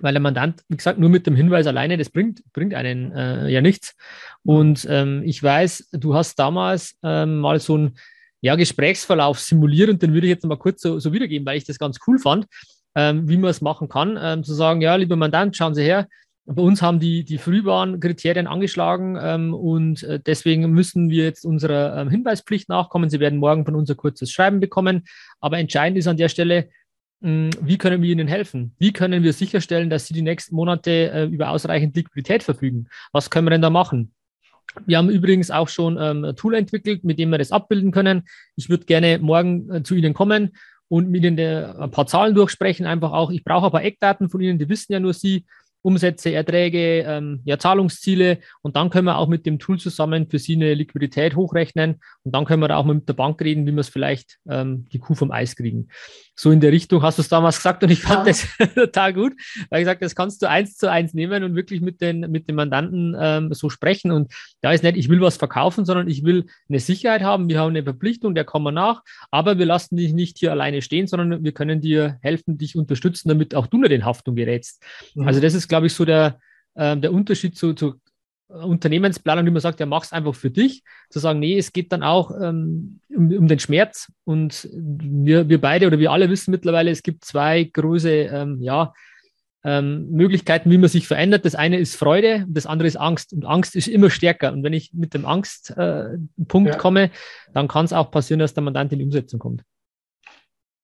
Weil 0.00 0.12
der 0.12 0.20
Mandant, 0.20 0.62
wie 0.68 0.76
gesagt, 0.76 0.98
nur 0.98 1.10
mit 1.10 1.26
dem 1.26 1.34
Hinweis 1.34 1.66
alleine, 1.66 1.96
das 1.96 2.10
bringt, 2.10 2.42
bringt 2.52 2.74
einen 2.74 3.10
äh, 3.12 3.48
ja 3.48 3.60
nichts. 3.60 3.96
Und 4.44 4.86
ähm, 4.88 5.22
ich 5.24 5.42
weiß, 5.42 5.88
du 5.92 6.14
hast 6.14 6.38
damals 6.38 6.96
ähm, 7.02 7.38
mal 7.38 7.58
so 7.58 7.74
einen 7.74 7.98
ja, 8.40 8.54
Gesprächsverlauf 8.54 9.40
simuliert 9.40 9.90
und 9.90 10.00
den 10.00 10.14
würde 10.14 10.28
ich 10.28 10.32
jetzt 10.32 10.44
mal 10.44 10.56
kurz 10.56 10.82
so, 10.82 11.00
so 11.00 11.12
wiedergeben, 11.12 11.44
weil 11.46 11.56
ich 11.56 11.64
das 11.64 11.80
ganz 11.80 11.98
cool 12.06 12.18
fand 12.18 12.46
ähm, 12.98 13.28
wie 13.28 13.36
man 13.36 13.50
es 13.50 13.60
machen 13.60 13.88
kann, 13.88 14.18
ähm, 14.20 14.42
zu 14.42 14.54
sagen, 14.54 14.80
ja, 14.80 14.96
lieber 14.96 15.14
Mandant, 15.14 15.56
schauen 15.56 15.76
Sie 15.76 15.84
her, 15.84 16.08
bei 16.46 16.62
uns 16.62 16.82
haben 16.82 16.98
die, 16.98 17.24
die 17.24 17.38
Frühwarnkriterien 17.38 18.48
angeschlagen 18.48 19.16
ähm, 19.22 19.54
und 19.54 20.02
äh, 20.02 20.18
deswegen 20.18 20.68
müssen 20.72 21.08
wir 21.08 21.22
jetzt 21.22 21.44
unserer 21.44 21.96
ähm, 21.96 22.10
Hinweispflicht 22.10 22.68
nachkommen. 22.68 23.08
Sie 23.08 23.20
werden 23.20 23.38
morgen 23.38 23.64
von 23.64 23.76
uns 23.76 23.88
ein 23.88 23.96
kurzes 23.96 24.32
Schreiben 24.32 24.58
bekommen. 24.58 25.04
Aber 25.40 25.58
entscheidend 25.58 25.98
ist 25.98 26.08
an 26.08 26.16
der 26.16 26.28
Stelle, 26.28 26.70
wie 27.20 27.78
können 27.78 28.00
wir 28.00 28.10
Ihnen 28.10 28.28
helfen? 28.28 28.76
Wie 28.78 28.92
können 28.92 29.24
wir 29.24 29.32
sicherstellen, 29.32 29.90
dass 29.90 30.06
Sie 30.06 30.14
die 30.14 30.22
nächsten 30.22 30.54
Monate 30.54 31.10
äh, 31.10 31.24
über 31.24 31.50
ausreichend 31.50 31.96
Liquidität 31.96 32.44
verfügen? 32.44 32.86
Was 33.10 33.28
können 33.28 33.46
wir 33.46 33.50
denn 33.50 33.62
da 33.62 33.70
machen? 33.70 34.12
Wir 34.86 34.98
haben 34.98 35.10
übrigens 35.10 35.50
auch 35.50 35.68
schon 35.68 35.98
ähm, 36.00 36.24
ein 36.24 36.36
Tool 36.36 36.54
entwickelt, 36.54 37.02
mit 37.02 37.18
dem 37.18 37.30
wir 37.30 37.38
das 37.38 37.50
abbilden 37.50 37.90
können. 37.90 38.22
Ich 38.54 38.70
würde 38.70 38.84
gerne 38.84 39.18
morgen 39.18 39.68
äh, 39.68 39.82
zu 39.82 39.96
Ihnen 39.96 40.14
kommen 40.14 40.52
und 40.88 41.10
mit 41.10 41.24
Ihnen 41.24 41.38
ein 41.38 41.90
paar 41.90 42.06
Zahlen 42.06 42.34
durchsprechen. 42.34 42.86
Einfach 42.86 43.12
auch, 43.12 43.30
ich 43.30 43.44
brauche 43.44 43.66
ein 43.66 43.72
paar 43.72 43.84
Eckdaten 43.84 44.28
von 44.28 44.40
Ihnen, 44.40 44.58
die 44.58 44.68
wissen 44.68 44.92
ja 44.92 45.00
nur 45.00 45.14
Sie. 45.14 45.44
Umsätze, 45.80 46.32
Erträge, 46.32 47.04
ähm, 47.06 47.40
ja, 47.44 47.58
Zahlungsziele 47.58 48.38
und 48.62 48.74
dann 48.74 48.90
können 48.90 49.06
wir 49.06 49.16
auch 49.16 49.28
mit 49.28 49.46
dem 49.46 49.58
Tool 49.58 49.78
zusammen 49.78 50.28
für 50.28 50.38
Sie 50.38 50.56
eine 50.56 50.74
Liquidität 50.74 51.36
hochrechnen 51.36 52.00
und 52.24 52.34
dann 52.34 52.44
können 52.44 52.62
wir 52.62 52.76
auch 52.76 52.84
mal 52.84 52.94
mit 52.94 53.08
der 53.08 53.14
Bank 53.14 53.40
reden, 53.40 53.64
wie 53.66 53.72
wir 53.72 53.80
es 53.80 53.88
vielleicht 53.88 54.38
ähm, 54.48 54.88
die 54.92 54.98
Kuh 54.98 55.14
vom 55.14 55.30
Eis 55.30 55.54
kriegen. 55.54 55.88
So 56.38 56.52
in 56.52 56.60
der 56.60 56.70
Richtung 56.70 57.02
hast 57.02 57.18
du 57.18 57.22
es 57.22 57.28
damals 57.28 57.56
gesagt 57.56 57.82
und 57.82 57.90
ich 57.90 58.00
fand 58.00 58.20
ja. 58.20 58.32
das 58.32 58.46
total 58.74 59.12
gut, 59.12 59.32
weil 59.70 59.80
ich 59.80 59.86
gesagt, 59.86 60.02
das 60.02 60.14
kannst 60.14 60.40
du 60.40 60.48
eins 60.48 60.76
zu 60.76 60.88
eins 60.88 61.12
nehmen 61.12 61.42
und 61.42 61.56
wirklich 61.56 61.80
mit 61.80 62.00
den, 62.00 62.20
mit 62.30 62.48
den 62.48 62.54
Mandanten 62.54 63.16
ähm, 63.18 63.52
so 63.52 63.70
sprechen 63.70 64.12
und 64.12 64.32
da 64.60 64.70
ist 64.70 64.84
nicht, 64.84 64.96
ich 64.96 65.08
will 65.08 65.20
was 65.20 65.36
verkaufen, 65.36 65.84
sondern 65.84 66.06
ich 66.06 66.22
will 66.22 66.46
eine 66.68 66.78
Sicherheit 66.78 67.22
haben, 67.22 67.48
wir 67.48 67.58
haben 67.58 67.70
eine 67.70 67.82
Verpflichtung, 67.82 68.36
der 68.36 68.44
kommen 68.44 68.66
wir 68.66 68.72
nach, 68.72 69.02
aber 69.32 69.58
wir 69.58 69.66
lassen 69.66 69.96
dich 69.96 70.12
nicht 70.12 70.38
hier 70.38 70.52
alleine 70.52 70.80
stehen, 70.80 71.08
sondern 71.08 71.42
wir 71.42 71.52
können 71.52 71.80
dir 71.80 72.18
helfen, 72.22 72.56
dich 72.56 72.76
unterstützen, 72.76 73.28
damit 73.28 73.56
auch 73.56 73.66
du 73.66 73.78
nicht 73.78 73.90
in 73.90 74.04
Haftung 74.04 74.36
gerätst. 74.36 74.80
Mhm. 75.16 75.26
Also 75.26 75.40
das 75.40 75.54
ist 75.54 75.66
glaube 75.66 75.88
ich, 75.88 75.92
so 75.92 76.04
der, 76.04 76.38
äh, 76.76 76.96
der 76.96 77.12
Unterschied 77.12 77.56
zu, 77.56 77.74
zu 77.74 78.00
Unternehmensplanung, 78.48 79.44
die 79.44 79.50
man 79.50 79.60
sagt, 79.60 79.78
ja, 79.78 79.86
mach's 79.86 80.12
einfach 80.12 80.34
für 80.34 80.50
dich, 80.50 80.82
zu 81.10 81.18
sagen, 81.18 81.38
nee, 81.38 81.58
es 81.58 81.72
geht 81.72 81.92
dann 81.92 82.02
auch 82.02 82.30
ähm, 82.30 83.00
um, 83.14 83.30
um, 83.30 83.48
den 83.48 83.58
Schmerz. 83.58 84.10
Und 84.24 84.68
wir, 84.72 85.48
wir 85.48 85.60
beide 85.60 85.86
oder 85.86 85.98
wir 85.98 86.10
alle 86.12 86.30
wissen 86.30 86.50
mittlerweile, 86.50 86.90
es 86.90 87.02
gibt 87.02 87.24
zwei 87.24 87.64
große 87.64 88.10
ähm, 88.10 88.62
ja, 88.62 88.94
ähm, 89.64 90.10
Möglichkeiten, 90.10 90.70
wie 90.70 90.78
man 90.78 90.88
sich 90.88 91.06
verändert. 91.06 91.44
Das 91.44 91.54
eine 91.54 91.78
ist 91.78 91.96
Freude, 91.96 92.46
das 92.48 92.66
andere 92.66 92.88
ist 92.88 92.96
Angst. 92.96 93.32
Und 93.34 93.44
Angst 93.44 93.76
ist 93.76 93.88
immer 93.88 94.08
stärker. 94.08 94.52
Und 94.52 94.62
wenn 94.62 94.72
ich 94.72 94.94
mit 94.94 95.12
dem 95.12 95.26
Angstpunkt 95.26 95.78
äh, 95.78 96.72
ja. 96.72 96.76
komme, 96.76 97.10
dann 97.52 97.68
kann 97.68 97.84
es 97.84 97.92
auch 97.92 98.10
passieren, 98.10 98.40
dass 98.40 98.54
der 98.54 98.62
Mandant 98.62 98.92
in 98.92 99.00
die 99.00 99.04
Umsetzung 99.04 99.38
kommt. 99.38 99.62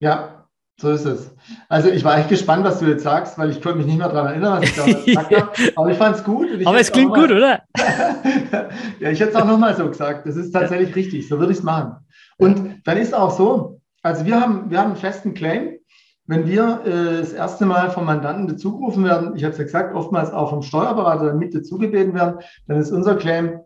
Ja, 0.00 0.43
so 0.76 0.90
ist 0.90 1.04
es. 1.04 1.30
Also 1.68 1.88
ich 1.88 2.02
war 2.04 2.18
echt 2.18 2.28
gespannt, 2.28 2.64
was 2.64 2.80
du 2.80 2.86
jetzt 2.86 3.04
sagst, 3.04 3.38
weil 3.38 3.50
ich 3.50 3.62
konnte 3.62 3.78
mich 3.78 3.86
nicht 3.86 3.98
mehr 3.98 4.08
daran 4.08 4.26
erinnern, 4.26 4.60
was 4.60 4.70
ich 4.70 4.74
damals 4.74 5.04
gesagt 5.04 5.34
habe. 5.36 5.52
Aber 5.76 5.90
ich 5.90 5.98
fand 5.98 6.16
es 6.16 6.24
gut. 6.24 6.48
Aber 6.64 6.80
es 6.80 6.90
klingt 6.90 7.14
gut, 7.14 7.30
oder? 7.30 7.62
ja, 9.00 9.10
ich 9.10 9.20
hätte 9.20 9.30
es 9.30 9.36
auch 9.36 9.44
nochmal 9.44 9.76
so 9.76 9.88
gesagt. 9.88 10.26
Das 10.26 10.36
ist 10.36 10.50
tatsächlich 10.50 10.90
ja. 10.90 10.94
richtig. 10.94 11.28
So 11.28 11.38
würde 11.38 11.52
ich 11.52 11.58
es 11.58 11.64
machen. 11.64 11.96
Und 12.38 12.82
dann 12.84 12.96
ist 12.96 13.14
auch 13.14 13.30
so, 13.30 13.80
also 14.02 14.26
wir 14.26 14.40
haben, 14.40 14.70
wir 14.70 14.80
haben 14.80 14.92
einen 14.92 14.96
festen 14.96 15.34
Claim. 15.34 15.78
Wenn 16.26 16.48
wir 16.48 16.80
äh, 16.86 17.18
das 17.18 17.32
erste 17.32 17.66
Mal 17.66 17.90
vom 17.90 18.06
Mandanten 18.06 18.48
dazugerufen 18.48 19.04
werden, 19.04 19.36
ich 19.36 19.44
habe 19.44 19.52
es 19.52 19.58
ja 19.58 19.64
gesagt, 19.64 19.94
oftmals 19.94 20.32
auch 20.32 20.50
vom 20.50 20.62
Steuerberater 20.62 21.34
mit 21.34 21.54
dazugebeten 21.54 22.14
werden, 22.14 22.40
dann 22.66 22.78
ist 22.78 22.90
unser 22.90 23.16
Claim, 23.16 23.60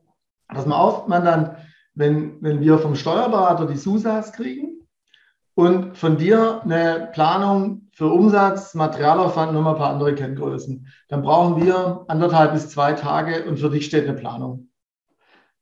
pass 0.49 0.67
mal 0.67 0.77
auf, 0.77 1.07
Mandant, 1.07 1.53
wenn, 1.95 2.37
wenn 2.43 2.61
wir 2.61 2.79
vom 2.79 2.97
Steuerberater 2.97 3.67
die 3.67 3.77
SUSAs 3.77 4.33
kriegen, 4.33 4.78
und 5.59 5.99
von 5.99 6.17
dir 6.19 6.63
eine 6.63 7.11
Planung 7.13 7.89
für 7.91 8.07
Umsatz, 8.07 8.77
Materialaufwand, 8.77 9.53
noch 9.53 9.61
mal 9.61 9.73
ein 9.73 9.77
paar 9.77 9.91
andere 9.91 10.15
Kenngrößen. 10.15 10.87
Dann 11.09 11.23
brauchen 11.23 11.67
wir 11.67 12.05
anderthalb 12.07 12.53
bis 12.53 12.69
zwei 12.69 12.93
Tage 12.93 13.45
und 13.45 13.59
für 13.59 13.69
dich 13.69 13.87
steht 13.87 14.05
eine 14.05 14.17
Planung. 14.17 14.69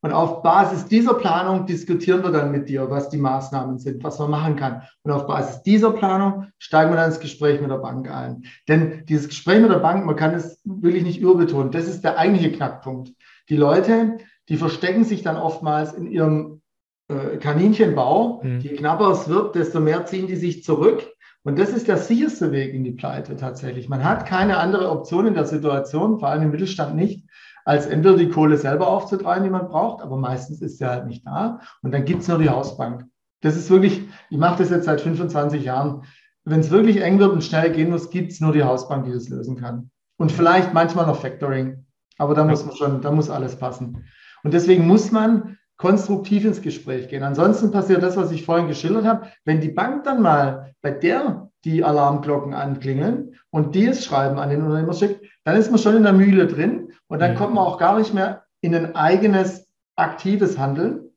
Und 0.03 0.12
auf 0.12 0.42
Basis 0.42 0.84
dieser 0.84 1.14
Planung 1.14 1.64
diskutieren 1.64 2.22
wir 2.22 2.30
dann 2.30 2.53
mit 2.53 2.68
dir, 2.68 2.90
was 2.90 3.09
die 3.09 3.16
Maßnahmen 3.16 3.78
sind, 3.78 4.05
was 4.05 4.18
man 4.18 4.28
machen 4.28 4.57
kann. 4.57 4.82
Und 5.03 5.12
auf 5.12 5.26
Basis 5.26 5.62
dieser 5.62 5.92
Planung 5.92 6.49
steigen 6.59 6.90
wir 6.90 6.97
dann 6.97 7.09
ins 7.09 7.20
Gespräch 7.20 7.62
mit 7.62 7.70
der 7.70 7.78
Bank 7.78 8.11
ein. 8.11 8.42
Denn 8.68 9.07
dieses 9.07 9.28
Gespräch 9.28 9.62
mit 9.62 9.70
der 9.70 9.78
Bank, 9.78 10.05
man 10.05 10.16
kann 10.16 10.34
es 10.34 10.61
wirklich 10.64 11.05
nicht 11.05 11.20
überbetonen, 11.20 11.70
das 11.70 11.88
ist 11.88 12.05
der 12.05 12.18
eigentliche 12.18 12.53
Knackpunkt. 12.53 13.12
Die 13.49 13.57
Leute, 13.57 14.18
die 14.51 14.59
verstecken 14.59 15.05
sich 15.05 15.22
dann 15.22 15.38
oftmals 15.38 15.94
in 15.94 16.07
ihrem 16.07 16.61
äh, 17.09 17.37
Kaninchenbau. 17.39 18.43
Mhm. 18.43 18.61
Je 18.61 18.77
knapper 18.77 19.11
es 19.11 19.29
wird, 19.29 19.55
desto 19.55 19.81
mehr 19.81 20.07
ziehen 20.07 20.27
die 20.27 20.37
sich 20.37 20.65
zurück. 20.65 21.07
Und 21.45 21.59
das 21.59 21.71
ist 21.71 21.87
der 21.87 21.99
sicherste 21.99 22.51
Weg 22.51 22.75
in 22.75 22.83
die 22.83 22.93
Pleite 22.93 23.37
tatsächlich. 23.37 23.89
Man 23.89 24.03
hat 24.03 24.27
keine 24.27 24.59
andere 24.59 24.91
Option 24.91 25.27
in 25.27 25.35
der 25.35 25.45
Situation, 25.45 26.19
vor 26.19 26.29
allem 26.29 26.43
im 26.43 26.51
Mittelstand 26.51 26.97
nicht, 26.97 27.25
als 27.65 27.87
entweder 27.87 28.17
die 28.17 28.29
Kohle 28.29 28.57
selber 28.57 28.89
aufzutreiben, 28.89 29.45
die 29.45 29.51
man 29.51 29.69
braucht, 29.69 30.03
aber 30.03 30.17
meistens 30.17 30.61
ist 30.61 30.79
sie 30.79 30.87
halt 30.87 31.07
nicht 31.07 31.25
da. 31.25 31.61
Und 31.83 31.93
dann 31.93 32.05
gibt 32.05 32.23
es 32.23 32.29
nur 32.29 32.39
die 32.39 32.51
Hausbank. 32.51 33.05
Das 33.43 33.57
ist 33.57 33.71
wirklich, 33.71 34.03
ich 34.29 34.39
mache 34.39 34.59
das 34.59 34.71
jetzt 34.71 34.87
seit 34.87 35.01
25 35.01 35.63
Jahren. 35.63 36.03
Wenn 36.45 36.61
es 36.61 36.71
wirklich 36.73 37.01
eng 37.01 37.21
wird 37.21 37.33
und 37.33 37.45
schnell 37.45 37.71
gehen 37.71 37.91
muss, 37.91 38.11
gibt 38.11 38.33
es 38.33 38.41
nur 38.41 38.53
die 38.53 38.65
Hausbank, 38.65 39.05
die 39.05 39.13
das 39.13 39.29
lösen 39.29 39.57
kann. 39.57 39.91
Und 40.17 40.33
vielleicht 40.33 40.75
manchmal 40.75 41.07
noch 41.07 41.21
Factoring. 41.21 41.85
Aber 42.19 42.35
da 42.35 42.45
muss 42.45 42.65
man 42.65 42.75
schon, 42.75 43.03
da 43.03 43.13
muss 43.13 43.31
alles 43.31 43.57
passen. 43.57 44.05
Und 44.43 44.55
deswegen 44.55 44.87
muss 44.87 45.13
man 45.13 45.56
konstruktiv 45.77 46.45
ins 46.45 46.62
Gespräch 46.62 47.09
gehen. 47.09 47.22
Ansonsten 47.22 47.70
passiert 47.70 48.03
das, 48.03 48.16
was 48.16 48.31
ich 48.31 48.45
vorhin 48.45 48.68
geschildert 48.68 49.05
habe. 49.05 49.29
Wenn 49.45 49.61
die 49.61 49.68
Bank 49.68 50.05
dann 50.05 50.22
mal 50.22 50.74
bei 50.81 50.91
der 50.91 51.51
die 51.64 51.85
Alarmglocken 51.85 52.55
anklingeln 52.55 53.37
und 53.51 53.74
die 53.74 53.87
es 53.87 54.05
schreiben 54.05 54.39
an 54.39 54.51
den 54.51 54.62
Unternehmer 54.62 54.95
schickt, 54.95 55.24
dann 55.45 55.57
ist 55.57 55.70
man 55.70 55.79
schon 55.79 55.97
in 55.97 56.05
der 56.05 56.12
Mühle 56.12 56.47
drin 56.47 56.93
und 57.09 57.20
dann 57.20 57.33
mhm. 57.33 57.37
kommt 57.37 57.55
man 57.55 57.64
auch 57.64 57.79
gar 57.79 57.99
nicht 57.99 58.14
mehr 58.14 58.45
in 58.61 58.74
ein 58.74 58.95
eigenes 58.95 59.68
aktives 59.97 60.59
Handeln, 60.59 61.11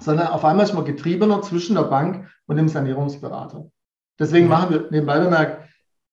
sondern 0.00 0.28
auf 0.28 0.44
einmal 0.44 0.64
ist 0.64 0.74
man 0.74 0.84
getriebener 0.84 1.42
zwischen 1.42 1.76
der 1.76 1.84
Bank 1.84 2.28
und 2.46 2.56
dem 2.56 2.68
Sanierungsberater. 2.68 3.70
Deswegen 4.18 4.46
mhm. 4.46 4.50
machen 4.50 4.70
wir 4.70 4.90
nebenbei 4.90 5.20
bemerkt, 5.20 5.68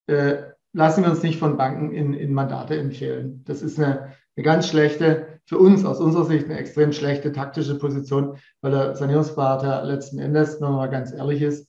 äh, 0.07 0.43
lassen 0.73 1.03
wir 1.03 1.09
uns 1.09 1.23
nicht 1.23 1.39
von 1.39 1.57
Banken 1.57 1.91
in, 1.91 2.13
in 2.13 2.33
Mandate 2.33 2.77
empfehlen. 2.77 3.43
Das 3.45 3.61
ist 3.61 3.79
eine, 3.79 4.13
eine 4.35 4.43
ganz 4.43 4.67
schlechte, 4.67 5.30
für 5.45 5.57
uns 5.57 5.83
aus 5.85 5.99
unserer 5.99 6.25
Sicht 6.25 6.45
eine 6.45 6.57
extrem 6.57 6.93
schlechte 6.93 7.31
taktische 7.31 7.77
Position, 7.77 8.37
weil 8.61 8.71
der 8.71 8.95
Sanierungsberater 8.95 9.83
letzten 9.83 10.19
Endes, 10.19 10.55
wenn 10.55 10.69
man 10.69 10.77
mal 10.77 10.89
ganz 10.89 11.11
ehrlich 11.11 11.41
ist, 11.41 11.67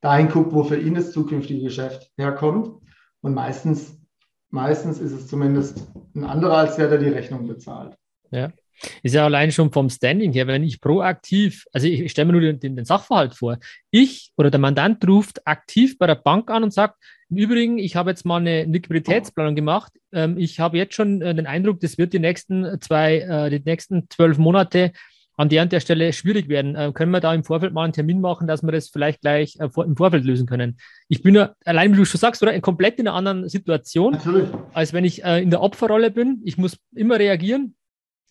dahin 0.00 0.28
guckt, 0.28 0.52
wo 0.52 0.64
für 0.64 0.78
ihn 0.78 0.94
das 0.94 1.12
zukünftige 1.12 1.62
Geschäft 1.62 2.10
herkommt. 2.16 2.70
Und 3.20 3.34
meistens, 3.34 4.00
meistens 4.50 4.98
ist 4.98 5.12
es 5.12 5.28
zumindest 5.28 5.86
ein 6.14 6.24
anderer 6.24 6.58
als 6.58 6.76
der, 6.76 6.88
der 6.88 6.98
die 6.98 7.08
Rechnung 7.08 7.46
bezahlt. 7.46 7.96
Ja. 8.30 8.50
Ist 9.02 9.14
ja 9.14 9.26
allein 9.26 9.52
schon 9.52 9.70
vom 9.70 9.90
Standing 9.90 10.32
her, 10.32 10.46
wenn 10.46 10.62
ich 10.62 10.80
proaktiv, 10.80 11.66
also 11.72 11.86
ich, 11.86 12.00
ich 12.00 12.10
stelle 12.12 12.32
mir 12.32 12.40
nur 12.40 12.52
den, 12.52 12.76
den, 12.76 12.84
Sachverhalt 12.84 13.34
vor, 13.34 13.58
ich 13.90 14.32
oder 14.38 14.50
der 14.50 14.60
Mandant 14.60 15.06
ruft 15.06 15.46
aktiv 15.46 15.98
bei 15.98 16.06
der 16.06 16.14
Bank 16.14 16.50
an 16.50 16.64
und 16.64 16.72
sagt, 16.72 16.96
im 17.30 17.36
Übrigen, 17.36 17.78
ich 17.78 17.96
habe 17.96 18.10
jetzt 18.10 18.26
mal 18.26 18.38
eine 18.38 18.64
Liquiditätsplanung 18.64 19.54
gemacht. 19.54 19.92
Ähm, 20.12 20.36
ich 20.36 20.60
habe 20.60 20.78
jetzt 20.78 20.94
schon 20.94 21.22
äh, 21.22 21.34
den 21.34 21.46
Eindruck, 21.46 21.80
das 21.80 21.98
wird 21.98 22.12
die 22.12 22.18
nächsten 22.18 22.80
zwei, 22.80 23.18
äh, 23.18 23.50
die 23.50 23.62
nächsten 23.64 24.08
zwölf 24.10 24.38
Monate 24.38 24.92
an 25.36 25.48
der 25.48 25.62
und 25.62 25.72
der 25.72 25.80
Stelle 25.80 26.12
schwierig 26.12 26.48
werden. 26.48 26.74
Äh, 26.74 26.92
können 26.92 27.12
wir 27.12 27.20
da 27.20 27.32
im 27.32 27.44
Vorfeld 27.44 27.72
mal 27.72 27.84
einen 27.84 27.92
Termin 27.92 28.20
machen, 28.20 28.46
dass 28.46 28.62
wir 28.62 28.72
das 28.72 28.88
vielleicht 28.88 29.20
gleich 29.20 29.56
äh, 29.60 29.70
vor, 29.70 29.84
im 29.84 29.96
Vorfeld 29.96 30.24
lösen 30.24 30.46
können? 30.46 30.78
Ich 31.08 31.22
bin 31.22 31.34
ja, 31.34 31.54
allein 31.64 31.92
wie 31.92 31.98
du 31.98 32.04
schon 32.04 32.18
sagst, 32.18 32.42
oder 32.42 32.58
komplett 32.60 32.98
in 32.98 33.08
einer 33.08 33.16
anderen 33.16 33.48
Situation, 33.48 34.14
Natürlich. 34.14 34.48
als 34.72 34.92
wenn 34.92 35.04
ich 35.04 35.24
äh, 35.24 35.40
in 35.40 35.50
der 35.50 35.62
Opferrolle 35.62 36.10
bin. 36.10 36.42
Ich 36.44 36.58
muss 36.58 36.76
immer 36.94 37.18
reagieren 37.18 37.74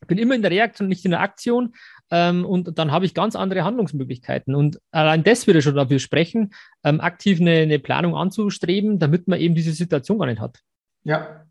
bin 0.08 0.18
immer 0.18 0.36
in 0.36 0.42
der 0.42 0.52
Reaktion, 0.52 0.90
nicht 0.90 1.06
in 1.06 1.12
der 1.12 1.22
Aktion. 1.22 1.74
Ähm, 2.12 2.46
und 2.46 2.78
dann 2.78 2.92
habe 2.92 3.06
ich 3.06 3.14
ganz 3.14 3.36
andere 3.36 3.64
Handlungsmöglichkeiten. 3.64 4.56
Und 4.56 4.80
allein 4.92 5.24
das 5.24 5.48
würde 5.48 5.62
schon 5.62 5.76
dafür 5.76 6.00
sprechen, 6.00 6.54
ähm, 6.84 7.02
aktiv 7.02 7.40
eine, 7.40 7.52
eine, 7.52 7.80
Planung 7.80 8.16
anzustreben, 8.16 9.00
damit 9.00 9.28
man 9.28 9.40
eben 9.40 9.56
diese 9.56 9.74
Situation 9.74 10.20
gar 10.20 10.26
nicht 10.26 10.42
hat. 10.42 10.60
Ja, 11.04 11.46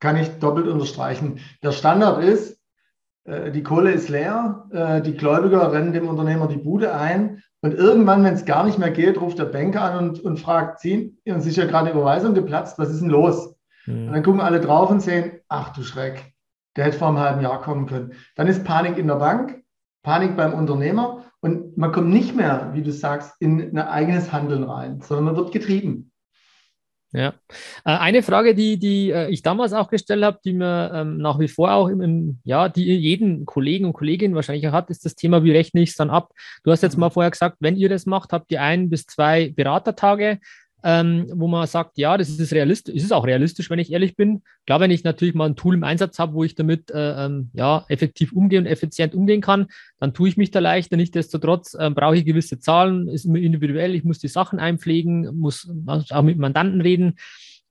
kann 0.00 0.16
ich 0.16 0.28
doppelt 0.38 0.66
unterstreichen. 0.66 1.40
Der 1.62 1.72
Standard 1.72 2.24
ist, 2.24 2.58
äh, 3.24 3.50
die 3.50 3.62
Kohle 3.62 3.92
ist 3.92 4.08
leer, 4.08 4.66
äh, 4.72 5.00
die 5.00 5.14
Gläubiger 5.14 5.72
rennen 5.72 5.92
dem 5.92 6.08
Unternehmer 6.08 6.48
die 6.48 6.56
Bude 6.56 6.94
ein. 6.94 7.42
Und 7.62 7.74
irgendwann, 7.74 8.24
wenn 8.24 8.34
es 8.34 8.46
gar 8.46 8.64
nicht 8.64 8.78
mehr 8.78 8.90
geht, 8.90 9.20
ruft 9.20 9.38
der 9.38 9.44
Banker 9.44 9.82
an 9.82 9.98
und, 9.98 10.20
und 10.20 10.38
fragt, 10.38 10.80
Sie, 10.80 11.16
uns 11.26 11.46
ist 11.46 11.56
ja 11.56 11.66
gerade 11.66 11.90
eine 11.90 11.98
Überweisung 11.98 12.34
geplatzt, 12.34 12.78
was 12.78 12.90
ist 12.90 13.00
denn 13.00 13.10
los? 13.10 13.54
Mhm. 13.86 14.08
Und 14.08 14.12
dann 14.14 14.22
gucken 14.22 14.40
alle 14.40 14.60
drauf 14.60 14.90
und 14.90 15.00
sehen, 15.00 15.32
ach 15.48 15.72
du 15.74 15.82
Schreck, 15.82 16.32
der 16.76 16.86
hätte 16.86 16.98
vor 16.98 17.08
einem 17.08 17.18
halben 17.18 17.42
Jahr 17.42 17.60
kommen 17.60 17.86
können. 17.86 18.14
Dann 18.36 18.46
ist 18.46 18.64
Panik 18.64 18.96
in 18.96 19.08
der 19.08 19.16
Bank, 19.16 19.59
Panik 20.02 20.36
beim 20.36 20.54
Unternehmer 20.54 21.24
und 21.40 21.76
man 21.76 21.92
kommt 21.92 22.08
nicht 22.08 22.34
mehr, 22.34 22.70
wie 22.72 22.82
du 22.82 22.92
sagst, 22.92 23.34
in 23.40 23.60
ein 23.60 23.78
eigenes 23.78 24.32
Handeln 24.32 24.64
rein, 24.64 25.00
sondern 25.00 25.24
man 25.24 25.36
wird 25.36 25.52
getrieben. 25.52 26.10
Ja, 27.12 27.34
äh, 27.84 27.90
eine 27.90 28.22
Frage, 28.22 28.54
die, 28.54 28.78
die 28.78 29.10
äh, 29.10 29.28
ich 29.30 29.42
damals 29.42 29.72
auch 29.72 29.90
gestellt 29.90 30.22
habe, 30.22 30.38
die 30.44 30.52
mir 30.52 30.92
ähm, 30.94 31.16
nach 31.16 31.40
wie 31.40 31.48
vor 31.48 31.72
auch 31.72 31.88
im, 31.88 32.00
im, 32.02 32.38
ja, 32.44 32.68
die 32.68 32.84
jeden 32.84 33.46
Kollegen 33.46 33.84
und 33.84 33.94
Kolleginnen 33.94 34.36
wahrscheinlich 34.36 34.68
auch 34.68 34.72
hat, 34.72 34.90
ist 34.90 35.04
das 35.04 35.16
Thema, 35.16 35.42
wie 35.42 35.50
rechne 35.50 35.80
ich 35.80 35.90
es 35.90 35.96
dann 35.96 36.08
ab? 36.08 36.30
Du 36.62 36.70
hast 36.70 36.82
jetzt 36.82 36.94
mhm. 36.94 37.00
mal 37.00 37.10
vorher 37.10 37.32
gesagt, 37.32 37.56
wenn 37.58 37.76
ihr 37.76 37.88
das 37.88 38.06
macht, 38.06 38.32
habt 38.32 38.52
ihr 38.52 38.62
ein 38.62 38.90
bis 38.90 39.06
zwei 39.06 39.48
Beratertage 39.48 40.38
ähm, 40.82 41.26
wo 41.34 41.46
man 41.46 41.66
sagt, 41.66 41.98
ja, 41.98 42.16
das 42.16 42.28
ist 42.28 42.52
realistisch, 42.52 42.94
es 42.94 43.04
ist 43.04 43.12
auch 43.12 43.26
realistisch, 43.26 43.70
wenn 43.70 43.78
ich 43.78 43.92
ehrlich 43.92 44.16
bin. 44.16 44.42
Klar, 44.66 44.80
wenn 44.80 44.90
ich 44.90 45.04
natürlich 45.04 45.34
mal 45.34 45.46
ein 45.46 45.56
Tool 45.56 45.74
im 45.74 45.84
Einsatz 45.84 46.18
habe, 46.18 46.34
wo 46.34 46.44
ich 46.44 46.54
damit 46.54 46.90
äh, 46.90 47.26
ähm, 47.26 47.50
ja, 47.52 47.84
effektiv 47.88 48.32
umgehen 48.32 48.64
und 48.64 48.70
effizient 48.70 49.14
umgehen 49.14 49.40
kann, 49.40 49.66
dann 49.98 50.14
tue 50.14 50.28
ich 50.28 50.36
mich 50.36 50.50
da 50.50 50.60
leichter. 50.60 50.96
Nichtsdestotrotz 50.96 51.74
äh, 51.74 51.90
brauche 51.90 52.16
ich 52.16 52.24
gewisse 52.24 52.58
Zahlen, 52.58 53.08
ist 53.08 53.24
immer 53.24 53.38
individuell, 53.38 53.94
ich 53.94 54.04
muss 54.04 54.18
die 54.18 54.28
Sachen 54.28 54.58
einpflegen, 54.58 55.38
muss 55.38 55.70
auch 56.10 56.22
mit 56.22 56.38
Mandanten 56.38 56.80
reden. 56.80 57.16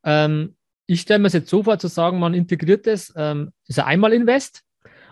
Ähm, 0.03 0.55
ich 0.85 1.01
stelle 1.01 1.19
mir 1.19 1.27
es 1.27 1.33
jetzt 1.33 1.49
so 1.49 1.63
vor, 1.63 1.77
zu 1.77 1.87
sagen, 1.87 2.19
man 2.19 2.33
integriert 2.33 2.87
das, 2.87 3.13
ähm, 3.15 3.51
ist 3.67 3.79
ein 3.79 3.85
Einmal-Invest, 3.85 4.63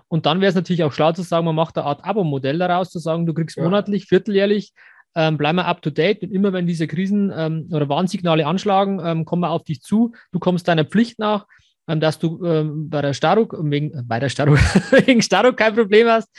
und 0.09 0.25
dann 0.25 0.39
wäre 0.39 0.49
es 0.49 0.55
natürlich 0.55 0.83
auch 0.83 0.93
schlau 0.93 1.11
zu 1.11 1.21
sagen, 1.21 1.45
man 1.45 1.55
macht 1.55 1.77
eine 1.77 1.85
Art 1.85 2.05
Abo-Modell 2.05 2.57
daraus, 2.57 2.89
zu 2.89 2.99
sagen, 2.99 3.25
du 3.25 3.33
kriegst 3.33 3.57
ja. 3.57 3.63
monatlich, 3.63 4.05
vierteljährlich 4.05 4.71
ähm, 5.17 5.35
bleiben 5.35 5.57
wir 5.57 5.65
up 5.65 5.81
to 5.81 5.89
date 5.89 6.21
und 6.21 6.31
immer 6.31 6.53
wenn 6.53 6.67
diese 6.67 6.85
Krisen 6.87 7.33
ähm, 7.35 7.67
oder 7.73 7.89
Warnsignale 7.89 8.45
anschlagen, 8.45 9.01
ähm, 9.03 9.25
kommen 9.25 9.41
wir 9.41 9.49
auf 9.49 9.63
dich 9.63 9.81
zu. 9.81 10.13
Du 10.31 10.37
kommst 10.37 10.67
deiner 10.67 10.85
Pflicht 10.85 11.17
nach, 11.17 11.47
ähm, 11.87 11.99
dass 11.99 12.19
du 12.19 12.45
ähm, 12.45 12.87
bei 12.87 13.01
der 13.01 13.13
Staruk, 13.13 13.57
wegen, 13.59 13.91
äh, 13.97 14.03
bei 14.05 14.19
der 14.19 14.29
Staruk, 14.29 14.59
wegen 15.07 15.23
Staruk 15.23 15.57
kein 15.57 15.73
Problem 15.73 16.07
hast 16.07 16.29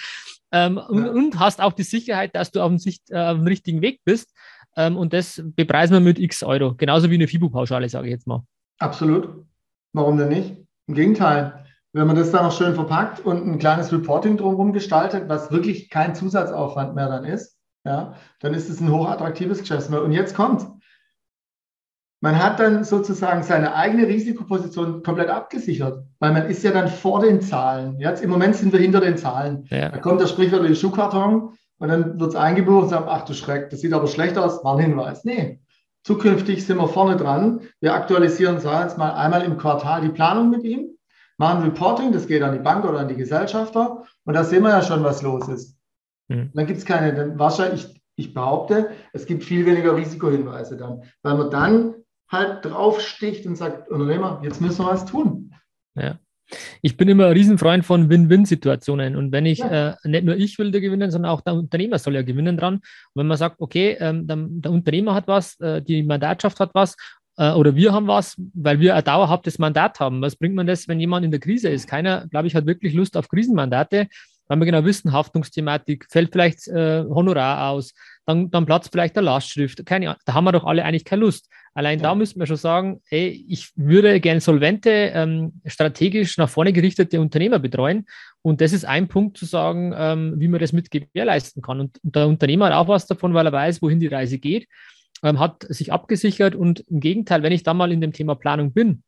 ähm, 0.53 0.77
ja. 0.77 0.87
und, 0.87 1.09
und, 1.09 1.39
hast 1.41 1.61
auch 1.61 1.73
die 1.73 1.83
Sicherheit, 1.83 2.37
dass 2.37 2.53
du 2.53 2.61
auf 2.61 2.69
dem, 2.69 2.79
Sicht, 2.79 3.11
äh, 3.11 3.19
auf 3.19 3.37
dem 3.37 3.49
richtigen 3.49 3.83
Weg 3.83 4.01
bist. 4.05 4.33
und 4.77 5.13
das 5.13 5.43
bepreisen 5.57 5.95
wir 5.95 6.01
mit 6.01 6.21
x 6.21 6.45
Euro. 6.45 6.73
Genauso 6.77 7.11
wie 7.11 7.17
eine 7.17 7.27
FIBU-Pauschale, 7.27 7.89
sage 7.89 8.07
ich 8.07 8.13
jetzt 8.13 8.29
mal. 8.29 8.45
Absolut. 8.79 9.45
Warum 9.93 10.19
denn 10.19 10.29
nicht? 10.29 10.57
Im 10.87 10.95
Gegenteil. 10.95 11.65
Wenn 11.93 12.07
man 12.07 12.15
das 12.15 12.31
dann 12.31 12.45
noch 12.45 12.57
schön 12.57 12.77
verpackt 12.77 13.19
und 13.19 13.45
ein 13.45 13.59
kleines 13.59 13.91
Reporting 13.91 14.37
drumherum 14.37 14.73
gestaltet, 14.73 15.29
was 15.29 15.51
wirklich 15.51 15.91
kein 15.91 16.15
Zusatzaufwand 16.15 16.95
mehr 16.95 17.09
dann 17.09 17.25
ist, 17.25 17.58
ja, 17.85 18.15
dann 18.41 18.55
ist 18.55 18.69
es 18.69 18.81
ein 18.81 18.93
hochattraktives 18.93 19.61
Geschäftsmodell. 19.61 20.05
Und 20.05 20.13
jetzt 20.13 20.35
kommt, 20.35 20.67
man 22.21 22.43
hat 22.43 22.59
dann 22.59 22.83
sozusagen 22.83 23.43
seine 23.43 23.75
eigene 23.75 24.09
Risikoposition 24.09 25.03
komplett 25.03 25.29
abgesichert, 25.29 26.05
weil 26.19 26.33
man 26.33 26.47
ist 26.47 26.65
ja 26.65 26.73
dann 26.73 26.89
vor 26.89 27.21
den 27.21 27.41
Zahlen. 27.41 27.99
Jetzt 28.01 28.23
im 28.23 28.31
Moment 28.31 28.57
sind 28.57 28.73
wir 28.73 28.81
hinter 28.81 29.01
den 29.01 29.17
Zahlen. 29.17 29.67
Ja. 29.71 29.89
Da 29.89 29.99
kommt 29.99 30.21
der 30.21 30.27
sprichwörtliche 30.27 30.75
Schuhkarton 30.75 31.57
und 31.79 31.89
dann 31.89 32.19
wird 32.19 32.31
es 32.31 32.37
eingebucht 32.37 32.85
und 32.85 32.89
sagt, 32.89 33.09
ach 33.09 33.25
du 33.25 33.35
Schreck, 33.35 33.71
das 33.71 33.81
sieht 33.81 33.93
aber 33.93 34.09
schlecht 34.09 34.37
aus, 34.37 34.65
Warnhinweis. 34.65 35.25
Nee, 35.25 35.61
zukünftig 36.03 36.67
sind 36.67 36.79
wir 36.79 36.89
vorne 36.89 37.17
dran. 37.17 37.61
Wir 37.81 37.95
aktualisieren, 37.95 38.59
sagen 38.59 38.79
wir 38.79 38.83
jetzt 38.83 38.99
mal, 38.99 39.13
einmal 39.13 39.43
im 39.43 39.57
Quartal 39.57 40.01
die 40.01 40.09
Planung 40.09 40.51
mit 40.51 40.65
ihm, 40.65 40.99
machen 41.37 41.63
Reporting, 41.63 42.11
das 42.11 42.27
geht 42.27 42.43
an 42.43 42.53
die 42.53 42.59
Bank 42.59 42.85
oder 42.85 42.99
an 42.99 43.09
die 43.09 43.17
Gesellschafter 43.17 44.05
und 44.25 44.35
da 44.35 44.43
sehen 44.43 44.65
wir 44.65 44.71
ja 44.71 44.83
schon, 44.83 45.05
was 45.05 45.23
los 45.23 45.47
ist. 45.47 45.78
Mhm. 46.29 46.51
Dann 46.55 46.67
gibt 46.67 46.79
es 46.79 46.85
keine, 46.85 47.15
dann 47.15 47.39
wahrscheinlich, 47.39 47.85
ich, 47.85 48.03
ich 48.17 48.35
behaupte, 48.35 48.91
es 49.13 49.27
gibt 49.27 49.45
viel 49.45 49.67
weniger 49.67 49.97
Risikohinweise 49.97 50.77
dann, 50.77 51.03
weil 51.23 51.37
man 51.37 51.51
dann 51.51 51.95
halt 52.29 52.65
draufsticht 52.65 53.47
und 53.47 53.57
sagt, 53.57 53.89
Unternehmer, 53.89 54.41
jetzt 54.45 54.61
müssen 54.61 54.85
wir 54.85 54.93
was 54.93 55.07
tun. 55.07 55.55
Ja. 55.95 56.19
Ich 56.81 56.97
bin 56.97 57.09
immer 57.09 57.27
ein 57.27 57.33
Riesenfreund 57.33 57.85
von 57.85 58.09
Win-Win-Situationen. 58.09 59.17
Und 59.17 59.33
wenn 59.33 59.45
ich, 59.45 59.59
ja. 59.59 59.91
äh, 59.91 59.95
nicht 60.05 60.25
nur 60.25 60.37
ich 60.37 60.59
will 60.59 60.71
da 60.71 60.81
gewinnen, 60.81 61.11
sondern 61.11 61.31
auch 61.31 61.43
der 61.43 61.55
Unternehmer 61.55 61.99
soll 61.99 62.15
ja 62.15 62.23
gewinnen 62.23 62.57
dran. 62.57 62.75
Und 62.77 62.83
wenn 63.15 63.27
man 63.27 63.37
sagt, 63.37 63.61
okay, 63.61 63.97
ähm, 64.01 64.27
der, 64.27 64.37
der, 64.39 64.73
Unternehmer 64.73 65.15
hat 65.15 65.29
was, 65.29 65.61
äh, 65.61 65.83
die 65.83 66.03
Mandatschaft 66.03 66.59
hat 66.59 66.71
was 66.73 66.97
äh, 67.37 67.53
oder 67.53 67.77
wir 67.77 67.93
haben 67.93 68.07
was, 68.07 68.37
weil 68.55 68.81
wir 68.81 68.97
ein 68.97 69.05
dauerhaftes 69.05 69.59
Mandat 69.59 70.01
haben. 70.01 70.23
Was 70.23 70.37
bringt 70.37 70.55
man 70.55 70.67
das, 70.67 70.89
wenn 70.89 71.01
jemand 71.01 71.25
in 71.27 71.31
der 71.31 71.41
Krise 71.41 71.69
ist? 71.69 71.87
Keiner, 71.87 72.27
glaube 72.29 72.49
ich, 72.49 72.55
hat 72.55 72.67
wirklich 72.67 72.95
Lust 72.95 73.17
auf 73.17 73.29
Krisenmandate 73.29 74.09
weil 74.49 74.59
wir 74.59 74.67
genau 74.67 74.85
wissen, 74.85 75.13
Haftungsthematik, 75.13 76.07
fällt 76.11 76.33
vielleicht 76.33 76.67
äh, 76.69 77.05
Honorar 77.09 77.71
aus, 77.71 77.95
dann, 78.27 78.51
dann 78.51 78.67
platzt 78.67 78.91
vielleicht 78.91 79.15
der 79.17 79.23
Lastschrift. 79.23 79.85
Keine 79.87 80.11
Ahnung, 80.11 80.21
da 80.25 80.35
haben 80.35 80.45
wir 80.45 80.53
doch 80.53 80.65
alle 80.65 80.85
eigentlich 80.85 81.05
keine 81.05 81.21
Lust. 81.21 81.49
Allein 81.75 81.99
ja. 81.99 82.05
da 82.05 82.15
müssen 82.15 82.41
wir 82.41 82.47
schon 82.47 82.57
sagen, 82.57 83.01
ey, 83.11 83.45
ich 83.49 83.71
würde 83.77 84.21
gerne 84.21 84.41
solvente, 84.41 84.91
ähm, 84.91 85.61
strategisch 85.65 86.37
nach 86.37 86.49
vorne 86.49 86.73
gerichtete 86.73 87.21
Unternehmer 87.21 87.59
betreuen. 87.59 88.07
Und 88.43 88.61
das 88.61 88.73
ist 88.73 88.85
ein 88.85 89.09
Punkt 89.09 89.37
zu 89.37 89.45
sagen, 89.45 89.95
ähm, 89.97 90.35
wie 90.39 90.49
man 90.49 90.61
das 90.61 90.73
mit 90.73 90.91
gewährleisten 90.91 91.63
kann. 91.63 91.81
Und, 91.81 92.03
und 92.03 92.17
der 92.17 92.27
Unternehmer 92.27 92.67
hat 92.67 92.75
auch 92.75 92.89
was 92.89 93.07
davon, 93.07 93.35
weil 93.35 93.47
er 93.47 93.53
weiß, 93.53 93.81
wohin 93.81 94.01
die 94.01 94.09
Reise 94.09 94.39
geht, 94.39 94.67
ähm, 95.23 95.39
hat 95.39 95.67
sich 95.69 95.93
abgesichert. 95.93 96.55
Und 96.55 96.81
im 96.89 97.01
Gegenteil, 97.01 97.43
wenn 97.43 97.53
ich 97.53 97.63
da 97.63 97.75
mal 97.75 97.93
in 97.93 98.01
dem 98.01 98.13
Thema 98.13 98.35
Planung 98.35 98.73
bin, 98.73 99.03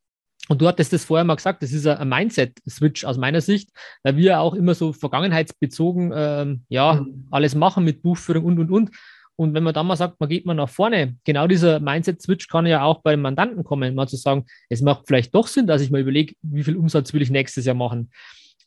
und 0.49 0.61
du 0.61 0.67
hattest 0.67 0.93
das 0.93 1.05
vorher 1.05 1.25
mal 1.25 1.37
gesagt, 1.37 1.63
das 1.63 1.73
ist 1.73 1.87
ein 1.87 2.09
Mindset-Switch 2.09 3.05
aus 3.05 3.19
meiner 3.19 3.41
Sicht, 3.41 3.71
weil 4.03 4.17
wir 4.17 4.41
auch 4.41 4.55
immer 4.55 4.75
so 4.75 4.93
vergangenheitsbezogen 4.93 6.13
ähm, 6.15 6.65
ja, 6.69 6.95
mhm. 6.95 7.29
alles 7.31 7.55
machen 7.55 7.85
mit 7.85 8.03
Buchführung 8.03 8.45
und 8.45 8.59
und 8.59 8.71
und. 8.71 8.91
Und 9.37 9.55
wenn 9.55 9.63
man 9.63 9.73
dann 9.73 9.87
mal 9.87 9.97
sagt, 9.97 10.21
man 10.21 10.29
geht 10.29 10.45
mal 10.45 10.55
nach 10.55 10.69
vorne, 10.69 11.17
genau 11.25 11.47
dieser 11.47 11.81
Mindset-Switch 11.81 12.49
kann 12.49 12.67
ja 12.67 12.83
auch 12.83 13.01
beim 13.01 13.23
Mandanten 13.23 13.65
kommen, 13.65 13.95
mal 13.95 14.07
zu 14.07 14.17
sagen, 14.17 14.45
es 14.69 14.83
macht 14.83 15.07
vielleicht 15.07 15.35
doch 15.35 15.47
Sinn, 15.47 15.67
dass 15.67 15.81
ich 15.81 15.91
mal 15.91 16.01
überlege, 16.01 16.35
wie 16.43 16.63
viel 16.63 16.77
Umsatz 16.77 17.15
will 17.15 17.23
ich 17.23 17.31
nächstes 17.31 17.65
Jahr 17.65 17.77
machen. 17.77 18.11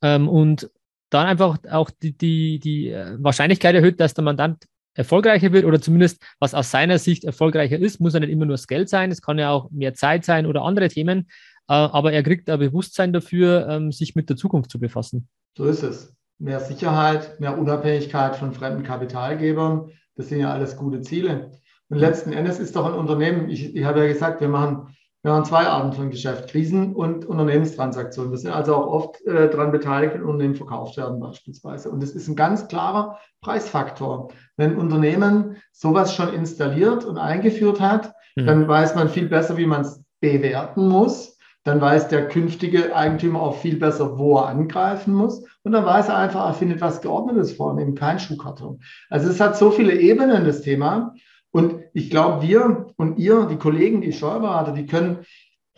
Ähm, 0.02 0.28
und 0.28 0.70
dann 1.12 1.28
einfach 1.28 1.60
auch 1.70 1.92
die, 1.92 2.18
die, 2.18 2.60
die 2.60 2.90
äh, 2.90 3.18
Wahrscheinlichkeit 3.20 3.76
erhöht, 3.76 4.00
dass 4.00 4.16
der 4.16 4.24
Mandant 4.24 4.64
erfolgreicher 4.96 5.52
wird 5.52 5.66
oder 5.66 5.82
zumindest 5.82 6.24
was 6.40 6.54
aus 6.54 6.72
seiner 6.72 6.98
Sicht 7.00 7.24
erfolgreicher 7.24 7.78
ist, 7.78 8.00
muss 8.00 8.14
ja 8.14 8.20
nicht 8.20 8.30
immer 8.30 8.46
nur 8.46 8.56
das 8.56 8.68
Geld 8.68 8.90
sein, 8.90 9.12
es 9.12 9.22
kann 9.22 9.40
ja 9.40 9.52
auch 9.52 9.70
mehr 9.72 9.94
Zeit 9.94 10.26
sein 10.26 10.46
oder 10.46 10.64
andere 10.64 10.88
Themen. 10.88 11.28
Äh, 11.68 11.74
aber 11.74 12.12
er 12.12 12.24
kriegt 12.24 12.50
ein 12.50 12.60
Bewusstsein 12.60 13.14
dafür, 13.14 13.68
ähm, 13.70 13.92
sich 13.92 14.16
mit 14.16 14.30
der 14.30 14.38
Zukunft 14.38 14.72
zu 14.72 14.80
befassen. 14.80 15.28
So 15.58 15.66
ist 15.66 15.84
es. 15.84 16.14
Mehr 16.40 16.60
Sicherheit, 16.60 17.40
mehr 17.40 17.58
Unabhängigkeit 17.58 18.36
von 18.36 18.54
fremden 18.54 18.84
Kapitalgebern, 18.84 19.92
das 20.16 20.30
sind 20.30 20.40
ja 20.40 20.52
alles 20.52 20.76
gute 20.76 21.02
Ziele. 21.02 21.52
Und 21.90 22.00
letzten 22.00 22.34
Endes 22.34 22.60
ist 22.60 22.76
doch 22.76 22.86
ein 22.86 23.00
Unternehmen, 23.00 23.50
ich, 23.50 23.76
ich 23.76 23.84
habe 23.86 24.00
ja 24.00 24.08
gesagt, 24.08 24.42
wir 24.42 24.50
machen, 24.50 24.96
wir 25.22 25.32
machen 25.32 25.46
zwei 25.46 25.66
Arten 25.68 25.94
von 25.94 26.10
Geschäft, 26.10 26.50
Krisen- 26.50 26.94
und 26.94 27.26
Unternehmenstransaktionen. 27.26 28.32
Wir 28.32 28.38
sind 28.38 28.52
also 28.52 28.76
auch 28.76 28.88
oft 28.88 29.22
äh, 29.26 29.50
daran 29.50 29.72
beteiligt, 29.72 30.16
wenn 30.16 30.24
Unternehmen 30.24 30.56
verkauft 30.56 30.98
werden 30.98 31.20
beispielsweise. 31.20 31.90
Und 31.90 32.04
das 32.04 32.12
ist 32.12 32.28
ein 32.28 32.36
ganz 32.36 32.68
klarer 32.68 33.20
Preisfaktor. 33.42 34.30
Wenn 34.58 34.72
ein 34.72 34.78
Unternehmen 34.78 35.58
sowas 35.72 36.14
schon 36.14 36.34
installiert 36.34 37.06
und 37.06 37.18
eingeführt 37.18 37.80
hat, 37.80 38.14
mhm. 38.36 38.48
dann 38.48 38.68
weiß 38.68 38.96
man 38.96 39.08
viel 39.08 39.30
besser, 39.30 39.56
wie 39.56 39.68
man 39.68 39.82
es 39.82 40.04
bewerten 40.20 40.88
muss 40.88 41.33
dann 41.64 41.80
weiß 41.80 42.10
der 42.10 42.28
künftige 42.28 42.96
Eigentümer 42.96 43.42
auch 43.42 43.58
viel 43.58 43.78
besser, 43.78 44.18
wo 44.18 44.38
er 44.38 44.48
angreifen 44.48 45.14
muss. 45.14 45.44
Und 45.64 45.72
dann 45.72 45.86
weiß 45.86 46.10
er 46.10 46.18
einfach, 46.18 46.46
er 46.46 46.54
findet 46.54 46.82
was 46.82 47.02
Geordnetes 47.02 47.54
vor, 47.54 47.80
eben 47.80 47.96
kein 47.96 48.20
Schuhkarton. 48.20 48.82
Also 49.10 49.30
es 49.30 49.40
hat 49.40 49.58
so 49.58 49.72
viele 49.72 49.96
Ebenen, 49.96 50.46
das 50.46 50.62
Thema. 50.62 51.14
Und 51.52 51.76
ich 51.94 52.10
glaube, 52.10 52.42
wir 52.42 52.88
und 52.98 53.18
ihr, 53.18 53.46
die 53.46 53.58
Kollegen, 53.58 54.02
die 54.02 54.12
Steuerberater, 54.12 54.74
die 54.74 54.88
können 54.88 55.20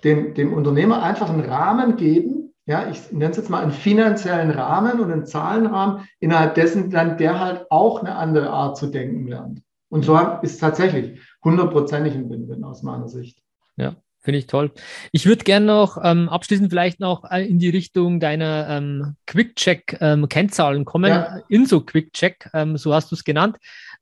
dem, 0.04 0.34
dem 0.34 0.54
Unternehmer 0.54 1.04
einfach 1.04 1.30
einen 1.30 1.42
Rahmen 1.42 1.98
geben, 1.98 2.54
ja, 2.68 2.90
ich 2.90 3.12
nenne 3.12 3.30
es 3.30 3.38
jetzt 3.38 3.52
mal 3.52 3.62
einen 3.62 3.72
finanziellen 3.72 4.50
Rahmen 4.50 5.00
und 5.00 5.12
einen 5.12 5.26
Zahlenrahmen, 5.26 6.08
innerhalb 6.20 6.56
dessen 6.56 6.90
dann 6.90 7.18
der 7.18 7.40
halt 7.40 7.68
auch 7.70 8.00
eine 8.00 8.16
andere 8.16 8.50
Art 8.50 8.76
zu 8.76 8.88
denken 8.88 9.28
lernt. 9.28 9.62
Und 9.90 10.04
so 10.04 10.18
ist 10.42 10.60
tatsächlich 10.60 11.22
hundertprozentig 11.44 12.16
ein 12.16 12.28
Win-Win 12.28 12.64
aus 12.64 12.82
meiner 12.82 13.08
Sicht. 13.08 13.40
Ja, 13.76 13.96
Finde 14.26 14.40
ich 14.40 14.48
toll. 14.48 14.72
Ich 15.12 15.28
würde 15.28 15.44
gerne 15.44 15.68
noch 15.68 16.00
ähm, 16.04 16.30
abschließend 16.30 16.72
vielleicht 16.72 17.00
noch 17.00 17.30
äh, 17.30 17.46
in 17.46 17.60
die 17.60 17.70
Richtung 17.70 18.20
deiner 18.20 18.68
ähm, 18.72 19.16
Quick-Check-Kennzahlen 19.28 20.80
ähm, 20.80 20.86
kommen. 20.86 21.12
Ja. 21.12 21.42
Inso 21.48 21.82
Quick-Check, 21.82 22.50
ähm, 22.56 22.76
so 22.76 22.92
hast 22.92 23.12
du 23.12 23.16
es 23.16 23.24
genannt. 23.24 23.58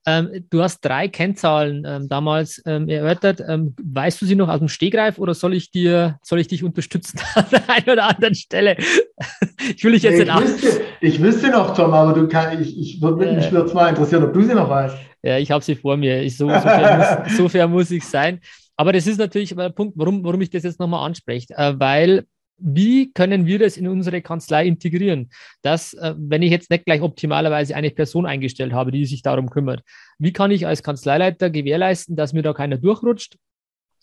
Ähm, 0.06 0.46
du 0.50 0.64
hast 0.64 0.80
drei 0.80 1.10
Kennzahlen 1.10 1.84
ähm, 1.86 2.08
damals 2.08 2.60
erörtert. 2.60 3.42
weißt 3.42 4.22
du 4.22 4.26
sie 4.26 4.36
noch 4.36 4.48
aus 4.48 4.60
dem 4.60 4.70
Stegreif 4.70 5.20
oder 5.20 5.34
soll 5.34 5.54
ich 5.54 5.72
dir, 5.72 6.20
soll 6.24 6.40
ich 6.40 6.48
dich 6.48 6.64
unterstützen 6.64 7.20
an 7.36 7.46
der 7.52 7.70
einen 7.70 7.90
oder 7.90 8.08
anderen 8.08 8.36
Stelle? 8.36 8.78
ich 9.76 9.84
will 9.84 9.92
dich 9.92 10.04
jetzt 10.04 10.20
nee, 10.20 10.24
ich, 10.24 10.42
wüsste, 10.42 10.82
ich 11.02 11.22
wüsste 11.22 11.50
noch, 11.50 11.76
Tom, 11.76 11.94
aber 11.94 12.14
du 12.14 12.30
kann, 12.30 12.62
ich, 12.62 12.80
ich 12.80 13.02
würde 13.02 13.26
äh, 13.26 13.36
mich 13.36 13.52
würde 13.52 13.74
mal 13.74 13.90
interessieren, 13.90 14.24
ob 14.24 14.32
du 14.32 14.42
sie 14.42 14.56
noch 14.56 14.70
weißt. 14.70 14.96
Ja, 15.22 15.38
ich 15.38 15.52
habe 15.52 15.64
sie 15.64 15.76
vor 15.76 15.98
mir. 15.98 16.22
Ich, 16.22 16.38
so, 16.38 16.50
so, 16.50 16.60
fair 16.60 17.24
muss, 17.26 17.38
so 17.38 17.50
fair 17.50 17.68
muss 17.68 17.92
ich 17.92 18.06
sein. 18.06 18.40
Aber 18.76 18.94
das 18.94 19.08
ist 19.08 19.18
natürlich 19.18 19.56
der 19.56 19.70
Punkt, 19.70 19.94
warum, 19.98 20.24
warum 20.24 20.42
ich 20.42 20.50
das 20.50 20.64
jetzt 20.64 20.80
nochmal 20.80 21.06
anspreche, 21.06 21.54
äh, 21.56 21.80
weil 21.80 22.26
wie 22.58 23.12
können 23.12 23.46
wir 23.46 23.60
das 23.60 23.78
in 23.78 23.88
unsere 23.88 24.22
Kanzlei 24.22 24.66
integrieren? 24.66 25.30
Dass, 25.62 25.94
äh, 25.94 26.14
wenn 26.18 26.42
ich 26.42 26.52
jetzt 26.52 26.70
nicht 26.70 26.86
gleich 26.86 27.02
optimalerweise 27.02 27.76
eine 27.76 27.90
Person 27.92 28.26
eingestellt 28.26 28.74
habe, 28.74 28.92
die 28.92 29.06
sich 29.06 29.22
darum 29.22 29.50
kümmert, 29.50 29.82
wie 30.18 30.34
kann 30.34 30.52
ich 30.52 30.66
als 30.68 30.84
Kanzleileiter 30.84 31.50
gewährleisten, 31.50 32.16
dass 32.16 32.34
mir 32.34 32.44
da 32.44 32.54
keiner 32.54 32.78
durchrutscht? 32.78 33.38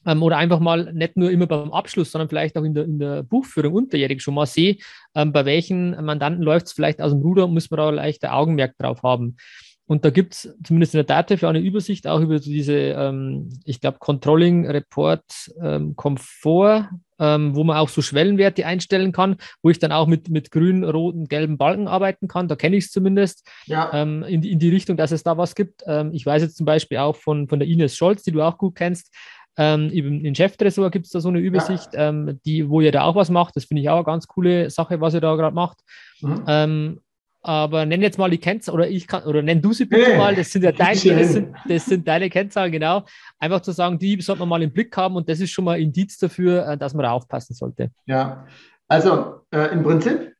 Ähm, 0.07 0.23
oder 0.23 0.39
einfach 0.39 0.61
mal 0.61 0.93
nicht 0.93 1.17
nur 1.17 1.31
immer 1.31 1.47
beim 1.47 1.73
Abschluss, 1.73 2.11
sondern 2.11 2.29
vielleicht 2.29 2.57
auch 2.57 2.65
in 2.65 2.75
der, 2.75 2.85
in 2.85 2.99
der 2.99 3.23
Buchführung 3.23 3.75
unterjährig 3.75 4.23
schon 4.23 4.35
mal 4.35 4.47
sehe, 4.47 4.79
ähm, 5.15 5.33
bei 5.33 5.45
welchen 5.45 5.91
Mandanten 6.05 6.43
läuft 6.43 6.67
es 6.67 6.73
vielleicht 6.73 7.03
aus 7.03 7.13
dem 7.13 7.21
Ruder, 7.21 7.47
muss 7.47 7.71
man 7.71 7.79
da 7.79 7.91
leicht 7.91 8.25
ein 8.25 8.31
Augenmerk 8.31 8.77
drauf 8.79 9.03
haben. 9.03 9.37
Und 9.91 10.05
da 10.05 10.11
gibt 10.11 10.35
es 10.35 10.57
zumindest 10.63 10.95
in 10.95 11.05
der 11.05 11.23
Date 11.23 11.41
für 11.41 11.49
eine 11.49 11.59
Übersicht 11.59 12.07
auch 12.07 12.21
über 12.21 12.39
diese, 12.39 12.75
ähm, 12.75 13.49
ich 13.65 13.81
glaube, 13.81 13.99
Controlling 13.99 14.65
Report 14.71 15.25
ähm, 15.61 15.97
Komfort, 15.97 16.91
ähm, 17.19 17.57
wo 17.57 17.65
man 17.65 17.77
auch 17.77 17.89
so 17.89 18.01
Schwellenwerte 18.01 18.65
einstellen 18.65 19.11
kann, 19.11 19.35
wo 19.65 19.71
ich 19.71 19.81
dann 19.81 19.91
auch 19.91 20.07
mit, 20.07 20.29
mit 20.31 20.53
grünen, 20.53 20.85
roten, 20.85 21.27
gelben 21.27 21.59
Balken 21.59 21.89
arbeiten 21.89 22.29
kann. 22.29 22.47
Da 22.47 22.55
kenne 22.55 22.77
ich 22.77 22.85
es 22.85 22.93
zumindest 22.93 23.45
ja. 23.67 23.91
ähm, 23.93 24.23
in, 24.23 24.43
die, 24.43 24.53
in 24.53 24.61
die 24.61 24.69
Richtung, 24.69 24.97
dass 24.97 25.11
es 25.11 25.25
da 25.25 25.37
was 25.37 25.57
gibt. 25.57 25.83
Ähm, 25.89 26.13
ich 26.13 26.25
weiß 26.25 26.41
jetzt 26.41 26.57
zum 26.57 26.67
Beispiel 26.67 26.99
auch 26.99 27.17
von, 27.17 27.49
von 27.49 27.59
der 27.59 27.67
Ines 27.67 27.97
Scholz, 27.97 28.23
die 28.23 28.31
du 28.31 28.43
auch 28.43 28.59
gut 28.59 28.77
kennst. 28.77 29.13
Ähm, 29.57 29.91
in 29.91 30.37
Cheftresor 30.37 30.93
gibt 30.93 31.07
es 31.07 31.11
da 31.11 31.19
so 31.19 31.31
eine 31.31 31.41
Übersicht, 31.41 31.95
ja. 31.95 32.11
ähm, 32.11 32.39
die, 32.45 32.69
wo 32.69 32.81
ihr 32.81 32.93
da 32.93 33.03
auch 33.03 33.17
was 33.17 33.29
macht. 33.29 33.57
Das 33.57 33.65
finde 33.65 33.83
ich 33.83 33.91
auch 33.91 33.97
eine 33.97 34.05
ganz 34.05 34.29
coole 34.29 34.71
Sache, 34.71 35.01
was 35.01 35.15
ihr 35.15 35.21
da 35.21 35.35
gerade 35.35 35.57
macht. 35.57 35.79
Mhm. 36.21 36.45
Ähm, 36.47 37.01
aber 37.43 37.87
nenn 37.87 38.03
jetzt 38.03 38.19
mal 38.19 38.31
die 38.31 38.39
Kennzahlen, 38.39 38.79
oder 38.79 38.89
ich 38.89 39.07
kann, 39.07 39.25
oder 39.25 39.43
nenn 39.43 39.63
du 39.63 39.73
sie 39.73 39.87
bitte 39.87 40.17
mal, 40.17 40.35
das 40.35 40.53
sind 40.53 40.63
ja 40.63 40.73
deine, 40.73 40.95
das 40.95 41.33
sind, 41.33 41.55
das 41.67 41.87
sind 41.87 42.07
deine 42.07 42.29
Kennzahlen, 42.29 42.71
genau. 42.71 43.05
Einfach 43.39 43.61
zu 43.61 43.73
sagen, 43.73 43.99
die 43.99 44.21
sollte 44.21 44.41
man 44.41 44.49
mal 44.49 44.63
im 44.63 44.73
Blick 44.73 44.97
haben 44.97 45.17
und 45.17 45.29
das 45.29 45.41
ist 45.41 45.51
schon 45.51 45.65
mal 45.65 45.81
Indiz 45.81 46.19
dafür, 46.19 46.67
äh, 46.67 46.77
dass 46.77 46.95
man 46.95 47.05
da 47.05 47.13
aufpassen 47.13 47.55
sollte. 47.55 47.91
Ja, 48.07 48.47
also 48.89 49.43
äh, 49.51 49.73
im 49.73 49.83
Prinzip, 49.83 50.35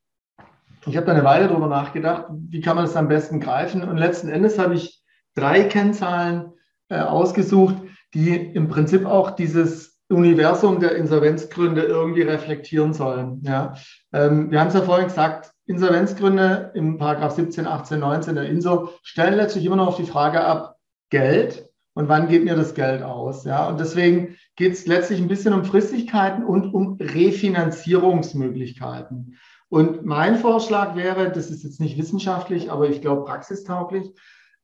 ich 0.87 0.97
habe 0.97 1.07
da 1.07 1.13
eine 1.13 1.25
Weile 1.25 1.49
drüber 1.49 1.69
nachgedacht, 1.69 2.27
wie 2.31 2.61
kann 2.61 2.77
man 2.77 2.85
das 2.85 2.97
am 2.97 3.09
besten 3.09 3.41
greifen 3.41 3.83
und 3.83 3.97
letzten 3.97 4.29
Endes 4.29 4.59
habe 4.59 4.75
ich 4.75 5.03
drei 5.35 5.65
Kennzahlen 5.65 6.53
äh, 6.89 6.99
ausgesucht, 6.99 7.77
die 8.13 8.35
im 8.35 8.69
Prinzip 8.69 9.07
auch 9.07 9.31
dieses 9.31 10.01
Universum 10.11 10.81
der 10.81 10.97
Insolvenzgründe 10.97 11.83
irgendwie 11.83 12.23
reflektieren 12.23 12.93
sollen. 12.93 13.43
Ja. 13.45 13.75
Ähm, 14.13 14.51
wir 14.51 14.61
haben 14.61 14.69
es 14.69 14.75
ja 14.75 14.83
vorhin 14.83 15.07
gesagt, 15.07 15.53
Insolvenzgründe 15.71 16.73
im 16.75 16.99
Paragraph 16.99 17.35
17, 17.35 17.67
18, 17.67 17.99
19 18.01 18.35
der 18.35 18.49
INSO 18.49 18.91
stellen 19.03 19.35
letztlich 19.35 19.65
immer 19.65 19.77
noch 19.77 19.87
auf 19.87 19.97
die 19.97 20.05
Frage 20.05 20.41
ab, 20.41 20.77
Geld 21.11 21.71
und 21.95 22.09
wann 22.09 22.27
geht 22.27 22.43
mir 22.45 22.57
das 22.57 22.75
Geld 22.75 23.03
aus? 23.03 23.45
Ja, 23.45 23.69
und 23.69 23.79
deswegen 23.79 24.37
geht 24.57 24.73
es 24.73 24.87
letztlich 24.87 25.21
ein 25.21 25.29
bisschen 25.29 25.55
um 25.55 25.65
Fristigkeiten 25.65 26.43
und 26.45 26.75
um 26.75 26.99
Refinanzierungsmöglichkeiten. 27.01 29.37
Und 29.69 30.05
mein 30.05 30.35
Vorschlag 30.37 30.97
wäre, 30.97 31.31
das 31.31 31.51
ist 31.51 31.63
jetzt 31.63 31.79
nicht 31.79 31.97
wissenschaftlich, 31.97 32.73
aber 32.73 32.89
ich 32.89 33.01
glaube 33.01 33.25
praxistauglich, 33.25 34.11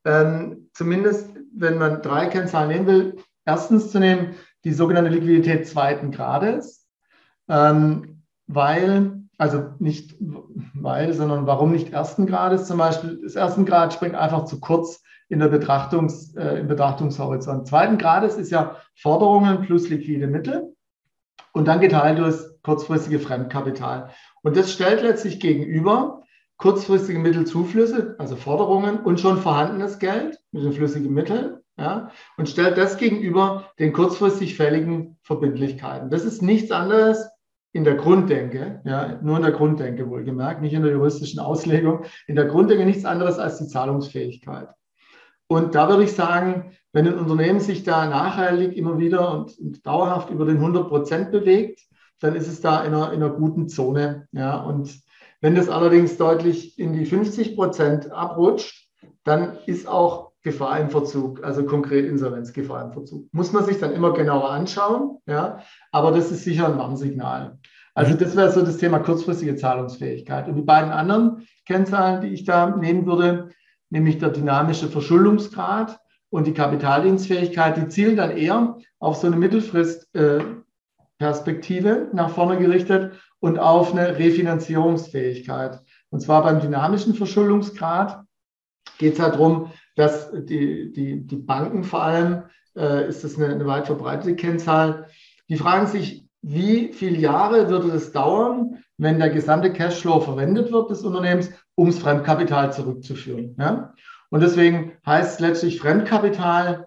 ähm, 0.05 0.71
zumindest 0.73 1.31
wenn 1.55 1.79
man 1.79 2.03
drei 2.03 2.27
Kennzahlen 2.27 2.71
nehmen 2.71 2.89
will, 2.89 3.15
erstens 3.45 3.93
zu 3.93 4.01
nehmen 4.01 4.35
die 4.65 4.73
sogenannte 4.73 5.11
Liquidität 5.11 5.69
zweiten 5.69 6.11
Grades, 6.11 6.89
ähm, 7.49 8.25
weil 8.49 9.26
also 9.39 9.71
nicht 9.79 10.17
weil, 10.75 11.13
sondern 11.13 11.47
warum 11.47 11.73
nicht 11.73 11.93
ersten 11.93 12.27
Grades 12.27 12.67
zum 12.67 12.79
Beispiel. 12.79 13.21
Das 13.23 13.35
ersten 13.35 13.67
Grad 13.67 13.93
springt 13.93 14.15
einfach 14.15 14.45
zu 14.45 14.61
kurz 14.61 15.03
in 15.29 15.41
der 15.41 15.49
Betrachtungs, 15.49 16.35
äh, 16.37 16.61
im 16.61 16.69
Betrachtungshorizont. 16.69 17.67
Zweiten 17.67 17.99
Grades 17.99 18.37
ist 18.37 18.51
ja 18.51 18.77
Forderungen 18.95 19.63
plus 19.63 19.89
liquide 19.89 20.27
Mittel 20.27 20.75
und 21.53 21.67
dann 21.67 21.81
geteilt 21.81 22.19
durch 22.19 22.37
kurzfristige 22.63 23.19
Fremdkapital. 23.19 24.11
Und 24.43 24.57
das 24.57 24.73
stellt 24.73 25.03
letztlich 25.03 25.41
gegenüber 25.41 26.23
kurzfristige 26.59 27.19
Mittelzuflüsse, 27.19 28.15
also 28.19 28.37
Forderungen 28.37 29.01
und 29.01 29.21
schon 29.21 29.39
vorhandenes 29.39 29.99
Geld 29.99 30.39
mit 30.53 30.65
den 30.65 30.73
flüssigen 30.73 31.13
Mitteln, 31.13 31.59
ja, 31.77 32.11
und 32.39 32.49
stellt 32.49 32.79
das 32.79 32.97
gegenüber 32.97 33.71
den 33.79 33.93
kurzfristig 33.93 34.57
fälligen 34.57 35.19
Verbindlichkeiten. 35.23 36.09
Das 36.09 36.25
ist 36.25 36.41
nichts 36.41 36.71
anderes 36.71 37.29
in 37.77 37.85
der 37.85 37.95
Grunddenke, 37.95 38.81
ja, 38.85 39.19
nur 39.23 39.37
in 39.37 39.43
der 39.43 39.53
Grunddenke 39.53 40.09
wohlgemerkt, 40.09 40.63
nicht 40.63 40.73
in 40.73 40.83
der 40.83 40.93
juristischen 40.93 41.41
Auslegung, 41.41 42.05
in 42.27 42.35
der 42.35 42.47
Grunddenke 42.47 42.87
nichts 42.87 43.05
anderes 43.05 43.39
als 43.39 43.59
die 43.59 43.69
Zahlungsfähigkeit. 43.69 44.69
Und 45.47 45.75
da 45.75 45.89
würde 45.89 46.05
ich 46.05 46.15
sagen, 46.15 46.73
wenn 46.93 47.07
ein 47.07 47.19
Unternehmen 47.19 47.61
sich 47.61 47.85
da 47.85 48.09
nachhaltig 48.09 48.75
immer 48.77 48.99
wieder 48.99 49.31
und, 49.33 49.59
und 49.59 49.87
dauerhaft 49.87 50.31
über 50.31 50.47
den 50.47 50.57
100 50.57 50.89
Prozent 50.89 51.31
bewegt, 51.31 51.81
dann 52.21 52.35
ist 52.35 52.49
es 52.49 52.63
da 52.63 52.83
in 52.83 52.95
einer, 52.95 53.13
in 53.13 53.23
einer 53.23 53.35
guten 53.35 53.69
Zone. 53.69 54.27
Ja. 54.33 54.57
Und 54.57 54.99
wenn 55.43 55.55
das 55.55 55.69
allerdings 55.69 56.17
deutlich 56.17 56.79
in 56.79 56.95
die 56.95 57.05
50 57.05 57.55
Prozent 57.55 58.11
abrutscht, 58.11 58.89
dann 59.23 59.59
ist 59.67 59.87
auch 59.87 60.33
Gefahr 60.47 60.79
im 60.79 60.91
Verzug, 60.91 61.43
also 61.43 61.65
konkret 61.65 62.07
Insolvenzgefahr 62.07 62.85
im 62.85 62.93
Verzug. 62.93 63.27
Muss 63.33 63.53
man 63.53 63.65
sich 63.65 63.81
dann 63.81 63.93
immer 63.93 64.13
genauer 64.13 64.49
anschauen, 64.49 65.19
ja, 65.27 65.59
aber 65.91 66.13
das 66.13 66.31
ist 66.31 66.45
sicher 66.45 66.69
ein 66.69 66.79
Warnsignal. 66.79 67.59
Also 67.97 68.15
das 68.15 68.37
wäre 68.37 68.53
so 68.53 68.61
das 68.61 68.77
Thema 68.77 68.99
kurzfristige 68.99 69.57
Zahlungsfähigkeit. 69.57 70.49
Und 70.49 70.57
die 70.57 70.63
beiden 70.63 70.93
anderen 70.93 71.49
Kennzahlen, 71.65 72.21
die 72.21 72.29
ich 72.29 72.45
da 72.45 72.77
nehmen 72.77 73.07
würde, 73.07 73.49
nämlich 73.89 74.19
der 74.19 74.29
dynamische 74.29 74.89
Verschuldungsgrad 74.89 75.99
und 76.29 76.47
die 76.47 76.53
Kapitaldienstfähigkeit, 76.53 77.79
die 77.79 77.89
zielen 77.89 78.17
dann 78.17 78.37
eher 78.37 78.77
auf 78.99 79.17
so 79.17 79.27
eine 79.27 79.37
Mittelfristperspektive 79.37 81.89
äh, 81.89 82.07
nach 82.13 82.29
vorne 82.29 82.59
gerichtet 82.59 83.19
und 83.41 83.59
auf 83.59 83.95
eine 83.95 84.19
Refinanzierungsfähigkeit. 84.19 85.81
Und 86.11 86.21
zwar 86.21 86.43
beim 86.43 86.61
dynamischen 86.61 87.15
Verschuldungsgrad 87.15 88.25
geht 88.99 89.15
es 89.15 89.21
halt 89.21 89.37
darum, 89.37 89.73
dass 89.95 90.31
die, 90.33 90.93
die, 90.93 91.27
die 91.27 91.37
Banken 91.37 91.83
vor 91.83 92.03
allem, 92.03 92.43
äh, 92.77 93.09
ist 93.09 93.25
das 93.25 93.39
eine, 93.39 93.55
eine 93.55 93.67
weit 93.67 93.87
verbreitete 93.87 94.37
Kennzahl, 94.37 95.07
die 95.49 95.57
fragen 95.57 95.87
sich, 95.87 96.26
wie 96.43 96.93
viele 96.93 97.19
Jahre 97.19 97.69
würde 97.69 97.89
es 97.89 98.13
dauern, 98.13 98.83
wenn 98.99 99.19
der 99.19 99.31
gesamte 99.31 99.73
Cashflow 99.73 100.21
verwendet 100.21 100.73
wird 100.73 100.91
des 100.91 101.03
Unternehmens, 101.03 101.51
um 101.75 101.87
das 101.87 101.99
Fremdkapital 101.99 102.73
zurückzuführen. 102.73 103.57
Ja? 103.59 103.95
Und 104.31 104.41
deswegen 104.41 104.93
heißt 105.05 105.35
es 105.35 105.41
letztlich 105.41 105.81
Fremdkapital, 105.81 106.87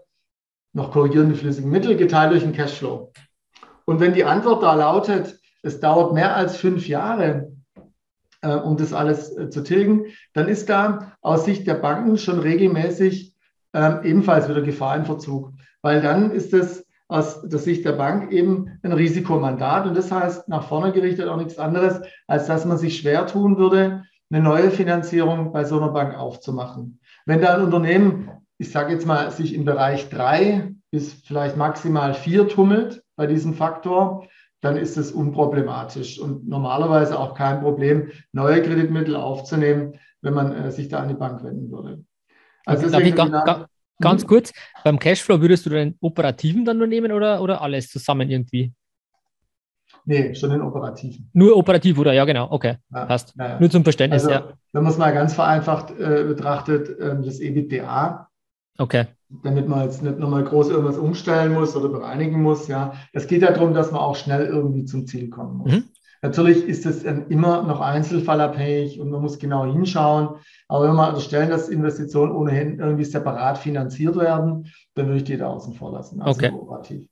noch 0.73 0.91
korrigierende 0.91 1.35
flüssige 1.35 1.67
Mittel, 1.67 1.97
geteilt 1.97 2.31
durch 2.31 2.43
den 2.43 2.53
Cashflow. 2.53 3.11
Und 3.85 3.99
wenn 3.99 4.13
die 4.13 4.23
Antwort 4.23 4.61
da 4.63 4.75
lautet, 4.75 5.39
es 5.63 5.79
dauert 5.79 6.13
mehr 6.13 6.35
als 6.35 6.57
fünf 6.57 6.87
Jahre, 6.87 7.51
äh, 8.41 8.55
um 8.55 8.77
das 8.77 8.93
alles 8.93 9.35
äh, 9.35 9.49
zu 9.49 9.63
tilgen, 9.63 10.05
dann 10.33 10.47
ist 10.47 10.69
da 10.69 11.13
aus 11.21 11.45
Sicht 11.45 11.67
der 11.67 11.75
Banken 11.75 12.17
schon 12.17 12.39
regelmäßig 12.39 13.35
äh, 13.73 14.07
ebenfalls 14.07 14.47
wieder 14.47 14.61
Gefahr 14.61 14.95
im 14.95 15.05
Verzug, 15.05 15.53
weil 15.81 16.01
dann 16.01 16.31
ist 16.31 16.53
es 16.53 16.85
aus 17.09 17.41
der 17.41 17.59
Sicht 17.59 17.83
der 17.85 17.93
Bank 17.93 18.31
eben 18.31 18.79
ein 18.83 18.93
Risikomandat 18.93 19.87
und 19.87 19.97
das 19.97 20.11
heißt 20.11 20.47
nach 20.47 20.63
vorne 20.63 20.91
gerichtet 20.93 21.27
auch 21.27 21.37
nichts 21.37 21.57
anderes, 21.57 22.01
als 22.27 22.45
dass 22.45 22.65
man 22.65 22.77
sich 22.77 22.97
schwer 22.97 23.25
tun 23.25 23.57
würde, 23.57 24.03
eine 24.31 24.43
neue 24.43 24.69
Finanzierung 24.69 25.51
bei 25.51 25.65
so 25.65 25.77
einer 25.77 25.89
Bank 25.89 26.15
aufzumachen. 26.15 26.99
Wenn 27.25 27.41
da 27.41 27.55
ein 27.55 27.63
Unternehmen, 27.63 28.29
ich 28.59 28.71
sage 28.71 28.93
jetzt 28.93 29.07
mal, 29.07 29.31
sich 29.31 29.55
im 29.55 29.65
Bereich 29.65 30.09
drei 30.09 30.75
bis 30.91 31.13
vielleicht 31.13 31.57
maximal 31.57 32.13
vier 32.13 32.47
tummelt 32.47 33.03
bei 33.15 33.25
diesem 33.25 33.55
Faktor, 33.55 34.27
dann 34.61 34.77
ist 34.77 34.95
es 34.97 35.11
unproblematisch 35.11 36.19
und 36.19 36.47
normalerweise 36.47 37.17
auch 37.17 37.33
kein 37.33 37.61
Problem, 37.61 38.11
neue 38.33 38.61
Kreditmittel 38.61 39.15
aufzunehmen, 39.15 39.93
wenn 40.21 40.33
man 40.35 40.51
äh, 40.51 40.71
sich 40.71 40.89
da 40.89 40.99
an 40.99 41.07
die 41.07 41.15
Bank 41.15 41.43
wenden 41.43 41.71
würde. 41.71 42.03
Also 42.65 42.89
Darf 42.89 43.01
ich 43.01 43.15
ga, 43.15 43.25
ga, 43.25 43.68
ganz 43.99 44.23
mhm. 44.23 44.27
kurz, 44.27 44.53
beim 44.83 44.99
Cashflow 44.99 45.41
würdest 45.41 45.65
du 45.65 45.69
den 45.69 45.95
operativen 46.01 46.65
dann 46.65 46.77
nur 46.77 46.87
nehmen 46.87 47.11
oder, 47.11 47.41
oder 47.41 47.61
alles 47.61 47.89
zusammen 47.89 48.29
irgendwie? 48.29 48.73
Nee, 50.05 50.33
schon 50.33 50.51
in 50.51 50.61
operativen. 50.61 51.29
Nur 51.33 51.55
operativ, 51.55 51.99
oder? 51.99 52.13
Ja, 52.13 52.25
genau. 52.25 52.47
Okay, 52.49 52.77
ja, 52.91 53.05
passt. 53.05 53.33
Ja, 53.37 53.59
Nur 53.59 53.69
zum 53.69 53.83
Verständnis, 53.83 54.23
also, 54.25 54.33
ja. 54.33 54.53
Wenn 54.71 54.83
man 54.83 54.91
es 54.91 54.97
mal 54.97 55.13
ganz 55.13 55.33
vereinfacht 55.33 55.91
äh, 55.91 56.23
betrachtet, 56.23 56.97
äh, 56.99 57.21
das 57.21 57.39
EBITDA. 57.39 58.27
Okay. 58.77 59.05
Damit 59.43 59.67
man 59.67 59.83
jetzt 59.83 60.01
nicht 60.01 60.17
nochmal 60.17 60.43
groß 60.43 60.69
irgendwas 60.69 60.97
umstellen 60.97 61.53
muss 61.53 61.75
oder 61.75 61.89
bereinigen 61.89 62.41
muss, 62.41 62.67
ja. 62.67 62.93
Es 63.13 63.27
geht 63.27 63.41
ja 63.41 63.51
darum, 63.51 63.73
dass 63.73 63.91
man 63.91 64.01
auch 64.01 64.15
schnell 64.15 64.45
irgendwie 64.45 64.85
zum 64.85 65.05
Ziel 65.05 65.29
kommen 65.29 65.57
muss. 65.57 65.71
Mhm. 65.73 65.83
Natürlich 66.21 66.67
ist 66.67 66.85
es 66.85 67.03
immer 67.03 67.63
noch 67.63 67.79
einzelfallabhängig 67.79 68.99
und 68.99 69.09
man 69.09 69.21
muss 69.21 69.39
genau 69.39 69.65
hinschauen. 69.65 70.35
Aber 70.67 70.87
wenn 70.87 70.95
wir 70.95 71.07
unterstellen, 71.07 71.49
dass 71.49 71.69
Investitionen 71.69 72.33
ohnehin 72.33 72.79
irgendwie 72.79 73.05
separat 73.05 73.57
finanziert 73.57 74.17
werden, 74.17 74.67
dann 74.95 75.07
würde 75.07 75.17
ich 75.17 75.23
die 75.23 75.37
da 75.37 75.47
außen 75.47 75.73
vor 75.73 75.93
lassen. 75.93 76.21
Also 76.21 76.39
okay. 76.39 76.53
operativ. 76.53 77.07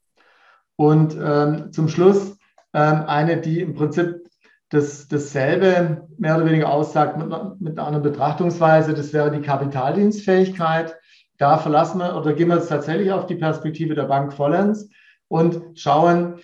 Und 0.76 1.18
ähm, 1.22 1.72
zum 1.72 1.88
Schluss 1.88 2.38
ähm, 2.74 3.04
eine, 3.08 3.38
die 3.38 3.62
im 3.62 3.74
Prinzip 3.76 4.28
das, 4.70 5.08
dasselbe 5.08 6.08
mehr 6.18 6.36
oder 6.36 6.46
weniger 6.46 6.70
aussagt 6.70 7.18
mit, 7.18 7.30
mit 7.62 7.78
einer 7.78 7.88
anderen 7.88 8.04
Betrachtungsweise. 8.04 8.94
Das 8.94 9.14
wäre 9.14 9.32
die 9.32 9.42
Kapitaldienstfähigkeit. 9.42 10.96
Da 11.38 11.58
verlassen 11.58 12.00
wir 12.00 12.16
oder 12.16 12.34
gehen 12.34 12.50
wir 12.50 12.58
jetzt 12.58 12.70
tatsächlich 12.70 13.12
auf 13.12 13.28
die 13.28 13.36
Perspektive 13.36 13.96
der 13.96 14.06
Bank 14.06 14.34
vollends 14.34 14.90
und 15.28 15.62
schauen, 15.76 16.40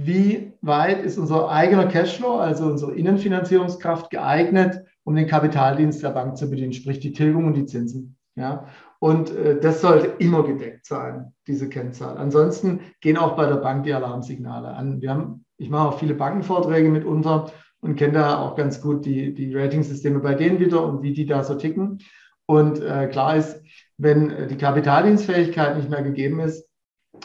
wie 0.00 0.52
weit 0.62 1.02
ist 1.02 1.18
unser 1.18 1.48
eigener 1.48 1.86
Cashflow, 1.86 2.36
also 2.36 2.66
unsere 2.66 2.94
Innenfinanzierungskraft 2.94 4.10
geeignet, 4.10 4.84
um 5.02 5.16
den 5.16 5.26
Kapitaldienst 5.26 6.04
der 6.04 6.10
Bank 6.10 6.36
zu 6.36 6.48
bedienen, 6.48 6.72
sprich 6.72 7.00
die 7.00 7.12
Tilgung 7.12 7.46
und 7.46 7.54
die 7.54 7.66
Zinsen. 7.66 8.16
Ja? 8.36 8.68
Und 9.00 9.34
äh, 9.34 9.58
das 9.58 9.80
sollte 9.80 10.06
immer 10.22 10.44
gedeckt 10.44 10.86
sein, 10.86 11.34
diese 11.48 11.68
Kennzahl. 11.68 12.16
Ansonsten 12.16 12.78
gehen 13.00 13.16
auch 13.16 13.34
bei 13.34 13.46
der 13.46 13.56
Bank 13.56 13.82
die 13.82 13.92
Alarmsignale 13.92 14.68
an. 14.68 15.00
Wir 15.00 15.10
haben, 15.10 15.44
ich 15.56 15.68
mache 15.68 15.88
auch 15.88 15.98
viele 15.98 16.14
Bankenvorträge 16.14 16.90
mitunter 16.90 17.50
und 17.80 17.96
kenne 17.96 18.12
da 18.12 18.38
auch 18.38 18.54
ganz 18.54 18.80
gut 18.80 19.04
die, 19.04 19.34
die 19.34 19.52
Ratingsysteme 19.52 20.20
bei 20.20 20.36
denen 20.36 20.60
wieder 20.60 20.84
und 20.84 21.02
wie 21.02 21.12
die 21.12 21.26
da 21.26 21.42
so 21.42 21.56
ticken. 21.56 21.98
Und 22.46 22.80
äh, 22.80 23.08
klar 23.08 23.34
ist, 23.34 23.60
wenn 23.96 24.30
äh, 24.30 24.46
die 24.46 24.58
Kapitaldienstfähigkeit 24.58 25.76
nicht 25.76 25.90
mehr 25.90 26.02
gegeben 26.02 26.38
ist, 26.38 26.68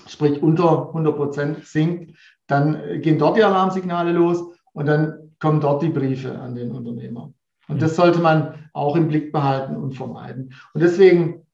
sprich 0.07 0.41
unter 0.41 0.87
100 0.87 1.15
Prozent 1.15 1.65
sinkt, 1.65 2.17
dann 2.53 3.01
gehen 3.01 3.17
dort 3.17 3.37
die 3.37 3.43
Alarmsignale 3.43 4.11
los 4.11 4.43
und 4.73 4.85
dann 4.85 5.31
kommen 5.39 5.59
dort 5.59 5.81
die 5.81 5.89
Briefe 5.89 6.39
an 6.39 6.55
den 6.55 6.71
Unternehmer. 6.71 7.33
Und 7.67 7.81
das 7.81 7.95
sollte 7.95 8.19
man 8.19 8.69
auch 8.73 8.95
im 8.95 9.07
Blick 9.07 9.31
behalten 9.31 9.75
und 9.75 9.93
vermeiden. 9.93 10.53
Und 10.73 10.81
deswegen 10.81 11.45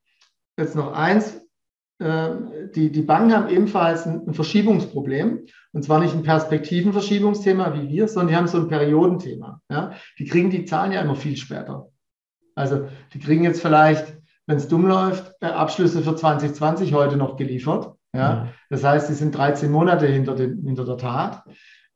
jetzt 0.57 0.75
noch 0.75 0.93
eins. 0.93 1.41
Ähm, 2.01 2.51
die, 2.75 2.91
die 2.91 3.01
Banken 3.01 3.33
haben 3.33 3.49
ebenfalls 3.49 4.05
ein, 4.05 4.27
ein 4.27 4.33
Verschiebungsproblem. 4.33 5.45
Und 5.73 5.83
zwar 5.83 5.99
nicht 5.99 6.15
ein 6.15 6.23
Perspektivenverschiebungsthema 6.23 7.73
wie 7.73 7.89
wir, 7.89 8.07
sondern 8.07 8.29
die 8.29 8.35
haben 8.35 8.47
so 8.47 8.57
ein 8.57 8.67
Periodenthema. 8.67 9.61
Ja? 9.69 9.91
Die 10.17 10.25
kriegen 10.25 10.49
die 10.49 10.65
Zahlen 10.65 10.91
ja 10.91 11.01
immer 11.01 11.15
viel 11.15 11.37
später. 11.37 11.89
Also 12.55 12.87
die 13.13 13.19
kriegen 13.19 13.43
jetzt 13.43 13.61
vielleicht, 13.61 14.17
wenn 14.45 14.57
es 14.57 14.67
dumm 14.67 14.87
läuft, 14.87 15.33
äh, 15.41 15.47
Abschlüsse 15.47 16.01
für 16.01 16.15
2020 16.15 16.93
heute 16.93 17.17
noch 17.17 17.35
geliefert. 17.35 17.95
Ja? 18.13 18.49
Das 18.69 18.83
heißt, 18.83 19.07
sie 19.07 19.13
sind 19.13 19.35
13 19.37 19.71
Monate 19.71 20.07
hinter, 20.07 20.35
den, 20.35 20.63
hinter 20.63 20.85
der 20.85 20.97
Tat. 20.97 21.43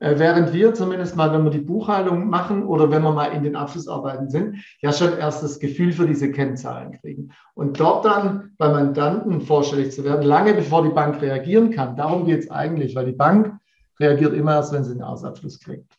Äh, 0.00 0.18
während 0.18 0.52
wir 0.52 0.74
zumindest 0.74 1.16
mal, 1.16 1.32
wenn 1.32 1.44
wir 1.44 1.50
die 1.50 1.60
Buchhaltung 1.60 2.28
machen 2.28 2.64
oder 2.64 2.90
wenn 2.90 3.02
wir 3.02 3.12
mal 3.12 3.32
in 3.32 3.42
den 3.42 3.56
Abschlussarbeiten 3.56 4.28
sind, 4.28 4.56
ja 4.80 4.92
schon 4.92 5.16
erst 5.16 5.42
das 5.42 5.58
Gefühl 5.58 5.92
für 5.92 6.06
diese 6.06 6.30
Kennzahlen 6.30 6.92
kriegen. 7.00 7.30
Und 7.54 7.80
dort 7.80 8.04
dann 8.04 8.52
bei 8.58 8.68
Mandanten 8.68 9.40
vorstellig 9.40 9.92
zu 9.92 10.04
werden, 10.04 10.22
lange 10.22 10.54
bevor 10.54 10.82
die 10.82 10.94
Bank 10.94 11.22
reagieren 11.22 11.70
kann. 11.70 11.96
Darum 11.96 12.26
geht 12.26 12.40
es 12.40 12.50
eigentlich, 12.50 12.94
weil 12.94 13.06
die 13.06 13.12
Bank 13.12 13.56
reagiert 14.00 14.34
immer 14.34 14.54
erst, 14.54 14.72
wenn 14.72 14.84
sie 14.84 14.92
den 14.92 15.02
Ausabschluss 15.02 15.60
kriegt. 15.60 15.92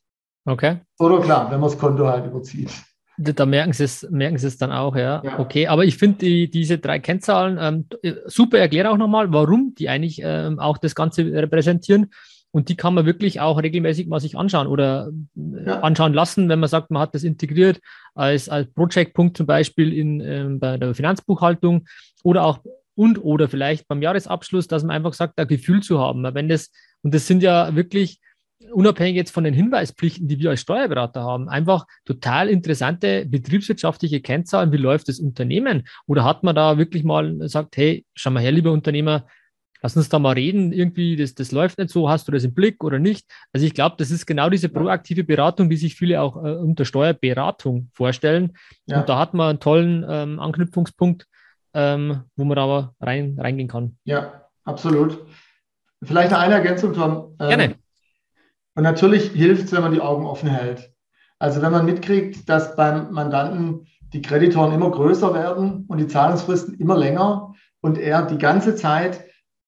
Okay. 0.45 0.82
Oder 0.99 1.22
klar, 1.22 1.49
wenn 1.49 1.59
man 1.59 1.70
das 1.70 1.80
Konto 1.80 2.07
halt 2.07 2.26
überzieht. 2.26 2.72
Da 3.18 3.45
merken 3.45 3.74
sie 3.74 3.86
es, 3.86 4.07
merken 4.09 4.38
sie 4.38 4.47
es 4.47 4.57
dann 4.57 4.72
auch, 4.72 4.95
ja. 4.95 5.22
ja. 5.24 5.39
Okay, 5.39 5.68
aber 5.68 5.86
ich 5.86 5.97
finde 5.97 6.18
die, 6.20 6.49
diese 6.49 6.78
drei 6.78 6.99
Kennzahlen 6.99 7.57
ähm, 7.59 8.13
super. 8.26 8.59
Erkläre 8.59 8.89
auch 8.91 8.97
nochmal, 8.97 9.32
warum 9.32 9.74
die 9.78 9.89
eigentlich 9.89 10.22
ähm, 10.24 10.59
auch 10.59 10.78
das 10.78 10.95
Ganze 10.95 11.26
repräsentieren. 11.26 12.11
Und 12.51 12.70
die 12.70 12.78
kann 12.78 12.93
man 12.93 13.05
wirklich 13.05 13.41
auch 13.41 13.61
regelmäßig 13.61 14.07
mal 14.07 14.22
sich 14.22 14.38
anschauen 14.38 14.68
oder 14.68 15.11
äh, 15.36 15.66
ja. 15.66 15.80
anschauen 15.82 16.13
lassen, 16.13 16.47
wenn 16.47 16.59
man 16.59 16.70
sagt, 16.70 16.89
man 16.89 17.01
hat 17.01 17.13
das 17.13 17.24
integriert 17.24 17.80
als, 18.13 18.47
als 18.47 18.72
Project-Punkt 18.74 19.36
zum 19.36 19.45
Beispiel 19.45 19.91
in, 19.91 20.22
ähm, 20.22 20.59
bei 20.59 20.78
der 20.78 20.95
Finanzbuchhaltung 20.95 21.86
oder 22.24 22.45
auch 22.45 22.59
und 22.95 23.22
oder 23.22 23.49
vielleicht 23.49 23.88
beim 23.88 24.01
Jahresabschluss, 24.01 24.68
dass 24.68 24.84
man 24.84 24.95
einfach 24.95 25.13
sagt, 25.13 25.38
ein 25.38 25.47
Gefühl 25.47 25.84
zu 25.84 25.99
haben. 25.99 26.24
Wenn 26.34 26.47
das, 26.47 26.72
und 27.01 27.13
das 27.13 27.28
sind 27.28 27.43
ja 27.43 27.76
wirklich 27.76 28.20
unabhängig 28.71 29.15
jetzt 29.15 29.31
von 29.31 29.43
den 29.43 29.53
Hinweispflichten, 29.53 30.27
die 30.27 30.39
wir 30.39 30.49
als 30.49 30.61
Steuerberater 30.61 31.23
haben, 31.23 31.49
einfach 31.49 31.85
total 32.05 32.49
interessante 32.49 33.25
betriebswirtschaftliche 33.25 34.21
Kennzahlen. 34.21 34.71
Wie 34.71 34.77
läuft 34.77 35.09
das 35.09 35.19
Unternehmen? 35.19 35.87
Oder 36.07 36.23
hat 36.23 36.43
man 36.43 36.55
da 36.55 36.77
wirklich 36.77 37.03
mal 37.03 37.37
gesagt, 37.37 37.77
hey, 37.77 38.05
schau 38.15 38.31
mal 38.31 38.41
her, 38.41 38.51
lieber 38.51 38.71
Unternehmer, 38.71 39.27
lass 39.81 39.95
uns 39.95 40.09
da 40.09 40.19
mal 40.19 40.33
reden, 40.33 40.71
irgendwie, 40.73 41.15
das, 41.15 41.35
das 41.35 41.51
läuft 41.51 41.77
nicht 41.77 41.91
so, 41.91 42.09
hast 42.09 42.27
du 42.27 42.31
das 42.31 42.43
im 42.43 42.53
Blick 42.53 42.83
oder 42.83 42.97
nicht? 42.97 43.25
Also 43.53 43.65
ich 43.65 43.73
glaube, 43.73 43.95
das 43.99 44.09
ist 44.09 44.25
genau 44.25 44.49
diese 44.49 44.69
proaktive 44.69 45.23
Beratung, 45.23 45.69
die 45.69 45.77
sich 45.77 45.95
viele 45.95 46.21
auch 46.21 46.37
äh, 46.37 46.55
unter 46.55 46.85
Steuerberatung 46.85 47.89
vorstellen. 47.93 48.53
Ja. 48.87 48.99
Und 48.99 49.09
da 49.09 49.19
hat 49.19 49.33
man 49.33 49.49
einen 49.49 49.59
tollen 49.59 50.05
ähm, 50.09 50.39
Anknüpfungspunkt, 50.39 51.27
ähm, 51.73 52.21
wo 52.35 52.45
man 52.45 52.55
da 52.55 52.93
rein, 52.99 53.37
reingehen 53.39 53.67
kann. 53.67 53.97
Ja, 54.05 54.49
absolut. 54.63 55.19
Vielleicht 56.01 56.33
eine 56.33 56.55
Ergänzung, 56.55 56.93
Tom. 56.93 57.35
Ähm, 57.39 57.47
Gerne. 57.49 57.75
Und 58.76 58.84
natürlich 58.84 59.32
hilft 59.32 59.65
es, 59.65 59.71
wenn 59.71 59.82
man 59.82 59.93
die 59.93 60.01
Augen 60.01 60.26
offen 60.26 60.49
hält. 60.49 60.91
Also 61.39 61.61
wenn 61.61 61.71
man 61.71 61.86
mitkriegt, 61.86 62.47
dass 62.49 62.76
beim 62.76 63.11
Mandanten 63.11 63.88
die 64.13 64.21
Kreditoren 64.21 64.73
immer 64.73 64.91
größer 64.91 65.34
werden 65.34 65.86
und 65.88 65.97
die 65.97 66.07
Zahlungsfristen 66.07 66.76
immer 66.76 66.97
länger 66.97 67.53
und 67.82 67.97
er 67.97 68.23
die 68.23 68.38
ganze 68.38 68.76
Zeit 68.76 69.21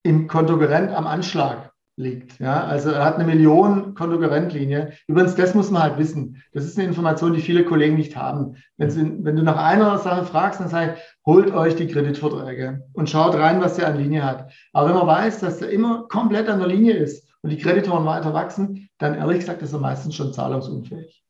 im 0.03 0.27
Kontogerent 0.27 0.91
am 0.91 1.07
Anschlag 1.07 1.71
liegt. 1.97 2.39
Ja, 2.39 2.63
also 2.63 2.91
er 2.91 3.03
hat 3.03 3.15
eine 3.15 3.25
Million 3.25 3.95
Kontogerentlinie. 3.95 4.93
Übrigens, 5.07 5.35
das 5.35 5.55
muss 5.55 5.71
man 5.71 5.81
halt 5.81 5.97
wissen. 5.97 6.41
Das 6.53 6.63
ist 6.63 6.77
eine 6.77 6.87
Information, 6.87 7.33
die 7.33 7.41
viele 7.41 7.65
Kollegen 7.65 7.95
nicht 7.95 8.15
haben. 8.15 8.55
Wenn, 8.77 8.91
sie, 8.91 9.17
wenn 9.23 9.35
du 9.35 9.41
nach 9.41 9.57
einer 9.57 9.97
Sache 9.97 10.25
fragst, 10.25 10.59
dann 10.59 10.69
sag 10.69 10.93
ich, 10.93 11.01
holt 11.25 11.51
euch 11.53 11.75
die 11.75 11.87
Kreditverträge 11.87 12.83
und 12.93 13.09
schaut 13.09 13.35
rein, 13.35 13.61
was 13.61 13.75
der 13.75 13.87
an 13.87 13.97
Linie 13.97 14.23
hat. 14.23 14.51
Aber 14.73 14.89
wenn 14.89 14.95
man 14.95 15.07
weiß, 15.07 15.39
dass 15.39 15.57
der 15.57 15.69
immer 15.69 16.07
komplett 16.07 16.47
an 16.49 16.59
der 16.59 16.67
Linie 16.67 16.93
ist 16.93 17.26
und 17.47 17.51
die 17.51 17.61
Kreditoren 17.63 18.05
weiter 18.05 18.33
wachsen, 18.33 18.89
dann 18.97 19.15
ehrlich 19.15 19.39
gesagt 19.39 19.61
ist 19.61 19.71
er 19.71 19.79
meistens 19.79 20.15
schon 20.15 20.33
zahlungsunfähig. 20.33 21.23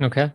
Okay. 0.00 0.32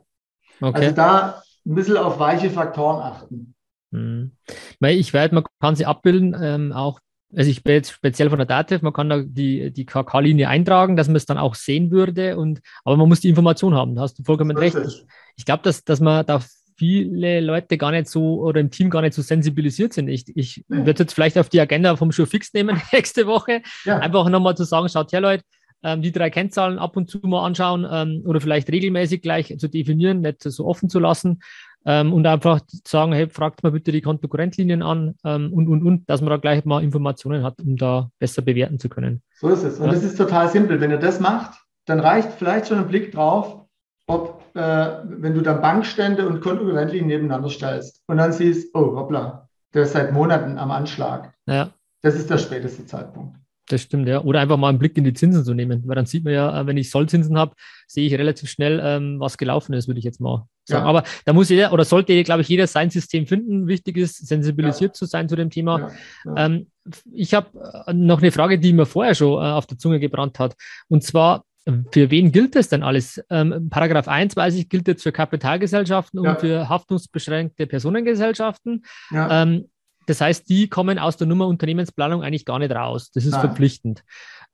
okay. 0.61 0.85
Also 0.85 0.95
da 0.95 1.43
ein 1.65 1.75
bisschen 1.75 1.97
auf 1.97 2.19
weiche 2.19 2.49
Faktoren 2.49 3.01
achten. 3.01 3.53
Hm. 3.91 4.31
Ich 4.79 5.11
werde, 5.11 5.35
man 5.35 5.43
kann 5.59 5.75
sie 5.75 5.85
abbilden, 5.85 6.33
ähm, 6.41 6.71
auch 6.71 7.01
also 7.35 7.51
ich 7.51 7.63
bin 7.63 7.73
jetzt 7.73 7.91
speziell 7.91 8.29
von 8.29 8.37
der 8.37 8.45
DATEV, 8.45 8.81
man 8.81 8.93
kann 8.93 9.09
da 9.09 9.21
die, 9.21 9.73
die 9.73 9.85
KK-Linie 9.85 10.47
eintragen, 10.47 10.95
dass 10.95 11.07
man 11.07 11.17
es 11.17 11.25
dann 11.25 11.37
auch 11.37 11.55
sehen 11.55 11.91
würde, 11.91 12.37
und, 12.37 12.61
aber 12.85 12.95
man 12.95 13.09
muss 13.09 13.19
die 13.19 13.27
Information 13.27 13.73
haben, 13.73 13.93
da 13.93 14.03
hast 14.03 14.17
du 14.17 14.23
vollkommen 14.23 14.55
recht. 14.55 14.77
Ich, 14.77 15.05
ich 15.35 15.43
glaube, 15.43 15.63
dass, 15.63 15.83
dass 15.83 15.99
man 15.99 16.25
da 16.25 16.41
viele 16.75 17.41
Leute 17.41 17.77
gar 17.77 17.91
nicht 17.91 18.07
so 18.07 18.41
oder 18.41 18.59
im 18.59 18.69
Team 18.69 18.89
gar 18.89 19.01
nicht 19.01 19.13
so 19.13 19.21
sensibilisiert 19.21 19.93
sind. 19.93 20.07
Ich, 20.07 20.25
ich 20.35 20.57
ja. 20.69 20.85
würde 20.85 21.03
jetzt 21.03 21.13
vielleicht 21.13 21.37
auf 21.37 21.49
die 21.49 21.59
Agenda 21.59 21.95
vom 21.95 22.11
Show 22.11 22.25
fix 22.25 22.53
nehmen 22.53 22.81
nächste 22.91 23.27
Woche. 23.27 23.61
Ja. 23.85 23.99
Einfach 23.99 24.29
nochmal 24.29 24.55
zu 24.55 24.63
sagen, 24.63 24.89
schaut 24.89 25.11
her, 25.11 25.21
Leute, 25.21 25.43
ähm, 25.83 26.01
die 26.01 26.11
drei 26.11 26.29
Kennzahlen 26.29 26.79
ab 26.79 26.97
und 26.97 27.09
zu 27.09 27.19
mal 27.23 27.45
anschauen 27.45 27.87
ähm, 27.89 28.23
oder 28.25 28.41
vielleicht 28.41 28.69
regelmäßig 28.69 29.21
gleich 29.21 29.55
zu 29.57 29.67
definieren, 29.69 30.21
nicht 30.21 30.41
so 30.43 30.65
offen 30.65 30.89
zu 30.89 30.99
lassen 30.99 31.41
ähm, 31.85 32.11
und 32.11 32.25
einfach 32.25 32.61
sagen, 32.85 33.13
hey, 33.13 33.29
fragt 33.29 33.63
mal 33.63 33.71
bitte 33.71 33.91
die 33.91 34.01
Konkurrentlinien 34.01 34.81
an 34.81 35.15
und, 35.21 35.53
und, 35.53 35.85
und, 35.85 36.09
dass 36.09 36.21
man 36.21 36.31
da 36.31 36.37
gleich 36.37 36.65
mal 36.65 36.83
Informationen 36.83 37.43
hat, 37.43 37.59
um 37.61 37.77
da 37.77 38.09
besser 38.19 38.41
bewerten 38.41 38.79
zu 38.79 38.89
können. 38.89 39.21
So 39.35 39.49
ist 39.49 39.63
es. 39.63 39.79
Und 39.79 39.87
ja. 39.87 39.93
das 39.93 40.03
ist 40.03 40.17
total 40.17 40.49
simpel. 40.49 40.81
Wenn 40.81 40.91
ihr 40.91 40.97
das 40.97 41.19
macht, 41.19 41.59
dann 41.85 41.99
reicht 41.99 42.31
vielleicht 42.31 42.67
schon 42.67 42.79
ein 42.79 42.87
Blick 42.87 43.11
drauf, 43.11 43.65
ob, 44.07 44.34
wenn 44.55 45.33
du 45.33 45.41
dann 45.41 45.61
Bankstände 45.61 46.27
und 46.27 46.39
Konkurrentlinien 46.39 47.07
nebeneinander 47.07 47.49
stellst 47.49 48.01
und 48.07 48.17
dann 48.17 48.31
siehst, 48.31 48.73
oh, 48.73 48.95
hoppla, 48.95 49.49
der 49.73 49.83
ist 49.83 49.91
seit 49.91 50.13
Monaten 50.13 50.57
am 50.57 50.71
Anschlag. 50.71 51.33
Ja. 51.45 51.71
Das 52.01 52.15
ist 52.15 52.29
der 52.29 52.37
späteste 52.37 52.85
Zeitpunkt. 52.85 53.35
Das 53.67 53.81
stimmt, 53.81 54.07
ja. 54.07 54.21
Oder 54.21 54.41
einfach 54.41 54.57
mal 54.57 54.69
einen 54.69 54.77
Blick 54.77 54.95
in 54.95 55.03
die 55.03 55.13
Zinsen 55.13 55.43
zu 55.43 55.55
nehmen, 55.55 55.83
weil 55.87 55.95
dann 55.95 56.05
sieht 56.05 56.23
man 56.23 56.33
ja, 56.33 56.61
äh, 56.61 56.67
wenn 56.67 56.77
ich 56.77 56.91
Sollzinsen 56.91 57.37
habe, 57.37 57.55
sehe 57.87 58.05
ich 58.05 58.13
relativ 58.13 58.49
schnell, 58.49 58.79
ähm, 58.83 59.19
was 59.19 59.37
gelaufen 59.37 59.73
ist, 59.73 59.87
würde 59.87 59.97
ich 59.97 60.05
jetzt 60.05 60.21
mal 60.21 60.45
sagen. 60.65 60.83
Ja. 60.83 60.89
Aber 60.89 61.03
da 61.25 61.33
muss 61.33 61.49
jeder 61.49 61.73
oder 61.73 61.83
sollte, 61.83 62.23
glaube 62.23 62.43
ich, 62.43 62.47
jeder 62.47 62.67
sein 62.67 62.91
System 62.91 63.25
finden. 63.25 63.67
Wichtig 63.67 63.97
ist, 63.97 64.27
sensibilisiert 64.27 64.91
ja. 64.91 64.93
zu 64.93 65.05
sein 65.05 65.27
zu 65.27 65.35
dem 65.35 65.49
Thema. 65.49 65.91
Ja. 66.25 66.45
Ähm, 66.45 66.67
ich 67.11 67.33
habe 67.33 67.47
äh, 67.87 67.93
noch 67.93 68.21
eine 68.21 68.31
Frage, 68.31 68.59
die 68.59 68.71
mir 68.71 68.85
vorher 68.85 69.15
schon 69.15 69.43
äh, 69.43 69.47
auf 69.47 69.65
der 69.65 69.79
Zunge 69.79 69.99
gebrannt 69.99 70.37
hat. 70.37 70.55
Und 70.87 71.03
zwar, 71.03 71.43
für 71.91 72.11
wen 72.11 72.31
gilt 72.31 72.55
das 72.55 72.69
denn 72.69 72.83
alles? 72.83 73.23
Ähm, 73.29 73.69
Paragraph 73.69 74.07
1, 74.07 74.35
weiß 74.35 74.55
ich, 74.55 74.69
gilt 74.69 74.87
jetzt 74.87 75.03
für 75.03 75.11
Kapitalgesellschaften 75.11 76.19
und 76.19 76.39
für 76.39 76.69
haftungsbeschränkte 76.69 77.65
Personengesellschaften. 77.65 78.85
Ähm, 79.11 79.69
das 80.05 80.21
heißt, 80.21 80.47
die 80.49 80.69
kommen 80.69 80.99
aus 80.99 81.17
der 81.17 81.27
Nummer 81.27 81.47
Unternehmensplanung 81.47 82.23
eigentlich 82.23 82.45
gar 82.45 82.59
nicht 82.59 82.71
raus. 82.71 83.11
Das 83.11 83.25
ist 83.25 83.31
Nein. 83.31 83.41
verpflichtend. 83.41 84.03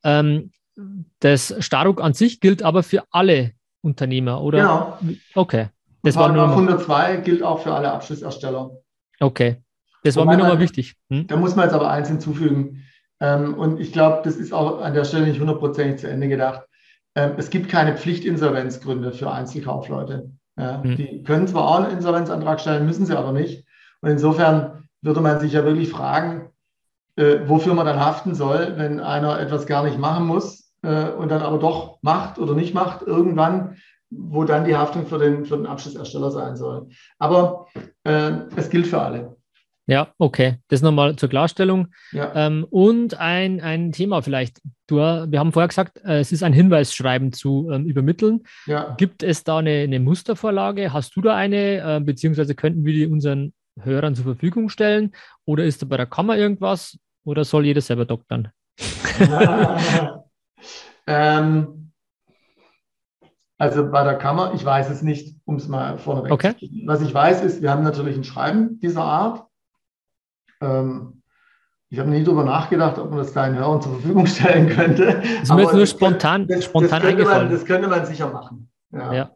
Ähm, 0.03 0.51
das 1.19 1.53
Staruk 1.59 2.01
an 2.01 2.13
sich 2.13 2.39
gilt 2.39 2.63
aber 2.63 2.83
für 2.83 3.03
alle 3.11 3.51
Unternehmer, 3.81 4.41
oder? 4.41 4.59
Genau. 4.59 4.97
Okay. 5.35 5.67
Das 6.03 6.15
war 6.15 6.31
nur 6.31 6.49
102 6.49 7.17
gilt 7.17 7.43
auch 7.43 7.61
für 7.61 7.73
alle 7.73 7.91
Abschlussersteller. 7.91 8.71
Okay. 9.19 9.57
Das 10.03 10.15
war 10.15 10.25
mir 10.25 10.37
nochmal 10.37 10.59
wichtig. 10.59 10.95
Hm? 11.09 11.27
Da 11.27 11.35
muss 11.35 11.55
man 11.55 11.65
jetzt 11.65 11.75
aber 11.75 11.91
eins 11.91 12.07
hinzufügen. 12.07 12.83
Ähm, 13.19 13.53
und 13.53 13.79
ich 13.79 13.91
glaube, 13.91 14.21
das 14.23 14.35
ist 14.35 14.51
auch 14.51 14.81
an 14.81 14.95
der 14.95 15.03
Stelle 15.03 15.27
nicht 15.27 15.39
hundertprozentig 15.39 15.99
zu 15.99 16.09
Ende 16.09 16.27
gedacht. 16.27 16.63
Ähm, 17.15 17.33
es 17.37 17.49
gibt 17.49 17.69
keine 17.69 17.97
Pflichtinsolvenzgründe 17.97 19.11
für 19.11 19.31
Einzelkaufleute. 19.31 20.31
Ja, 20.57 20.83
hm. 20.83 20.95
Die 20.95 21.23
können 21.23 21.47
zwar 21.47 21.67
auch 21.67 21.79
einen 21.83 21.97
Insolvenzantrag 21.97 22.59
stellen, 22.59 22.85
müssen 22.85 23.05
sie 23.05 23.17
aber 23.17 23.31
nicht. 23.31 23.65
Und 24.01 24.09
insofern 24.09 24.87
würde 25.01 25.21
man 25.21 25.39
sich 25.39 25.53
ja 25.53 25.63
wirklich 25.63 25.89
fragen, 25.89 26.49
äh, 27.15 27.39
wofür 27.45 27.73
man 27.73 27.85
dann 27.85 27.99
haften 27.99 28.35
soll, 28.35 28.73
wenn 28.77 28.99
einer 28.99 29.39
etwas 29.39 29.65
gar 29.65 29.83
nicht 29.83 29.97
machen 29.97 30.25
muss 30.25 30.73
äh, 30.83 31.09
und 31.09 31.29
dann 31.29 31.41
aber 31.41 31.57
doch 31.57 31.99
macht 32.01 32.39
oder 32.39 32.53
nicht 32.53 32.73
macht, 32.73 33.01
irgendwann, 33.01 33.77
wo 34.09 34.43
dann 34.43 34.65
die 34.65 34.75
Haftung 34.75 35.05
für 35.05 35.17
den, 35.17 35.45
für 35.45 35.57
den 35.57 35.65
Abschlussersteller 35.65 36.31
sein 36.31 36.55
soll. 36.55 36.89
Aber 37.17 37.67
äh, 38.03 38.31
es 38.55 38.69
gilt 38.69 38.87
für 38.87 39.01
alle. 39.01 39.37
Ja, 39.87 40.13
okay. 40.17 40.57
Das 40.69 40.81
nochmal 40.81 41.15
zur 41.15 41.29
Klarstellung. 41.29 41.87
Ja. 42.11 42.31
Ähm, 42.35 42.65
und 42.69 43.19
ein, 43.19 43.61
ein 43.61 43.91
Thema 43.91 44.21
vielleicht. 44.21 44.61
Du, 44.91 44.97
wir 44.97 45.39
haben 45.39 45.53
vorher 45.53 45.69
gesagt, 45.69 46.01
äh, 46.03 46.19
es 46.19 46.33
ist 46.33 46.43
ein 46.43 46.51
Hinweisschreiben 46.51 47.31
zu 47.31 47.69
ähm, 47.71 47.85
übermitteln. 47.85 48.43
Ja. 48.65 48.93
Gibt 48.97 49.23
es 49.23 49.45
da 49.45 49.59
eine, 49.59 49.69
eine, 49.69 50.01
Mustervorlage? 50.01 50.91
Hast 50.91 51.15
du 51.15 51.21
da 51.21 51.33
eine? 51.33 51.77
Äh, 51.77 52.01
beziehungsweise 52.01 52.55
könnten 52.55 52.83
wir 52.83 52.91
die 52.93 53.07
unseren 53.07 53.53
Hörern 53.79 54.15
zur 54.15 54.25
Verfügung 54.25 54.67
stellen? 54.67 55.13
Oder 55.45 55.63
ist 55.63 55.81
da 55.81 55.85
bei 55.85 55.95
der 55.95 56.07
Kammer 56.07 56.35
irgendwas? 56.35 56.99
Oder 57.23 57.45
soll 57.45 57.65
jeder 57.65 57.79
selber 57.79 58.03
doktern? 58.03 58.49
ähm, 61.07 61.91
also 63.57 63.89
bei 63.89 64.03
der 64.03 64.17
Kammer, 64.17 64.51
ich 64.55 64.65
weiß 64.65 64.89
es 64.89 65.03
nicht, 65.03 65.37
um 65.45 65.55
es 65.55 65.69
mal 65.69 65.99
vorneweg 65.99 66.33
okay. 66.33 66.57
zu 66.59 66.65
sagen. 66.65 66.83
Was 66.85 67.01
ich 67.01 67.13
weiß, 67.13 67.43
ist, 67.45 67.61
wir 67.61 67.71
haben 67.71 67.83
natürlich 67.83 68.17
ein 68.17 68.25
Schreiben 68.25 68.77
dieser 68.81 69.05
Art. 69.05 69.47
Ähm, 70.59 71.20
ich 71.91 71.99
habe 71.99 72.09
nie 72.09 72.23
darüber 72.23 72.45
nachgedacht, 72.45 72.97
ob 72.97 73.09
man 73.09 73.19
das 73.19 73.33
deinen 73.33 73.57
Hörern 73.57 73.81
zur 73.81 73.91
Verfügung 73.91 74.25
stellen 74.25 74.69
könnte. 74.69 75.21
Das 75.21 75.43
ist 75.43 75.53
mir 75.53 75.63
jetzt 75.63 75.73
nur 75.73 75.85
spontan, 75.85 76.47
das, 76.47 76.63
spontan 76.63 77.01
das 77.01 77.09
eingefallen. 77.09 77.47
Man, 77.49 77.53
das 77.53 77.65
könnte 77.65 77.89
man 77.89 78.05
sicher 78.05 78.31
machen. 78.31 78.69
Ja, 78.93 79.13
ja. 79.13 79.31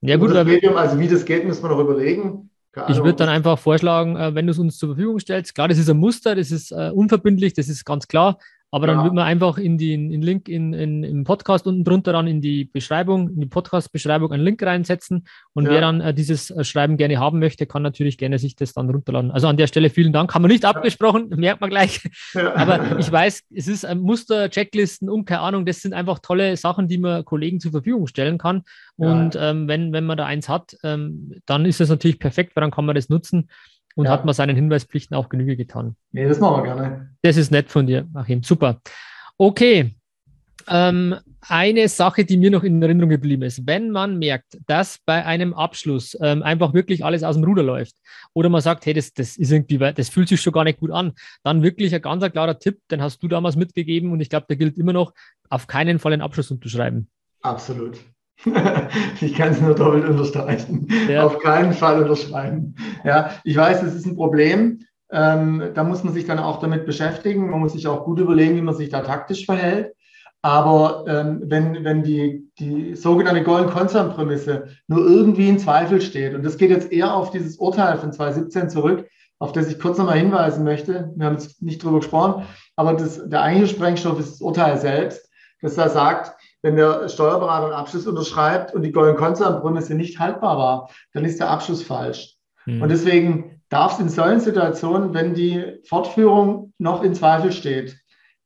ja 0.00 0.16
gut. 0.16 0.32
Medium, 0.32 0.76
also 0.76 0.98
wie 0.98 1.08
das 1.08 1.26
geht, 1.26 1.46
müssen 1.46 1.62
wir 1.62 1.68
noch 1.68 1.78
überlegen. 1.78 2.50
Ich 2.88 2.96
würde 2.96 3.14
dann 3.14 3.28
einfach 3.28 3.58
vorschlagen, 3.58 4.16
äh, 4.16 4.34
wenn 4.34 4.46
du 4.46 4.52
es 4.52 4.58
uns 4.58 4.78
zur 4.78 4.90
Verfügung 4.90 5.18
stellst, 5.18 5.54
klar, 5.54 5.68
das 5.68 5.76
ist 5.76 5.90
ein 5.90 5.98
Muster, 5.98 6.34
das 6.34 6.50
ist 6.50 6.72
äh, 6.72 6.90
unverbindlich, 6.94 7.52
das 7.52 7.68
ist 7.68 7.84
ganz 7.84 8.08
klar, 8.08 8.38
aber 8.70 8.86
dann 8.86 8.98
ja. 8.98 9.04
wird 9.04 9.14
man 9.14 9.24
einfach 9.24 9.58
in 9.58 9.78
den 9.78 10.12
in 10.12 10.22
Link 10.22 10.48
in, 10.48 10.72
in, 10.72 11.02
im 11.02 11.24
Podcast 11.24 11.66
unten 11.66 11.84
drunter 11.84 12.12
dann 12.12 12.26
in 12.26 12.40
die 12.40 12.64
Beschreibung, 12.64 13.28
in 13.30 13.40
die 13.40 13.46
Podcast-Beschreibung 13.46 14.32
einen 14.32 14.44
Link 14.44 14.62
reinsetzen. 14.62 15.26
Und 15.54 15.64
ja. 15.64 15.72
wer 15.72 15.80
dann 15.80 16.00
äh, 16.00 16.14
dieses 16.14 16.50
äh, 16.50 16.62
Schreiben 16.62 16.96
gerne 16.96 17.18
haben 17.18 17.40
möchte, 17.40 17.66
kann 17.66 17.82
natürlich 17.82 18.16
gerne 18.16 18.38
sich 18.38 18.54
das 18.54 18.72
dann 18.72 18.88
runterladen. 18.88 19.30
Also 19.30 19.48
an 19.48 19.56
der 19.56 19.66
Stelle 19.66 19.90
vielen 19.90 20.12
Dank. 20.12 20.34
Haben 20.34 20.44
wir 20.44 20.48
nicht 20.48 20.64
abgesprochen, 20.64 21.28
merkt 21.36 21.60
man 21.60 21.70
gleich. 21.70 22.00
Ja. 22.34 22.54
Aber 22.54 22.98
ich 22.98 23.10
weiß, 23.10 23.42
es 23.54 23.68
ist 23.68 23.84
ein 23.84 24.00
Muster, 24.00 24.50
Checklisten 24.50 25.08
und 25.08 25.24
keine 25.24 25.40
Ahnung, 25.40 25.66
das 25.66 25.80
sind 25.80 25.92
einfach 25.92 26.20
tolle 26.20 26.56
Sachen, 26.56 26.86
die 26.86 26.98
man 26.98 27.24
Kollegen 27.24 27.58
zur 27.58 27.72
Verfügung 27.72 28.06
stellen 28.06 28.38
kann. 28.38 28.62
Und 28.96 29.36
ähm, 29.40 29.66
wenn, 29.66 29.92
wenn 29.92 30.04
man 30.04 30.18
da 30.18 30.26
eins 30.26 30.48
hat, 30.48 30.76
ähm, 30.84 31.40
dann 31.46 31.64
ist 31.64 31.80
das 31.80 31.88
natürlich 31.88 32.18
perfekt, 32.18 32.54
weil 32.54 32.60
dann 32.60 32.70
kann 32.70 32.84
man 32.84 32.94
das 32.94 33.08
nutzen 33.08 33.48
und 33.96 34.06
ja. 34.06 34.12
hat 34.12 34.24
man 34.24 34.34
seinen 34.34 34.56
Hinweispflichten 34.56 35.16
auch 35.16 35.28
Genüge 35.28 35.56
getan. 35.56 35.96
Nee, 36.12 36.28
das 36.28 36.40
machen 36.40 36.62
wir 36.62 36.74
gerne. 36.74 37.10
Das 37.22 37.36
ist 37.36 37.50
nett 37.50 37.70
von 37.70 37.86
dir, 37.86 38.08
Achim. 38.14 38.42
Super. 38.42 38.80
Okay. 39.36 39.94
Ähm, 40.68 41.16
eine 41.48 41.88
Sache, 41.88 42.24
die 42.24 42.36
mir 42.36 42.50
noch 42.50 42.62
in 42.62 42.82
Erinnerung 42.82 43.10
geblieben 43.10 43.42
ist, 43.42 43.66
wenn 43.66 43.90
man 43.90 44.18
merkt, 44.18 44.58
dass 44.66 44.98
bei 45.06 45.24
einem 45.24 45.54
Abschluss 45.54 46.16
ähm, 46.20 46.42
einfach 46.42 46.74
wirklich 46.74 47.04
alles 47.04 47.22
aus 47.22 47.36
dem 47.36 47.44
Ruder 47.44 47.62
läuft 47.62 47.96
oder 48.34 48.48
man 48.50 48.60
sagt, 48.60 48.84
hey, 48.84 48.92
das, 48.92 49.12
das 49.12 49.36
ist 49.36 49.50
irgendwie, 49.50 49.78
das 49.78 50.10
fühlt 50.10 50.28
sich 50.28 50.40
schon 50.40 50.52
gar 50.52 50.64
nicht 50.64 50.80
gut 50.80 50.90
an, 50.90 51.12
dann 51.42 51.62
wirklich 51.62 51.94
ein 51.94 52.02
ganz 52.02 52.24
klarer 52.30 52.58
Tipp, 52.58 52.78
den 52.90 53.00
hast 53.00 53.22
du 53.22 53.28
damals 53.28 53.56
mitgegeben 53.56 54.12
und 54.12 54.20
ich 54.20 54.28
glaube, 54.28 54.46
der 54.48 54.56
gilt 54.56 54.76
immer 54.76 54.92
noch, 54.92 55.14
auf 55.48 55.66
keinen 55.66 55.98
Fall 55.98 56.12
einen 56.12 56.22
Abschluss 56.22 56.50
unterschreiben. 56.50 57.08
Absolut. 57.40 57.98
ich 59.20 59.34
kann 59.34 59.50
es 59.50 59.60
nur 59.60 59.74
doppelt 59.74 60.08
unterstreichen. 60.08 60.88
Ja. 61.08 61.24
Auf 61.24 61.38
keinen 61.38 61.72
Fall 61.72 62.02
unterschreiben. 62.02 62.74
Ja, 63.04 63.30
ich 63.44 63.56
weiß, 63.56 63.82
es 63.82 63.94
ist 63.94 64.06
ein 64.06 64.16
Problem. 64.16 64.80
Ähm, 65.12 65.70
da 65.74 65.84
muss 65.84 66.04
man 66.04 66.14
sich 66.14 66.26
dann 66.26 66.38
auch 66.38 66.60
damit 66.60 66.86
beschäftigen. 66.86 67.50
Man 67.50 67.60
muss 67.60 67.72
sich 67.72 67.86
auch 67.86 68.04
gut 68.04 68.18
überlegen, 68.18 68.56
wie 68.56 68.62
man 68.62 68.74
sich 68.74 68.88
da 68.88 69.00
taktisch 69.00 69.44
verhält. 69.44 69.92
Aber 70.42 71.04
ähm, 71.06 71.42
wenn, 71.44 71.84
wenn 71.84 72.02
die, 72.02 72.50
die 72.58 72.94
sogenannte 72.94 73.42
Golden 73.42 73.68
Concern 73.68 74.10
Prämisse 74.10 74.68
nur 74.88 75.04
irgendwie 75.04 75.48
in 75.48 75.58
Zweifel 75.58 76.00
steht, 76.00 76.34
und 76.34 76.44
das 76.44 76.56
geht 76.56 76.70
jetzt 76.70 76.90
eher 76.90 77.14
auf 77.14 77.30
dieses 77.30 77.56
Urteil 77.56 77.98
von 77.98 78.12
2017 78.12 78.70
zurück, 78.70 79.06
auf 79.38 79.52
das 79.52 79.68
ich 79.68 79.78
kurz 79.78 79.98
nochmal 79.98 80.18
hinweisen 80.18 80.64
möchte. 80.64 81.12
Wir 81.14 81.26
haben 81.26 81.34
jetzt 81.34 81.60
nicht 81.60 81.82
drüber 81.82 81.98
gesprochen, 81.98 82.46
aber 82.76 82.94
das, 82.94 83.28
der 83.28 83.42
eigentliche 83.42 83.74
Sprengstoff 83.74 84.18
ist 84.18 84.32
das 84.32 84.40
Urteil 84.40 84.78
selbst, 84.78 85.28
das 85.60 85.74
da 85.74 85.90
sagt, 85.90 86.39
wenn 86.62 86.76
der 86.76 87.08
Steuerberater 87.08 87.66
einen 87.66 87.74
Abschluss 87.74 88.06
unterschreibt 88.06 88.74
und 88.74 88.82
die 88.82 88.92
Golden 88.92 89.16
Concern-Prämisse 89.16 89.94
nicht 89.94 90.18
haltbar 90.18 90.58
war, 90.58 90.90
dann 91.12 91.24
ist 91.24 91.40
der 91.40 91.50
Abschluss 91.50 91.82
falsch. 91.82 92.36
Mhm. 92.66 92.82
Und 92.82 92.88
deswegen 92.90 93.62
darf 93.68 93.94
es 93.94 94.00
in 94.00 94.08
solchen 94.08 94.40
Situationen, 94.40 95.14
wenn 95.14 95.34
die 95.34 95.80
Fortführung 95.88 96.72
noch 96.78 97.02
in 97.02 97.14
Zweifel 97.14 97.52
steht, 97.52 97.96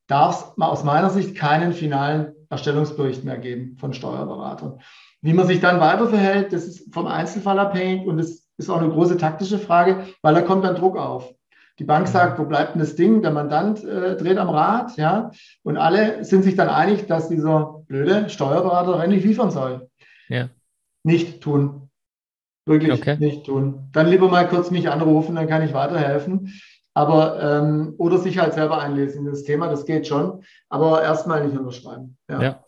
darf 0.06 0.52
es 0.56 0.62
aus 0.62 0.84
meiner 0.84 1.10
Sicht 1.10 1.34
keinen 1.34 1.72
finalen 1.72 2.34
Erstellungsbericht 2.50 3.24
mehr 3.24 3.38
geben 3.38 3.76
von 3.78 3.94
Steuerberatern. 3.94 4.80
Wie 5.22 5.32
man 5.32 5.46
sich 5.46 5.60
dann 5.60 5.80
weiter 5.80 6.06
verhält, 6.08 6.52
das 6.52 6.66
ist 6.66 6.92
vom 6.92 7.06
Einzelfall 7.06 7.58
abhängig 7.58 8.06
und 8.06 8.18
das 8.18 8.46
ist 8.58 8.70
auch 8.70 8.80
eine 8.80 8.90
große 8.90 9.16
taktische 9.16 9.58
Frage, 9.58 10.04
weil 10.22 10.34
da 10.34 10.42
kommt 10.42 10.64
dann 10.64 10.76
Druck 10.76 10.96
auf. 10.96 11.32
Die 11.78 11.84
Bank 11.84 12.06
sagt, 12.06 12.38
wo 12.38 12.44
bleibt 12.44 12.74
denn 12.74 12.80
das 12.80 12.94
Ding? 12.94 13.22
Der 13.22 13.32
Mandant 13.32 13.82
äh, 13.82 14.16
dreht 14.16 14.38
am 14.38 14.48
Rad, 14.48 14.96
ja. 14.96 15.32
Und 15.62 15.76
alle 15.76 16.24
sind 16.24 16.44
sich 16.44 16.54
dann 16.54 16.68
einig, 16.68 17.06
dass 17.06 17.28
dieser 17.28 17.82
blöde 17.88 18.28
Steuerberater 18.28 19.02
endlich 19.02 19.24
liefern 19.24 19.50
soll. 19.50 19.88
Ja. 20.28 20.50
Nicht 21.02 21.40
tun. 21.40 21.90
Wirklich 22.66 22.92
okay. 22.92 23.16
nicht 23.18 23.44
tun. 23.44 23.88
Dann 23.92 24.06
lieber 24.06 24.28
mal 24.28 24.48
kurz 24.48 24.70
mich 24.70 24.88
anrufen, 24.88 25.34
dann 25.34 25.48
kann 25.48 25.62
ich 25.62 25.74
weiterhelfen. 25.74 26.52
Aber 26.94 27.42
ähm, 27.42 27.94
oder 27.98 28.18
sich 28.18 28.38
halt 28.38 28.54
selber 28.54 28.80
einlesen 28.80 29.26
in 29.26 29.30
das 29.32 29.42
Thema, 29.42 29.68
das 29.68 29.84
geht 29.84 30.06
schon. 30.06 30.44
Aber 30.68 31.02
erstmal 31.02 31.44
nicht 31.44 31.58
unterschreiben. 31.58 32.16
ja. 32.30 32.40
ja. 32.40 32.64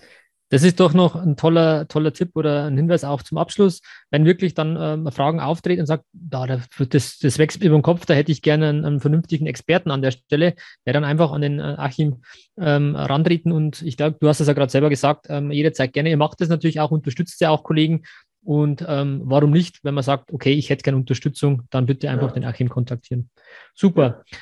Das 0.48 0.62
ist 0.62 0.78
doch 0.78 0.94
noch 0.94 1.16
ein 1.16 1.36
toller, 1.36 1.88
toller 1.88 2.12
Tipp 2.12 2.30
oder 2.34 2.66
ein 2.66 2.76
Hinweis 2.76 3.02
auch 3.02 3.22
zum 3.22 3.36
Abschluss. 3.36 3.80
Wenn 4.10 4.24
wirklich 4.24 4.54
dann 4.54 4.76
ähm, 4.78 5.10
Fragen 5.10 5.40
auftreten 5.40 5.80
und 5.80 5.86
sagt, 5.86 6.04
da, 6.12 6.46
das, 6.46 7.18
das 7.18 7.38
wächst 7.38 7.62
über 7.62 7.76
den 7.76 7.82
Kopf, 7.82 8.06
da 8.06 8.14
hätte 8.14 8.30
ich 8.30 8.42
gerne 8.42 8.68
einen, 8.68 8.84
einen, 8.84 9.00
vernünftigen 9.00 9.46
Experten 9.46 9.90
an 9.90 10.02
der 10.02 10.12
Stelle, 10.12 10.54
der 10.86 10.92
dann 10.92 11.04
einfach 11.04 11.32
an 11.32 11.40
den 11.40 11.58
äh, 11.58 11.74
Achim 11.76 12.22
ähm, 12.58 12.94
rantreten 12.94 13.50
und 13.50 13.82
ich 13.82 13.96
glaube, 13.96 14.18
du 14.20 14.28
hast 14.28 14.40
es 14.40 14.46
ja 14.46 14.52
gerade 14.52 14.70
selber 14.70 14.88
gesagt, 14.88 15.26
ähm, 15.28 15.50
jederzeit 15.50 15.92
gerne. 15.92 16.10
Ihr 16.10 16.16
macht 16.16 16.40
das 16.40 16.48
natürlich 16.48 16.78
auch, 16.78 16.92
unterstützt 16.92 17.40
ja 17.40 17.50
auch 17.50 17.64
Kollegen 17.64 18.02
und 18.46 18.84
ähm, 18.86 19.22
warum 19.24 19.50
nicht, 19.50 19.82
wenn 19.82 19.94
man 19.94 20.04
sagt, 20.04 20.32
okay, 20.32 20.52
ich 20.52 20.70
hätte 20.70 20.84
gerne 20.84 20.98
Unterstützung, 20.98 21.62
dann 21.70 21.86
bitte 21.86 22.08
einfach 22.08 22.28
ja. 22.28 22.34
den 22.34 22.44
Achim 22.44 22.68
kontaktieren. 22.68 23.28
Super. 23.74 24.24
Ja. 24.30 24.38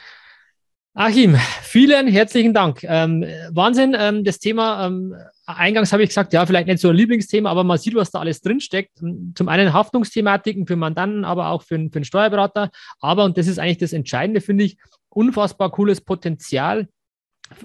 Achim, 0.96 1.34
vielen 1.62 2.06
herzlichen 2.06 2.54
Dank. 2.54 2.84
Ähm, 2.84 3.24
Wahnsinn, 3.50 3.96
ähm, 3.98 4.22
das 4.22 4.38
Thema, 4.38 4.86
ähm, 4.86 5.12
eingangs 5.44 5.92
habe 5.92 6.04
ich 6.04 6.10
gesagt, 6.10 6.32
ja, 6.32 6.46
vielleicht 6.46 6.68
nicht 6.68 6.78
so 6.78 6.90
ein 6.90 6.94
Lieblingsthema, 6.94 7.50
aber 7.50 7.64
man 7.64 7.78
sieht, 7.78 7.96
was 7.96 8.12
da 8.12 8.20
alles 8.20 8.42
drinsteckt. 8.42 9.00
Zum 9.34 9.48
einen 9.48 9.72
Haftungsthematiken 9.72 10.68
für 10.68 10.76
Mandanten, 10.76 11.24
aber 11.24 11.48
auch 11.48 11.62
für, 11.62 11.76
für 11.90 11.96
einen 11.96 12.04
Steuerberater. 12.04 12.70
Aber, 13.00 13.24
und 13.24 13.36
das 13.36 13.48
ist 13.48 13.58
eigentlich 13.58 13.78
das 13.78 13.92
Entscheidende, 13.92 14.40
finde 14.40 14.62
ich, 14.62 14.76
unfassbar 15.08 15.72
cooles 15.72 16.00
Potenzial 16.00 16.88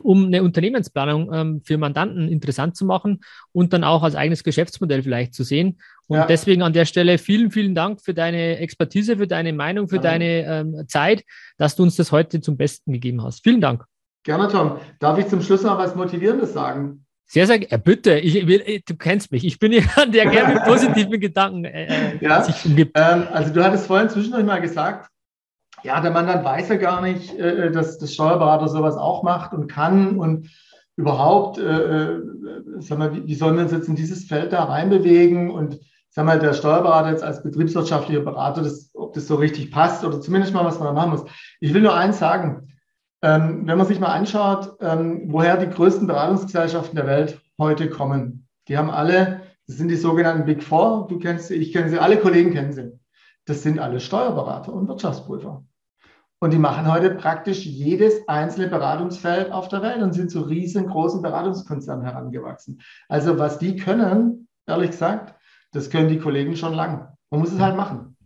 um 0.01 0.25
eine 0.25 0.43
Unternehmensplanung 0.43 1.33
ähm, 1.33 1.61
für 1.63 1.77
Mandanten 1.77 2.27
interessant 2.27 2.75
zu 2.75 2.85
machen 2.85 3.21
und 3.53 3.73
dann 3.73 3.83
auch 3.83 4.03
als 4.03 4.15
eigenes 4.15 4.43
Geschäftsmodell 4.43 5.03
vielleicht 5.03 5.33
zu 5.33 5.43
sehen. 5.43 5.79
Und 6.09 6.17
ja. 6.17 6.25
deswegen 6.25 6.63
an 6.63 6.73
der 6.73 6.85
Stelle 6.85 7.19
vielen, 7.19 7.51
vielen 7.51 7.75
Dank 7.75 8.01
für 8.01 8.15
deine 8.15 8.57
Expertise, 8.57 9.17
für 9.17 9.27
deine 9.27 9.53
Meinung, 9.53 9.87
für 9.87 9.97
ja. 9.97 10.01
deine 10.01 10.25
ähm, 10.25 10.85
Zeit, 10.87 11.23
dass 11.57 11.75
du 11.75 11.83
uns 11.83 11.95
das 11.97 12.11
heute 12.11 12.41
zum 12.41 12.57
Besten 12.57 12.93
gegeben 12.93 13.23
hast. 13.23 13.43
Vielen 13.43 13.61
Dank. 13.61 13.85
Gerne, 14.23 14.47
Tom. 14.47 14.79
Darf 14.99 15.19
ich 15.19 15.27
zum 15.27 15.39
Schluss 15.43 15.61
noch 15.61 15.77
was 15.77 15.95
Motivierendes 15.95 16.51
sagen? 16.53 17.05
Sehr, 17.27 17.45
sehr, 17.45 17.71
äh, 17.71 17.77
bitte, 17.77 18.17
ich 18.17 18.47
will, 18.47 18.63
äh, 18.65 18.81
du 18.83 18.95
kennst 18.95 19.31
mich, 19.31 19.45
ich 19.45 19.59
bin 19.59 19.71
jemand, 19.71 20.15
der 20.15 20.25
gerne 20.25 20.55
mit 20.55 20.63
positiven 20.63 21.19
Gedanken 21.19 21.63
äh, 21.65 22.15
äh, 22.15 22.17
ja? 22.21 22.41
sich 22.43 22.65
umgibt. 22.65 22.93
Ähm, 22.95 23.27
also 23.31 23.53
du 23.53 23.63
hattest 23.63 23.85
vorhin 23.85 24.09
zwischendurch 24.09 24.45
mal 24.45 24.61
gesagt, 24.61 25.11
ja, 25.83 26.01
der 26.01 26.09
Mandant 26.09 26.43
weiß 26.43 26.69
ja 26.69 26.77
gar 26.77 27.01
nicht, 27.01 27.37
äh, 27.37 27.69
dass 27.69 27.99
das 27.99 28.15
Steuerberater 28.15 28.67
sowas 28.67 28.97
auch 28.97 29.21
macht 29.21 29.53
und 29.53 29.67
kann 29.67 30.17
und 30.17 30.49
überhaupt, 30.95 31.59
äh, 31.59 32.17
sag 32.79 32.97
mal, 32.97 33.13
wie, 33.13 33.27
wie 33.27 33.35
sollen 33.35 33.57
wir 33.57 33.63
uns 33.63 33.73
jetzt 33.73 33.87
in 33.87 33.95
dieses 33.95 34.25
Feld 34.25 34.51
da 34.51 34.63
reinbewegen 34.63 35.51
und 35.51 35.79
sag 36.19 36.25
mal, 36.25 36.37
der 36.37 36.53
Steuerberater 36.53 37.11
jetzt 37.11 37.23
als 37.23 37.41
betriebswirtschaftlicher 37.43 38.19
Berater, 38.19 38.61
das, 38.61 38.91
ob 38.93 39.13
das 39.13 39.25
so 39.25 39.35
richtig 39.35 39.71
passt 39.71 40.03
oder 40.03 40.19
zumindest 40.19 40.53
mal, 40.53 40.65
was 40.65 40.77
man 40.77 40.87
da 40.87 40.91
machen 40.93 41.11
muss. 41.11 41.23
Ich 41.61 41.73
will 41.73 41.81
nur 41.81 41.95
eins 41.95 42.19
sagen, 42.19 42.73
ähm, 43.21 43.65
wenn 43.65 43.77
man 43.77 43.87
sich 43.87 44.01
mal 44.01 44.11
anschaut, 44.11 44.75
ähm, 44.81 45.27
woher 45.27 45.55
die 45.55 45.73
größten 45.73 46.07
Beratungsgesellschaften 46.07 46.97
der 46.97 47.07
Welt 47.07 47.39
heute 47.57 47.89
kommen, 47.89 48.49
die 48.67 48.77
haben 48.77 48.89
alle, 48.89 49.43
das 49.65 49.77
sind 49.77 49.87
die 49.87 49.95
sogenannten 49.95 50.43
Big 50.43 50.61
Four, 50.61 51.07
du 51.07 51.19
kennst 51.19 51.47
sie, 51.47 51.55
ich 51.55 51.71
kenne 51.71 51.87
sie, 51.87 51.99
alle 51.99 52.17
Kollegen 52.17 52.51
kennen 52.51 52.73
sie. 52.73 52.99
Das 53.45 53.63
sind 53.63 53.79
alle 53.79 54.01
Steuerberater 54.01 54.73
und 54.73 54.89
Wirtschaftsprüfer. 54.89 55.63
Und 56.41 56.51
die 56.51 56.59
machen 56.59 56.91
heute 56.91 57.11
praktisch 57.11 57.65
jedes 57.65 58.27
einzelne 58.27 58.67
Beratungsfeld 58.67 59.53
auf 59.53 59.69
der 59.69 59.81
Welt 59.83 60.01
und 60.01 60.11
sind 60.11 60.31
zu 60.31 60.41
riesengroßen 60.41 61.21
Beratungskonzernen 61.21 62.03
herangewachsen. 62.03 62.81
Also 63.07 63.39
was 63.39 63.57
die 63.57 63.77
können, 63.77 64.49
ehrlich 64.67 64.91
gesagt, 64.91 65.38
das 65.71 65.89
können 65.89 66.09
die 66.09 66.19
Kollegen 66.19 66.55
schon 66.55 66.73
lang. 66.73 67.07
Man 67.29 67.41
muss 67.41 67.51
es 67.51 67.59
halt 67.59 67.75
machen. 67.75 68.17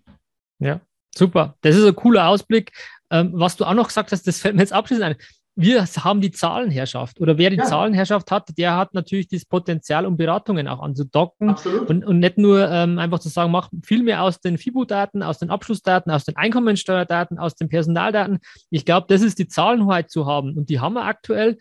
Ja, 0.59 0.81
super. 1.15 1.55
Das 1.61 1.75
ist 1.75 1.85
ein 1.85 1.95
cooler 1.95 2.27
Ausblick. 2.27 2.71
Ähm, 3.09 3.31
was 3.33 3.57
du 3.57 3.65
auch 3.65 3.73
noch 3.73 3.87
gesagt 3.87 4.11
hast, 4.11 4.25
das 4.27 4.39
fällt 4.39 4.55
mir 4.55 4.61
jetzt 4.61 4.73
abschließend 4.73 5.05
ein 5.05 5.15
wir 5.55 5.85
haben 5.85 6.21
die 6.21 6.31
Zahlenherrschaft 6.31 7.19
oder 7.19 7.37
wer 7.37 7.49
die 7.51 7.57
ja. 7.57 7.65
Zahlenherrschaft 7.65 8.31
hat, 8.31 8.57
der 8.57 8.75
hat 8.75 8.93
natürlich 8.93 9.27
das 9.27 9.45
Potenzial, 9.45 10.05
um 10.05 10.17
Beratungen 10.17 10.67
auch 10.67 10.81
anzudocken 10.81 11.55
und, 11.87 12.05
und 12.05 12.19
nicht 12.19 12.37
nur 12.37 12.69
ähm, 12.69 12.97
einfach 12.97 13.19
zu 13.19 13.29
sagen, 13.29 13.51
mach 13.51 13.69
viel 13.83 14.01
mehr 14.01 14.23
aus 14.23 14.39
den 14.39 14.57
FIBU-Daten, 14.57 15.21
aus 15.21 15.37
den 15.37 15.51
Abschlussdaten, 15.51 16.11
aus 16.11 16.25
den 16.25 16.35
Einkommensteuerdaten, 16.37 17.37
aus 17.37 17.55
den 17.55 17.69
Personaldaten. 17.69 18.39
Ich 18.71 18.83
glaube, 18.85 19.05
das 19.09 19.21
ist 19.21 19.37
die 19.37 19.47
Zahlenhoheit 19.47 20.09
zu 20.09 20.25
haben 20.25 20.57
und 20.57 20.69
die 20.69 20.79
haben 20.79 20.93
wir 20.93 21.05
aktuell 21.05 21.57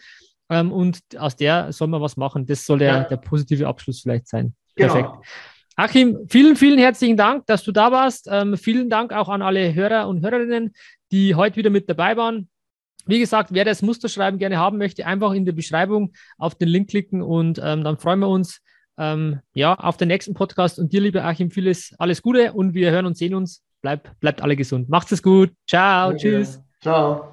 ähm, 0.49 0.73
und 0.73 1.01
aus 1.19 1.37
der 1.37 1.73
soll 1.73 1.89
man 1.89 2.01
was 2.01 2.17
machen. 2.17 2.47
Das 2.47 2.65
soll 2.65 2.79
der, 2.79 2.95
ja. 2.95 3.05
der 3.05 3.19
positive 3.19 3.67
Abschluss 3.69 4.01
vielleicht 4.01 4.27
sein. 4.27 4.55
Genau. 4.75 4.95
Perfekt. 4.95 5.27
Achim, 5.77 6.27
vielen, 6.29 6.57
vielen 6.57 6.79
herzlichen 6.79 7.17
Dank, 7.17 7.47
dass 7.47 7.65
du 7.65 7.73
da 7.73 7.91
warst. 7.91 8.29
Ähm, 8.31 8.57
vielen 8.57 8.91
Dank 8.91 9.13
auch 9.13 9.29
an 9.29 9.43
alle 9.43 9.75
Hörer 9.75 10.09
und 10.09 10.23
Hörerinnen, 10.23 10.73
die 11.11 11.35
heute 11.35 11.57
wieder 11.57 11.71
mit 11.71 11.89
dabei 11.89 12.17
waren. 12.17 12.49
Wie 13.07 13.19
gesagt, 13.19 13.51
wer 13.53 13.65
das 13.65 13.83
Musterschreiben 13.83 14.39
gerne 14.39 14.59
haben 14.59 14.79
möchte, 14.79 15.07
einfach 15.07 15.33
in 15.33 15.45
der 15.45 15.53
Beschreibung 15.53 16.13
auf 16.39 16.55
den 16.55 16.69
Link 16.69 16.91
klicken 16.91 17.23
und 17.23 17.61
ähm, 17.63 17.85
dann 17.85 17.99
freuen 17.99 18.21
wir 18.21 18.29
uns 18.29 18.61
ähm, 18.99 19.41
ja, 19.55 19.75
auf 19.75 19.97
den 19.97 20.09
nächsten 20.09 20.35
Podcast. 20.35 20.79
Und 20.79 20.93
dir, 20.93 21.01
lieber 21.01 21.25
Achim, 21.25 21.51
vieles, 21.51 21.95
alles 21.99 22.23
Gute 22.23 22.53
und 22.53 22.75
wir 22.75 22.91
hören 22.91 23.07
und 23.07 23.17
sehen 23.17 23.35
uns. 23.35 23.63
Bleib, 23.81 24.19
bleibt 24.21 24.43
alle 24.43 24.55
gesund. 24.55 24.89
Macht's 24.89 25.11
es 25.11 25.23
gut. 25.23 25.53
Ciao. 25.67 26.11
Danke. 26.11 26.23
Tschüss. 26.23 26.61
Ciao. 26.81 27.33